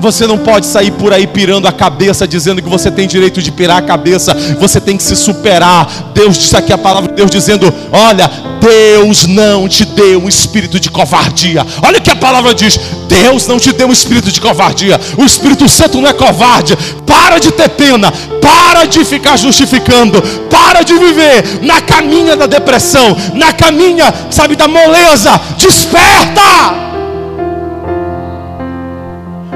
Você 0.00 0.26
não 0.26 0.38
pode 0.38 0.66
sair 0.66 0.90
por 0.92 1.12
aí 1.12 1.26
pirando 1.26 1.66
a 1.66 1.72
cabeça, 1.72 2.26
dizendo 2.26 2.62
que 2.62 2.68
você 2.68 2.90
tem 2.90 3.06
direito 3.06 3.40
de 3.42 3.50
pirar 3.50 3.78
a 3.78 3.82
cabeça. 3.82 4.34
Você 4.58 4.80
tem 4.80 4.96
que 4.96 5.02
se 5.02 5.16
superar. 5.16 6.12
Deus 6.14 6.36
disse 6.36 6.56
aqui 6.56 6.72
a 6.72 6.78
palavra 6.78 7.10
de 7.10 7.16
Deus 7.16 7.30
dizendo: 7.30 7.72
Olha, 7.92 8.30
Deus 8.60 9.26
não 9.26 9.68
te 9.68 9.84
deu 9.84 10.22
um 10.22 10.28
espírito 10.28 10.80
de 10.80 10.90
covardia. 10.90 11.64
Olha 11.82 11.98
o 11.98 12.02
que 12.02 12.10
a 12.10 12.16
palavra 12.16 12.54
diz: 12.54 12.78
Deus 13.08 13.46
não 13.46 13.58
te 13.58 13.72
deu 13.72 13.88
um 13.88 13.92
espírito 13.92 14.30
de 14.30 14.40
covardia. 14.40 15.00
O 15.16 15.24
Espírito 15.24 15.68
Santo 15.68 16.00
não 16.00 16.08
é 16.08 16.12
covarde. 16.12 16.76
Para 17.06 17.38
de 17.38 17.52
ter 17.52 17.68
pena, 17.70 18.12
para 18.40 18.84
de 18.84 19.04
ficar 19.04 19.36
justificando, 19.36 20.20
para 20.50 20.82
de 20.82 20.94
viver 20.94 21.60
na 21.62 21.80
caminha 21.80 22.36
da 22.36 22.46
depressão, 22.46 23.16
na 23.34 23.52
caminha, 23.52 24.12
sabe, 24.30 24.56
da 24.56 24.68
moleza. 24.68 25.40
Desperta! 25.58 26.85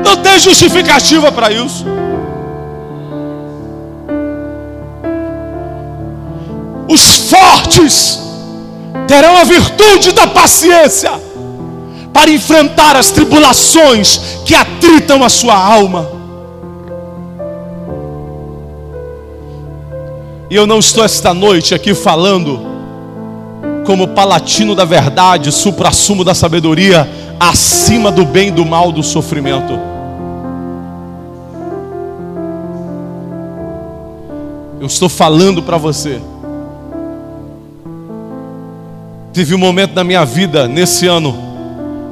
Não 0.05 0.17
tem 0.17 0.39
justificativa 0.39 1.31
para 1.31 1.53
isso. 1.53 1.85
Os 6.89 7.31
fortes 7.31 8.21
terão 9.07 9.37
a 9.37 9.45
virtude 9.45 10.13
da 10.13 10.27
paciência 10.27 11.13
para 12.13 12.31
enfrentar 12.31 12.97
as 12.97 13.11
tribulações 13.11 14.41
que 14.45 14.55
atritam 14.55 15.23
a 15.23 15.29
sua 15.29 15.55
alma. 15.55 16.11
E 20.51 20.57
eu 20.57 20.67
não 20.67 20.81
estou 20.81 21.05
esta 21.05 21.33
noite 21.33 21.75
aqui 21.77 21.95
falando 21.95 22.61
como 23.87 24.09
palatino 24.09 24.75
da 24.75 24.85
verdade, 24.85 25.53
supra-sumo 25.53 26.25
da 26.25 26.35
sabedoria, 26.35 27.09
acima 27.39 28.11
do 28.11 28.25
bem, 28.25 28.53
do 28.53 28.67
mal, 28.67 28.91
do 28.91 29.03
sofrimento. 29.03 29.90
Eu 34.81 34.87
estou 34.87 35.09
falando 35.09 35.63
para 35.63 35.77
você. 35.77 36.21
Tive 39.33 39.55
um 39.55 39.59
momento 39.59 39.95
na 39.95 40.03
minha 40.03 40.25
vida 40.25 40.67
nesse 40.67 41.07
ano 41.07 41.37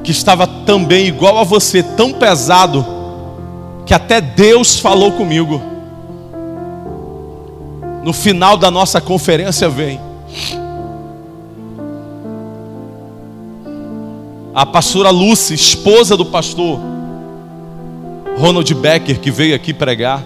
que 0.05 0.13
estava 0.13 0.47
também 0.47 1.07
igual 1.07 1.39
a 1.39 1.45
você, 1.45 1.83
tão 1.83 2.13
pesado, 2.13 2.87
que 3.85 3.93
até 3.93 4.21
Deus 4.21 4.79
falou 4.79 5.13
comigo. 5.13 5.61
No 8.05 8.13
final 8.13 8.57
da 8.57 8.71
nossa 8.71 9.01
conferência, 9.01 9.69
vem. 9.69 10.01
a 14.59 14.67
pastora 14.67 15.11
Lucy, 15.11 15.55
esposa 15.55 16.17
do 16.17 16.27
pastor 16.27 16.81
Ronald 18.37 18.75
Becker, 18.75 19.21
que 19.21 19.31
veio 19.31 19.55
aqui 19.55 19.73
pregar. 19.73 20.25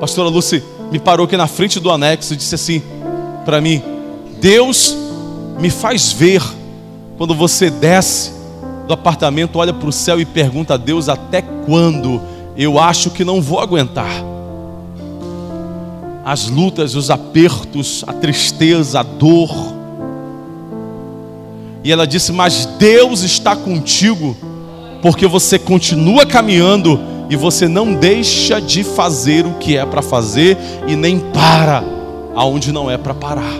Pastora 0.00 0.28
Lucy 0.28 0.62
me 0.90 0.98
parou 0.98 1.26
aqui 1.26 1.36
na 1.36 1.46
frente 1.46 1.80
do 1.80 1.90
anexo 1.90 2.32
e 2.32 2.36
disse 2.36 2.54
assim 2.54 2.82
para 3.44 3.60
mim: 3.60 3.82
Deus 4.40 4.96
me 5.58 5.70
faz 5.70 6.12
ver 6.12 6.42
quando 7.16 7.34
você 7.34 7.68
desce 7.68 8.32
do 8.86 8.94
apartamento, 8.94 9.58
olha 9.58 9.72
para 9.72 9.88
o 9.88 9.92
céu 9.92 10.20
e 10.20 10.24
pergunta 10.24 10.74
a 10.74 10.76
Deus 10.76 11.08
até 11.08 11.42
quando 11.42 12.20
eu 12.56 12.78
acho 12.78 13.10
que 13.10 13.24
não 13.24 13.42
vou 13.42 13.60
aguentar. 13.60 14.10
As 16.24 16.48
lutas, 16.48 16.94
os 16.94 17.10
apertos, 17.10 18.04
a 18.06 18.12
tristeza, 18.12 19.00
a 19.00 19.02
dor, 19.02 19.50
e 21.82 21.90
ela 21.90 22.06
disse: 22.06 22.32
Mas 22.32 22.66
Deus 22.78 23.22
está 23.22 23.56
contigo, 23.56 24.36
porque 25.02 25.26
você 25.26 25.58
continua 25.58 26.26
caminhando 26.26 27.00
e 27.30 27.36
você 27.36 27.68
não 27.68 27.94
deixa 27.94 28.60
de 28.60 28.82
fazer 28.82 29.46
o 29.46 29.54
que 29.54 29.76
é 29.76 29.84
para 29.84 30.00
fazer 30.00 30.56
e 30.86 30.96
nem 30.96 31.18
para 31.18 31.84
aonde 32.34 32.72
não 32.72 32.90
é 32.90 32.96
para 32.96 33.12
parar. 33.12 33.52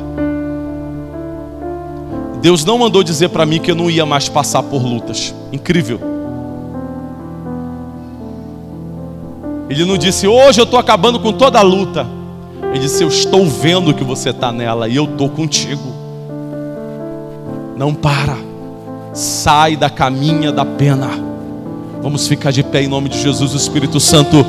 Deus 2.41 2.65
não 2.65 2.79
mandou 2.79 3.03
dizer 3.03 3.29
para 3.31 3.45
mim 3.45 3.59
que 3.59 3.71
eu 3.71 3.75
não 3.75 3.91
ia 3.91 4.07
mais 4.07 4.29
passar 4.29 4.63
por 4.63 4.83
lutas. 4.83 5.35
Incrível. 5.53 6.01
Ele 9.69 9.85
não 9.85 9.99
disse, 9.99 10.27
hoje 10.27 10.61
eu 10.61 10.65
estou 10.65 10.79
acabando 10.79 11.21
com 11.21 11.33
toda 11.33 11.59
a 11.59 11.63
luta. 11.63 12.07
Ele 12.71 12.79
disse, 12.79 13.03
eu 13.03 13.09
estou 13.09 13.45
vendo 13.45 13.93
que 13.93 14.05
você 14.05 14.31
está 14.31 14.51
nela 14.53 14.89
e 14.89 14.97
eu 14.97 15.05
estou 15.05 15.29
contigo. 15.29 15.93
Não 17.77 17.93
para. 17.93 18.37
Sai 19.13 19.77
da 19.77 19.91
caminha 19.91 20.53
da 20.53 20.65
pena. 20.65 21.28
Vamos 22.03 22.27
ficar 22.29 22.51
de 22.51 22.63
pé 22.63 22.83
em 22.83 22.89
nome 22.89 23.09
de 23.09 23.21
Jesus. 23.21 23.53
O 23.53 23.57
Espírito 23.57 23.99
Santo 23.99 24.45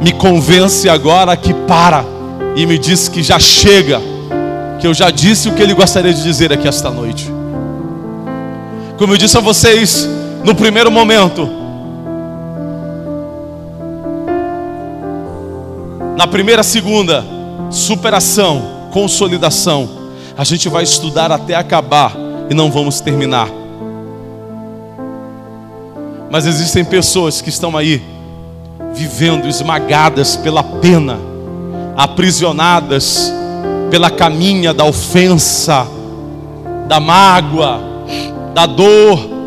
me 0.00 0.12
convence 0.12 0.88
agora 0.88 1.36
que 1.36 1.52
para 1.52 2.04
e 2.54 2.66
me 2.66 2.78
diz 2.78 3.08
que 3.08 3.22
já 3.22 3.38
chega. 3.38 4.00
Que 4.80 4.86
eu 4.86 4.94
já 4.94 5.10
disse 5.10 5.48
o 5.48 5.54
que 5.54 5.62
ele 5.62 5.74
gostaria 5.74 6.12
de 6.12 6.22
dizer 6.22 6.52
aqui 6.52 6.68
esta 6.68 6.90
noite. 6.90 7.32
Como 8.96 9.12
eu 9.14 9.16
disse 9.16 9.36
a 9.36 9.40
vocês 9.40 10.08
no 10.44 10.54
primeiro 10.54 10.90
momento, 10.90 11.48
na 16.16 16.26
primeira, 16.26 16.62
segunda, 16.62 17.24
superação, 17.70 18.88
consolidação. 18.90 19.88
A 20.36 20.44
gente 20.44 20.68
vai 20.68 20.82
estudar 20.82 21.30
até 21.30 21.54
acabar 21.54 22.12
e 22.50 22.54
não 22.54 22.70
vamos 22.70 23.00
terminar. 23.00 23.48
Mas 26.30 26.46
existem 26.46 26.84
pessoas 26.84 27.40
que 27.40 27.48
estão 27.48 27.76
aí 27.76 28.02
vivendo 28.94 29.46
esmagadas 29.46 30.36
pela 30.36 30.62
pena, 30.62 31.18
aprisionadas 31.96 33.32
pela 33.90 34.10
caminha 34.10 34.74
da 34.74 34.84
ofensa, 34.84 35.86
da 36.86 37.00
mágoa, 37.00 37.80
da 38.54 38.66
dor. 38.66 39.38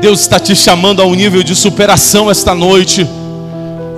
Deus 0.00 0.20
está 0.20 0.38
te 0.38 0.54
chamando 0.54 1.00
a 1.00 1.06
um 1.06 1.14
nível 1.14 1.42
de 1.42 1.54
superação 1.56 2.30
esta 2.30 2.54
noite. 2.54 3.06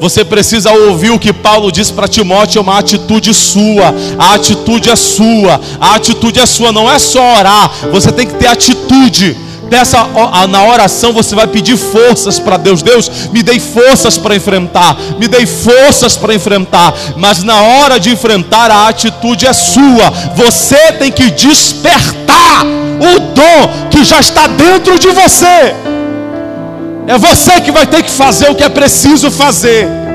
Você 0.00 0.24
precisa 0.24 0.70
ouvir 0.70 1.10
o 1.10 1.18
que 1.18 1.32
Paulo 1.32 1.72
diz 1.72 1.90
para 1.90 2.06
Timóteo, 2.06 2.60
é 2.60 2.62
uma 2.62 2.78
atitude 2.78 3.34
sua. 3.34 3.92
A 4.16 4.34
atitude 4.34 4.88
é 4.90 4.94
sua. 4.94 5.60
A 5.80 5.96
atitude 5.96 6.38
é 6.38 6.46
sua, 6.46 6.70
não 6.70 6.88
é 6.88 6.98
só 7.00 7.38
orar. 7.38 7.70
Você 7.90 8.12
tem 8.12 8.26
que 8.26 8.34
ter 8.34 8.46
atitude. 8.46 9.36
Dessa 9.68 10.06
na 10.48 10.64
oração 10.64 11.12
você 11.12 11.34
vai 11.34 11.46
pedir 11.46 11.76
forças 11.76 12.38
para 12.38 12.56
Deus. 12.56 12.82
Deus, 12.82 13.10
me 13.32 13.42
dei 13.42 13.60
forças 13.60 14.16
para 14.16 14.34
enfrentar, 14.34 14.96
me 15.18 15.28
dei 15.28 15.46
forças 15.46 16.16
para 16.16 16.34
enfrentar. 16.34 16.94
Mas 17.16 17.42
na 17.42 17.60
hora 17.60 18.00
de 18.00 18.10
enfrentar 18.10 18.70
a 18.70 18.88
atitude 18.88 19.46
é 19.46 19.52
sua. 19.52 20.10
Você 20.34 20.92
tem 20.92 21.12
que 21.12 21.30
despertar 21.30 22.64
o 22.64 23.20
dom 23.20 23.88
que 23.90 24.04
já 24.04 24.20
está 24.20 24.46
dentro 24.46 24.98
de 24.98 25.08
você. 25.08 25.74
É 27.06 27.16
você 27.18 27.60
que 27.60 27.72
vai 27.72 27.86
ter 27.86 28.02
que 28.02 28.10
fazer 28.10 28.50
o 28.50 28.54
que 28.54 28.64
é 28.64 28.68
preciso 28.68 29.30
fazer 29.30 30.07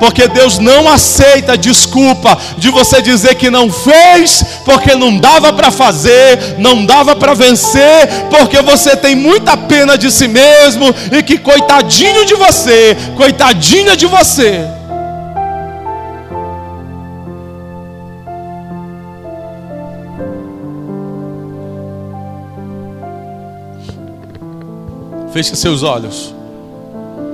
porque 0.00 0.26
Deus 0.26 0.58
não 0.58 0.88
aceita 0.88 1.58
desculpa 1.58 2.36
de 2.56 2.70
você 2.70 3.02
dizer 3.02 3.34
que 3.34 3.50
não 3.50 3.70
fez, 3.70 4.42
porque 4.64 4.94
não 4.94 5.18
dava 5.18 5.52
para 5.52 5.70
fazer, 5.70 6.56
não 6.58 6.86
dava 6.86 7.14
para 7.14 7.34
vencer, 7.34 8.08
porque 8.30 8.62
você 8.62 8.96
tem 8.96 9.14
muita 9.14 9.58
pena 9.58 9.98
de 9.98 10.10
si 10.10 10.26
mesmo 10.26 10.86
e 11.12 11.22
que 11.22 11.36
coitadinho 11.36 12.24
de 12.24 12.34
você, 12.34 12.96
coitadinha 13.14 13.94
de 13.94 14.06
você. 14.06 14.66
Feche 25.30 25.54
seus 25.54 25.82
olhos. 25.82 26.34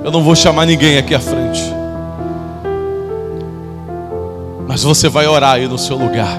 Eu 0.04 0.10
não 0.10 0.22
vou 0.22 0.36
chamar 0.36 0.66
ninguém 0.66 0.98
aqui 0.98 1.14
à 1.14 1.20
frente. 1.20 1.75
Mas 4.76 4.82
você 4.82 5.08
vai 5.08 5.26
orar 5.26 5.54
aí 5.54 5.66
no 5.66 5.78
seu 5.78 5.96
lugar. 5.96 6.38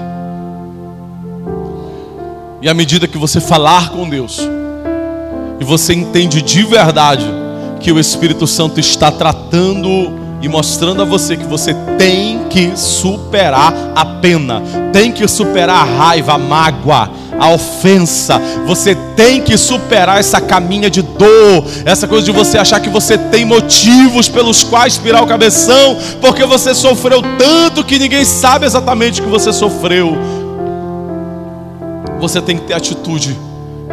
E 2.62 2.68
à 2.68 2.72
medida 2.72 3.08
que 3.08 3.18
você 3.18 3.40
falar 3.40 3.90
com 3.90 4.08
Deus, 4.08 4.38
e 5.58 5.64
você 5.64 5.92
entende 5.92 6.40
de 6.40 6.62
verdade 6.62 7.26
que 7.80 7.90
o 7.90 7.98
Espírito 7.98 8.46
Santo 8.46 8.78
está 8.78 9.10
tratando 9.10 9.88
e 10.40 10.48
mostrando 10.48 11.02
a 11.02 11.04
você 11.04 11.36
que 11.36 11.46
você 11.46 11.74
tem 11.98 12.44
que 12.48 12.76
superar 12.76 13.74
a 13.96 14.04
pena, 14.04 14.62
tem 14.92 15.10
que 15.10 15.26
superar 15.26 15.82
a 15.82 15.96
raiva, 15.98 16.34
a 16.34 16.38
mágoa, 16.38 17.10
a 17.38 17.50
ofensa. 17.50 18.40
Você 18.66 18.94
tem 19.16 19.40
que 19.40 19.56
superar 19.56 20.18
essa 20.18 20.40
caminha 20.40 20.90
de 20.90 21.02
dor, 21.02 21.64
essa 21.84 22.06
coisa 22.06 22.24
de 22.24 22.32
você 22.32 22.58
achar 22.58 22.80
que 22.80 22.88
você 22.88 23.16
tem 23.16 23.44
motivos 23.44 24.28
pelos 24.28 24.64
quais 24.64 24.98
pirar 24.98 25.22
o 25.22 25.26
cabeção, 25.26 25.96
porque 26.20 26.44
você 26.44 26.74
sofreu 26.74 27.22
tanto 27.38 27.84
que 27.84 27.98
ninguém 27.98 28.24
sabe 28.24 28.66
exatamente 28.66 29.20
o 29.20 29.24
que 29.24 29.30
você 29.30 29.52
sofreu. 29.52 30.16
Você 32.20 32.40
tem 32.42 32.56
que 32.56 32.64
ter 32.64 32.74
atitude. 32.74 33.36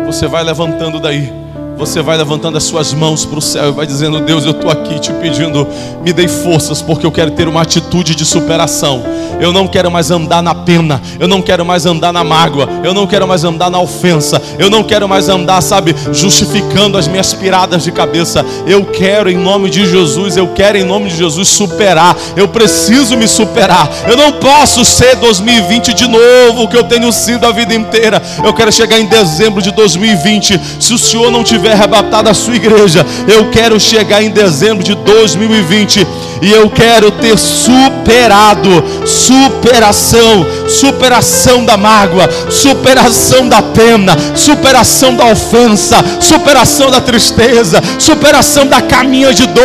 Você 0.05 0.27
vai 0.27 0.43
levantando 0.43 0.99
daí 0.99 1.44
você 1.77 2.01
vai 2.01 2.17
levantando 2.17 2.57
as 2.57 2.63
suas 2.63 2.93
mãos 2.93 3.25
para 3.25 3.37
o 3.37 3.41
céu 3.41 3.69
e 3.69 3.71
vai 3.71 3.85
dizendo: 3.85 4.19
Deus, 4.21 4.45
eu 4.45 4.51
estou 4.51 4.71
aqui 4.71 4.99
te 4.99 5.11
pedindo, 5.13 5.67
me 6.03 6.13
dê 6.13 6.27
forças, 6.27 6.81
porque 6.81 7.05
eu 7.05 7.11
quero 7.11 7.31
ter 7.31 7.47
uma 7.47 7.61
atitude 7.61 8.15
de 8.15 8.25
superação. 8.25 9.03
Eu 9.39 9.51
não 9.51 9.67
quero 9.67 9.91
mais 9.91 10.11
andar 10.11 10.41
na 10.41 10.55
pena, 10.55 11.01
eu 11.19 11.27
não 11.27 11.41
quero 11.41 11.65
mais 11.65 11.85
andar 11.85 12.13
na 12.13 12.23
mágoa, 12.23 12.69
eu 12.83 12.93
não 12.93 13.05
quero 13.05 13.27
mais 13.27 13.43
andar 13.43 13.69
na 13.69 13.79
ofensa, 13.79 14.41
eu 14.57 14.69
não 14.69 14.81
quero 14.81 15.09
mais 15.09 15.27
andar, 15.27 15.61
sabe, 15.61 15.93
justificando 16.13 16.97
as 16.97 17.07
minhas 17.07 17.33
piradas 17.33 17.83
de 17.83 17.91
cabeça. 17.91 18.45
Eu 18.65 18.85
quero, 18.85 19.29
em 19.29 19.35
nome 19.35 19.69
de 19.69 19.85
Jesus, 19.85 20.37
eu 20.37 20.47
quero, 20.47 20.77
em 20.77 20.85
nome 20.85 21.09
de 21.09 21.17
Jesus, 21.17 21.49
superar. 21.49 22.15
Eu 22.37 22.47
preciso 22.47 23.17
me 23.17 23.27
superar. 23.27 23.89
Eu 24.07 24.15
não 24.15 24.31
posso 24.33 24.85
ser 24.85 25.15
2020 25.17 25.93
de 25.93 26.07
novo, 26.07 26.63
o 26.63 26.67
que 26.69 26.77
eu 26.77 26.83
tenho 26.83 27.11
sido 27.11 27.45
a 27.45 27.51
vida 27.51 27.73
inteira. 27.73 28.21
Eu 28.43 28.53
quero 28.53 28.71
chegar 28.71 28.99
em 28.99 29.05
dezembro 29.05 29.61
de 29.61 29.71
2020. 29.71 30.59
Se 30.79 30.93
o 30.93 30.97
Senhor 30.97 31.29
não 31.29 31.43
tiver 31.43 31.64
tiver 31.65 31.73
arrebatado 31.73 32.29
a 32.29 32.33
sua 32.33 32.55
igreja, 32.55 33.05
eu 33.27 33.49
quero 33.49 33.79
chegar 33.79 34.21
em 34.21 34.29
dezembro 34.29 34.83
de 34.83 34.93
2020 34.93 36.05
e 36.41 36.51
eu 36.51 36.69
quero 36.69 37.09
ter 37.09 37.37
superado, 37.37 38.83
superação, 39.05 40.45
superação 40.67 41.65
da 41.65 41.75
mágoa, 41.75 42.29
superação 42.51 43.49
da 43.49 43.61
pena, 43.63 44.15
superação 44.35 45.15
da 45.15 45.25
ofensa, 45.25 46.03
superação 46.19 46.91
da 46.91 47.01
tristeza, 47.01 47.81
superação 47.97 48.67
da 48.67 48.81
caminha 48.81 49.33
de 49.33 49.47
dor. 49.47 49.63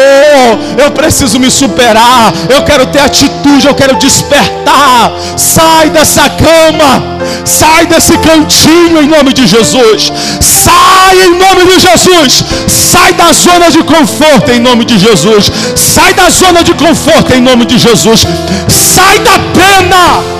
Eu 0.78 0.90
preciso 0.92 1.38
me 1.38 1.50
superar, 1.50 2.32
eu 2.48 2.62
quero 2.62 2.86
ter 2.86 3.00
atitude, 3.00 3.66
eu 3.66 3.74
quero 3.74 3.96
despertar. 3.96 5.12
Sai 5.36 5.90
dessa 5.90 6.30
cama, 6.30 7.02
sai 7.44 7.84
desse 7.86 8.16
cantinho 8.18 9.02
em 9.02 9.08
nome 9.08 9.32
de 9.34 9.46
Jesus. 9.46 10.12
Sai 10.40 10.89
em 11.14 11.38
nome 11.38 11.64
de 11.66 11.80
Jesus. 11.80 12.44
Sai 12.66 13.12
da 13.12 13.32
zona 13.32 13.70
de 13.70 13.82
conforto 13.82 14.50
em 14.50 14.60
nome 14.60 14.84
de 14.84 14.98
Jesus. 14.98 15.50
Sai 15.76 16.12
da 16.14 16.28
zona 16.30 16.62
de 16.62 16.74
conforto 16.74 17.32
em 17.32 17.40
nome 17.40 17.64
de 17.64 17.78
Jesus. 17.78 18.26
Sai 18.68 19.18
da 19.20 19.38
pena 19.54 20.39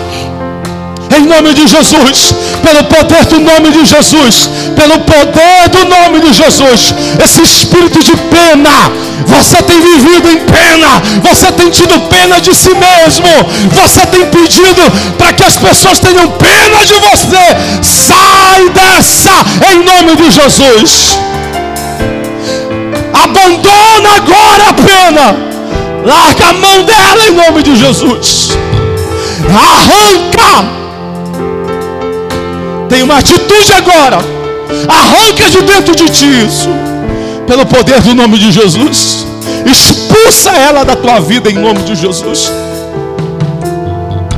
em 1.16 1.26
nome 1.26 1.52
de 1.54 1.66
Jesus, 1.66 2.34
pelo 2.62 2.84
poder 2.84 3.24
do 3.26 3.40
nome 3.40 3.70
de 3.72 3.84
Jesus, 3.84 4.48
pelo 4.76 5.00
poder 5.00 5.68
do 5.70 5.84
nome 5.88 6.20
de 6.20 6.32
Jesus, 6.32 6.94
esse 7.22 7.42
espírito 7.42 7.98
de 8.02 8.16
pena, 8.16 8.70
você 9.26 9.62
tem 9.62 9.80
vivido 9.80 10.28
em 10.28 10.38
pena, 10.38 11.02
você 11.22 11.50
tem 11.52 11.70
tido 11.70 12.00
pena 12.08 12.40
de 12.40 12.54
si 12.54 12.70
mesmo, 12.70 13.26
você 13.72 14.06
tem 14.06 14.26
pedido 14.26 14.82
para 15.18 15.32
que 15.32 15.42
as 15.42 15.56
pessoas 15.56 15.98
tenham 15.98 16.28
pena 16.30 16.84
de 16.84 16.94
você, 16.94 17.82
sai 17.82 18.68
dessa 18.70 19.30
em 19.72 19.84
nome 19.84 20.16
de 20.16 20.30
Jesus. 20.30 21.18
Abandona 23.12 24.16
agora 24.16 24.70
a 24.70 24.74
pena, 24.74 25.36
larga 26.04 26.48
a 26.48 26.52
mão 26.52 26.84
dela 26.84 27.26
em 27.28 27.32
nome 27.32 27.62
de 27.62 27.76
Jesus, 27.76 28.50
arranca 29.48 30.79
tem 32.90 33.02
uma 33.02 33.18
atitude 33.18 33.72
agora. 33.72 34.18
Arranca 34.88 35.48
de 35.48 35.62
dentro 35.62 35.96
de 35.96 36.10
ti 36.10 36.26
isso. 36.46 36.68
Pelo 37.46 37.64
poder 37.64 38.00
do 38.02 38.14
nome 38.14 38.36
de 38.36 38.52
Jesus. 38.52 39.26
Expulsa 39.64 40.50
ela 40.50 40.84
da 40.84 40.96
tua 40.96 41.20
vida 41.20 41.50
em 41.50 41.54
nome 41.54 41.82
de 41.84 41.94
Jesus. 41.94 42.52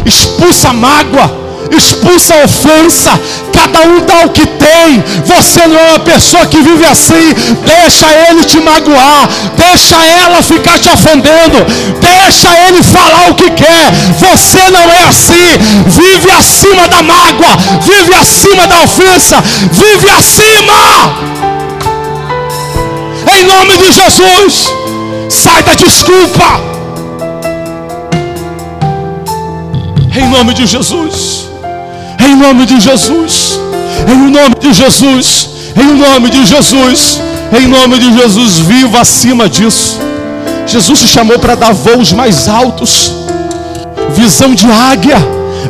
Expulsa 0.04 0.68
a 0.68 0.72
mágoa 0.72 1.42
expulsa 1.76 2.34
a 2.34 2.44
ofensa, 2.44 3.20
cada 3.62 3.86
um 3.86 4.04
dá 4.04 4.26
o 4.26 4.30
que 4.30 4.44
tem. 4.46 5.04
Você 5.24 5.66
não 5.68 5.78
é 5.78 5.90
uma 5.90 6.00
pessoa 6.00 6.46
que 6.46 6.60
vive 6.60 6.84
assim, 6.84 7.32
deixa 7.64 8.06
ele 8.28 8.44
te 8.44 8.58
magoar, 8.60 9.28
deixa 9.56 9.94
ela 10.04 10.42
ficar 10.42 10.78
te 10.78 10.88
ofendendo, 10.88 11.58
deixa 12.00 12.48
ele 12.66 12.82
falar 12.82 13.30
o 13.30 13.34
que 13.34 13.50
quer. 13.50 13.92
Você 14.18 14.70
não 14.70 14.90
é 14.90 15.04
assim, 15.08 15.48
vive 15.86 16.30
acima 16.32 16.88
da 16.88 17.02
mágoa, 17.02 17.56
vive 17.82 18.14
acima 18.14 18.66
da 18.66 18.82
ofensa, 18.82 19.40
vive 19.70 20.10
acima. 20.10 21.32
Em 23.38 23.44
nome 23.44 23.76
de 23.78 23.92
Jesus, 23.92 24.72
sai 25.28 25.62
da 25.62 25.74
desculpa. 25.74 26.60
Em 30.14 30.28
nome 30.28 30.52
de 30.52 30.66
Jesus. 30.66 31.51
Em 32.26 32.34
nome 32.36 32.66
de 32.66 32.80
Jesus. 32.80 33.58
Em 34.06 34.30
nome 34.30 34.54
de 34.60 34.72
Jesus. 34.72 35.50
Em 35.76 35.94
nome 35.94 36.30
de 36.30 36.44
Jesus. 36.44 37.20
Em 37.58 37.66
nome 37.68 37.98
de 37.98 38.10
Jesus, 38.18 38.58
viva 38.60 39.00
acima 39.00 39.48
disso. 39.48 40.00
Jesus 40.66 41.00
te 41.00 41.06
chamou 41.06 41.38
para 41.38 41.54
dar 41.54 41.72
voos 41.72 42.12
mais 42.12 42.48
altos. 42.48 43.12
Visão 44.16 44.54
de 44.54 44.66
águia 44.70 45.18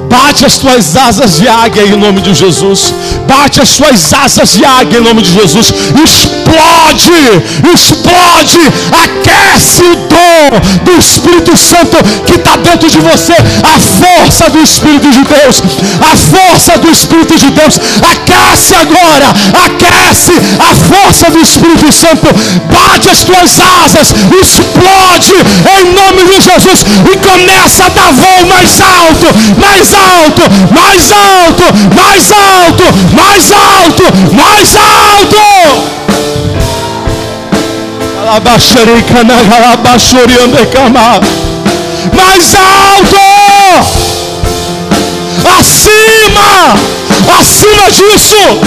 Bate 0.08 0.44
as 0.44 0.58
tuas 0.58 0.96
asas 0.96 1.36
de 1.36 1.48
águia 1.48 1.84
em 1.84 1.96
nome 1.96 2.20
de 2.20 2.34
Jesus. 2.34 2.92
Bate 3.26 3.60
as 3.60 3.76
tuas 3.76 4.12
asas 4.12 4.50
de 4.54 4.64
águia 4.64 4.98
em 4.98 5.02
nome 5.02 5.22
de 5.22 5.32
Jesus. 5.32 5.72
Explode, 6.04 7.22
explode, 7.74 8.60
aquece 9.04 9.82
o 9.82 9.96
dom 10.12 10.60
do 10.84 10.92
Espírito 10.98 11.56
Santo 11.56 11.96
que 12.26 12.34
está 12.34 12.56
dentro 12.56 12.88
de 12.88 12.98
você. 12.98 13.34
A 13.62 13.78
força 13.78 14.50
do 14.50 14.60
Espírito 14.60 15.10
de 15.10 15.22
Deus, 15.24 15.62
a 16.00 16.16
força 16.16 16.78
do 16.78 16.90
Espírito 16.90 17.36
de 17.38 17.50
Deus. 17.50 17.78
Aquece 18.12 18.74
agora, 18.74 19.28
aquece 19.66 20.32
a 20.58 20.74
força 20.74 21.30
do 21.30 21.40
Espírito 21.40 21.92
Santo. 21.92 22.28
Bate 22.70 23.08
as 23.08 23.24
tuas 23.24 23.58
asas, 23.84 24.14
explode 24.40 25.34
em 25.78 25.92
nome 25.92 26.24
de 26.24 26.42
Jesus 26.42 26.84
e 27.12 27.16
começa 27.18 27.84
a 27.84 27.88
dar 27.88 28.12
voo 28.12 28.46
mais 28.46 28.80
alto, 28.80 29.26
mais 29.58 29.94
alto 29.94 30.02
alto, 30.12 30.42
mais 30.74 31.10
alto, 31.12 31.64
mais 31.94 32.32
alto, 32.32 32.84
mais 33.24 33.52
alto, 33.52 34.02
mais 34.34 34.74
alto. 34.76 35.92
Mais 42.12 42.54
alto, 42.54 43.16
acima, 45.58 46.74
acima 47.38 47.90
disso. 47.90 48.60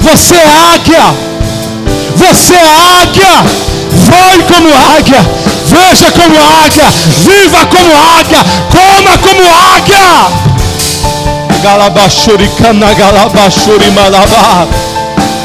Você 0.00 0.34
é 0.34 0.74
águia. 0.74 1.14
Você 2.16 2.54
é 2.54 3.02
águia. 3.02 3.44
Voe 4.06 4.42
como 4.44 4.68
águia. 4.96 5.20
Veja 5.66 6.10
como 6.12 6.36
águia. 6.64 6.84
Viva 7.24 7.66
como 7.66 7.92
águia. 8.18 8.44
Coma 8.70 9.18
como 9.18 9.42
águia. 9.76 10.47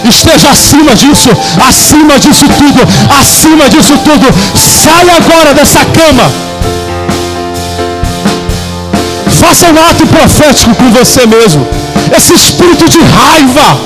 Esteja 0.10 0.50
acima 0.52 0.94
disso, 0.96 1.30
acima 1.68 2.20
disso 2.20 2.46
tudo, 2.58 2.82
acima 3.20 3.70
disso 3.70 3.98
tudo. 4.00 4.28
Saia 4.54 5.16
agora 5.16 5.54
dessa 5.54 5.80
cama. 5.86 6.32
Faça 9.40 9.66
um 9.68 9.80
ato 9.90 10.06
profético 10.08 10.76
com 10.76 10.92
você 10.92 11.26
mesmo. 11.26 11.68
Esse 12.16 12.34
espírito 12.34 12.88
de 12.90 13.00
raiva. 13.00 13.80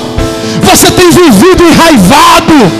Você 0.62 0.90
tem 0.90 1.10
vivido 1.10 1.62
enraivado. 1.64 2.72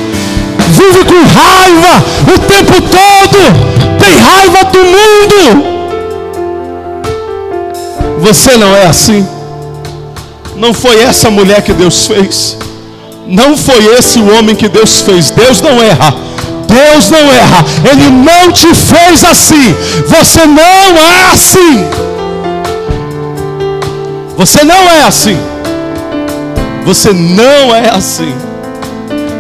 Vive 0.69 1.05
com 1.05 1.21
raiva 1.41 2.05
o 2.35 2.39
tempo 2.39 2.81
todo. 2.83 3.39
Tem 3.99 4.19
raiva 4.19 4.65
do 4.65 4.79
mundo. 4.85 5.79
Você 8.21 8.57
não 8.57 8.75
é 8.75 8.87
assim. 8.87 9.38
Não 10.59 10.75
foi 10.75 11.01
essa 11.01 11.31
mulher 11.31 11.63
que 11.63 11.73
Deus 11.73 12.07
fez. 12.07 12.57
Não 13.27 13.57
foi 13.57 13.97
esse 13.97 14.19
o 14.19 14.37
homem 14.37 14.57
que 14.57 14.69
Deus 14.69 15.01
fez. 15.01 15.31
Deus 15.31 15.61
não 15.61 15.81
erra. 15.81 16.13
Deus 16.67 17.11
não 17.11 17.33
erra. 17.33 17.65
Ele 17.89 18.11
não 18.11 18.51
te 18.51 18.75
fez 18.75 19.25
assim. 19.25 19.75
Você 20.09 20.47
não 20.47 20.63
é 20.63 21.33
assim. 21.33 21.85
Você 24.37 24.65
não 24.65 24.91
é 24.91 25.05
assim. 25.05 25.39
Você 26.85 27.13
não 27.13 27.75
é 27.75 27.91
assim. 27.91 28.35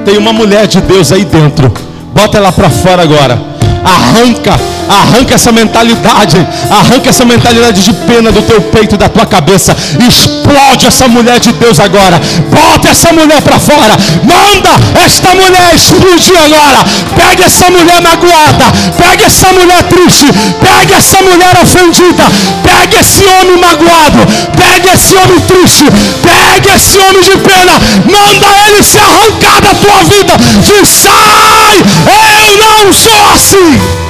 Tem 0.04 0.16
uma 0.18 0.32
mulher 0.32 0.68
de 0.68 0.80
Deus 0.80 1.10
aí 1.10 1.24
dentro. 1.24 1.72
Bota 2.14 2.38
ela 2.38 2.52
para 2.52 2.70
fora 2.70 3.02
agora. 3.02 3.40
Arranca 3.84 4.58
Arranca 4.88 5.34
essa 5.34 5.52
mentalidade, 5.52 6.36
arranca 6.70 7.10
essa 7.10 7.24
mentalidade 7.24 7.82
de 7.82 7.92
pena 7.92 8.32
do 8.32 8.42
teu 8.42 8.60
peito 8.60 8.96
da 8.96 9.08
tua 9.08 9.26
cabeça. 9.26 9.76
Explode 10.08 10.86
essa 10.86 11.06
mulher 11.08 11.38
de 11.40 11.52
Deus 11.52 11.78
agora. 11.78 12.20
Bota 12.50 12.88
essa 12.88 13.12
mulher 13.12 13.40
para 13.42 13.58
fora. 13.58 13.96
Manda 14.24 14.70
esta 15.04 15.34
mulher 15.34 15.74
explodir 15.74 16.36
agora. 16.36 16.84
Pega 17.16 17.44
essa 17.44 17.70
mulher 17.70 18.00
magoada. 18.00 18.64
Pega 18.96 19.26
essa 19.26 19.52
mulher 19.52 19.82
triste. 19.84 20.26
Pega 20.60 20.96
essa 20.96 21.22
mulher 21.22 21.56
ofendida. 21.62 22.24
Pega 22.62 23.00
esse 23.00 23.24
homem 23.24 23.58
magoado. 23.58 24.18
Pega 24.56 24.94
esse 24.94 25.14
homem 25.14 25.40
triste. 25.40 25.84
Pega 26.22 26.74
esse 26.76 26.98
homem 26.98 27.22
de 27.22 27.36
pena. 27.38 27.72
Manda 28.04 28.46
ele 28.66 28.82
se 28.82 28.98
arrancar 28.98 29.60
da 29.60 29.74
tua 29.74 30.02
vida. 30.04 30.32
Diz: 30.62 30.88
sai! 30.88 31.78
Eu 32.08 32.56
não 32.56 32.92
sou 32.92 33.34
assim. 33.34 34.07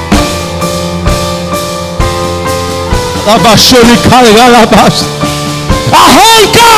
Arranca! 5.91 6.69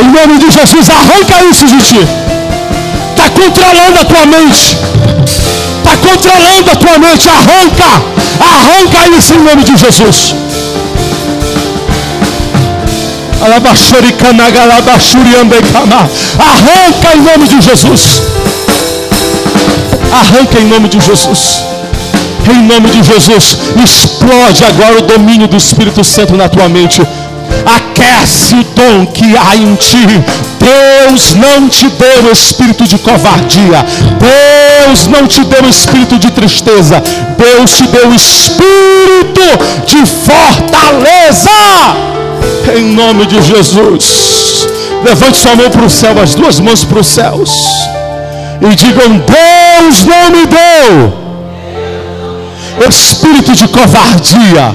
Em 0.00 0.08
nome 0.10 0.38
de 0.38 0.50
Jesus, 0.50 0.88
arranca 0.90 1.44
isso 1.50 1.66
de 1.66 1.78
ti. 1.82 2.00
Está 3.10 3.28
controlando 3.30 3.98
a 4.00 4.04
tua 4.04 4.26
mente. 4.26 4.76
Está 5.78 5.96
controlando 5.96 6.70
a 6.70 6.76
tua 6.76 6.98
mente. 6.98 7.28
Arranca! 7.28 7.90
Arranca 8.40 9.18
isso 9.18 9.34
em 9.34 9.42
nome 9.42 9.64
de 9.64 9.76
Jesus. 9.76 10.34
Arranca 16.38 17.16
em 17.16 17.20
nome 17.22 17.48
de 17.48 17.60
Jesus. 17.60 18.22
Arranca 20.12 20.60
em 20.60 20.64
nome 20.66 20.88
de 20.88 21.00
Jesus. 21.00 21.71
Em 22.50 22.62
nome 22.62 22.90
de 22.90 23.02
Jesus, 23.02 23.56
explode 23.82 24.64
agora 24.64 24.98
o 24.98 25.02
domínio 25.02 25.46
do 25.46 25.56
Espírito 25.56 26.02
Santo 26.02 26.36
na 26.36 26.48
tua 26.48 26.68
mente. 26.68 27.02
Aquece 27.64 28.54
o 28.54 28.64
dom 28.64 29.06
que 29.06 29.36
há 29.36 29.56
em 29.56 29.74
ti. 29.76 30.06
Deus 30.58 31.34
não 31.34 31.68
te 31.68 31.88
deu 31.88 32.24
o 32.24 32.32
espírito 32.32 32.86
de 32.86 32.98
covardia. 32.98 33.84
Deus 34.18 35.06
não 35.06 35.26
te 35.26 35.44
deu 35.44 35.62
o 35.62 35.68
espírito 35.68 36.18
de 36.18 36.30
tristeza. 36.30 37.02
Deus 37.36 37.76
te 37.76 37.86
deu 37.86 38.08
o 38.08 38.14
espírito 38.14 39.42
de 39.86 40.06
fortaleza. 40.06 41.50
Em 42.76 42.94
nome 42.94 43.26
de 43.26 43.40
Jesus. 43.42 44.66
Levante 45.04 45.38
sua 45.38 45.56
mão 45.56 45.70
para 45.70 45.84
o 45.84 45.90
céu, 45.90 46.20
as 46.20 46.34
duas 46.34 46.60
mãos 46.60 46.84
para 46.84 47.00
os 47.00 47.06
céus. 47.06 47.50
E 48.60 48.74
digam: 48.74 49.18
Deus 49.18 50.04
não 50.04 50.30
me 50.30 50.46
deu 50.46 51.21
espírito 52.88 53.52
de 53.52 53.68
covardia. 53.68 54.74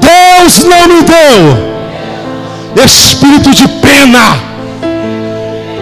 Deus 0.00 0.64
não 0.64 0.88
me 0.88 1.02
deu 1.02 2.84
espírito 2.84 3.50
de 3.50 3.68
pena. 3.68 4.38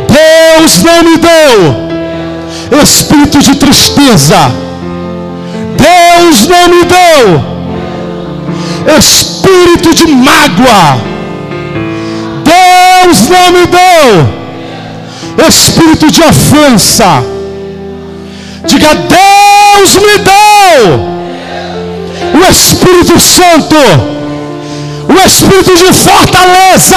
Deus 0.08 0.82
não 0.82 1.02
me 1.02 1.16
deu 1.18 2.80
espírito 2.82 3.38
de 3.38 3.54
tristeza. 3.56 4.52
Deus 5.76 6.46
não 6.46 6.68
me 6.68 6.84
deu 6.84 7.44
espírito 8.98 9.94
de 9.94 10.06
mágoa. 10.06 11.00
Deus 12.44 13.28
não 13.28 13.50
me 13.52 13.66
deu 13.66 15.46
espírito 15.48 16.10
de 16.10 16.22
ofensa. 16.22 17.31
Diga, 18.64 18.94
Deus 18.94 19.96
me 19.96 20.18
deu 20.18 21.12
o 22.34 22.50
Espírito 22.50 23.18
Santo, 23.18 23.76
o 25.08 25.26
Espírito 25.26 25.76
de 25.76 25.92
fortaleza. 25.92 26.96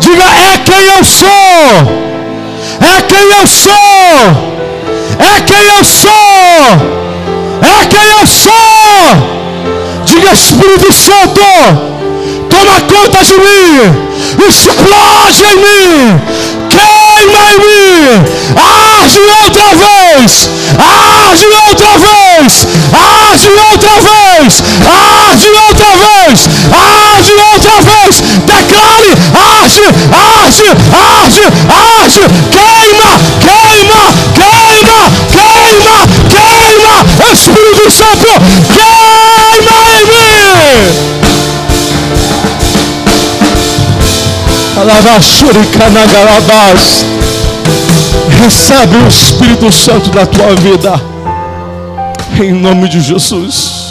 Diga, 0.00 0.24
é 0.24 0.58
quem 0.58 0.84
eu 0.96 1.04
sou, 1.04 1.28
é 2.80 3.02
quem 3.02 3.30
eu 3.38 3.46
sou, 3.46 3.72
é 5.18 5.40
quem 5.46 5.64
eu 5.78 5.84
sou, 5.84 6.10
é 7.62 7.86
quem 7.86 8.08
eu 8.20 8.26
sou. 8.26 9.42
Diga, 10.04 10.32
Espírito 10.32 10.92
Santo, 10.92 11.40
toma 12.50 12.80
conta 12.80 13.24
de 13.24 13.34
mim, 13.34 14.46
explode 14.48 15.42
em 15.44 15.56
mim, 15.56 16.20
queima 16.72 17.40
em 17.52 17.58
mim, 17.58 18.24
arde 18.56 19.20
outra 19.42 19.68
vez, 19.74 20.48
arde 20.78 21.46
outra 21.68 21.92
vez, 21.98 22.66
arde 22.92 23.48
outra 23.48 23.94
vez, 24.00 24.62
arde 24.86 25.48
outra 25.48 25.90
vez, 25.96 26.48
arde 26.72 27.32
outra 27.32 27.76
vez, 27.82 28.20
declare, 28.46 29.12
arde, 29.34 29.84
arde, 30.12 30.68
arde, 30.92 31.44
arde, 31.68 32.22
queima, 32.50 33.10
queima, 33.40 34.02
queima, 34.34 35.00
queima, 35.30 35.96
queima, 36.28 37.32
Espírito 37.32 37.90
Santo, 37.90 38.28
Recebe 48.42 48.96
o 48.96 49.08
Espírito 49.08 49.70
Santo 49.70 50.10
da 50.10 50.26
tua 50.26 50.56
vida. 50.56 51.00
Em 52.42 52.52
nome 52.52 52.88
de 52.88 53.00
Jesus. 53.00 53.81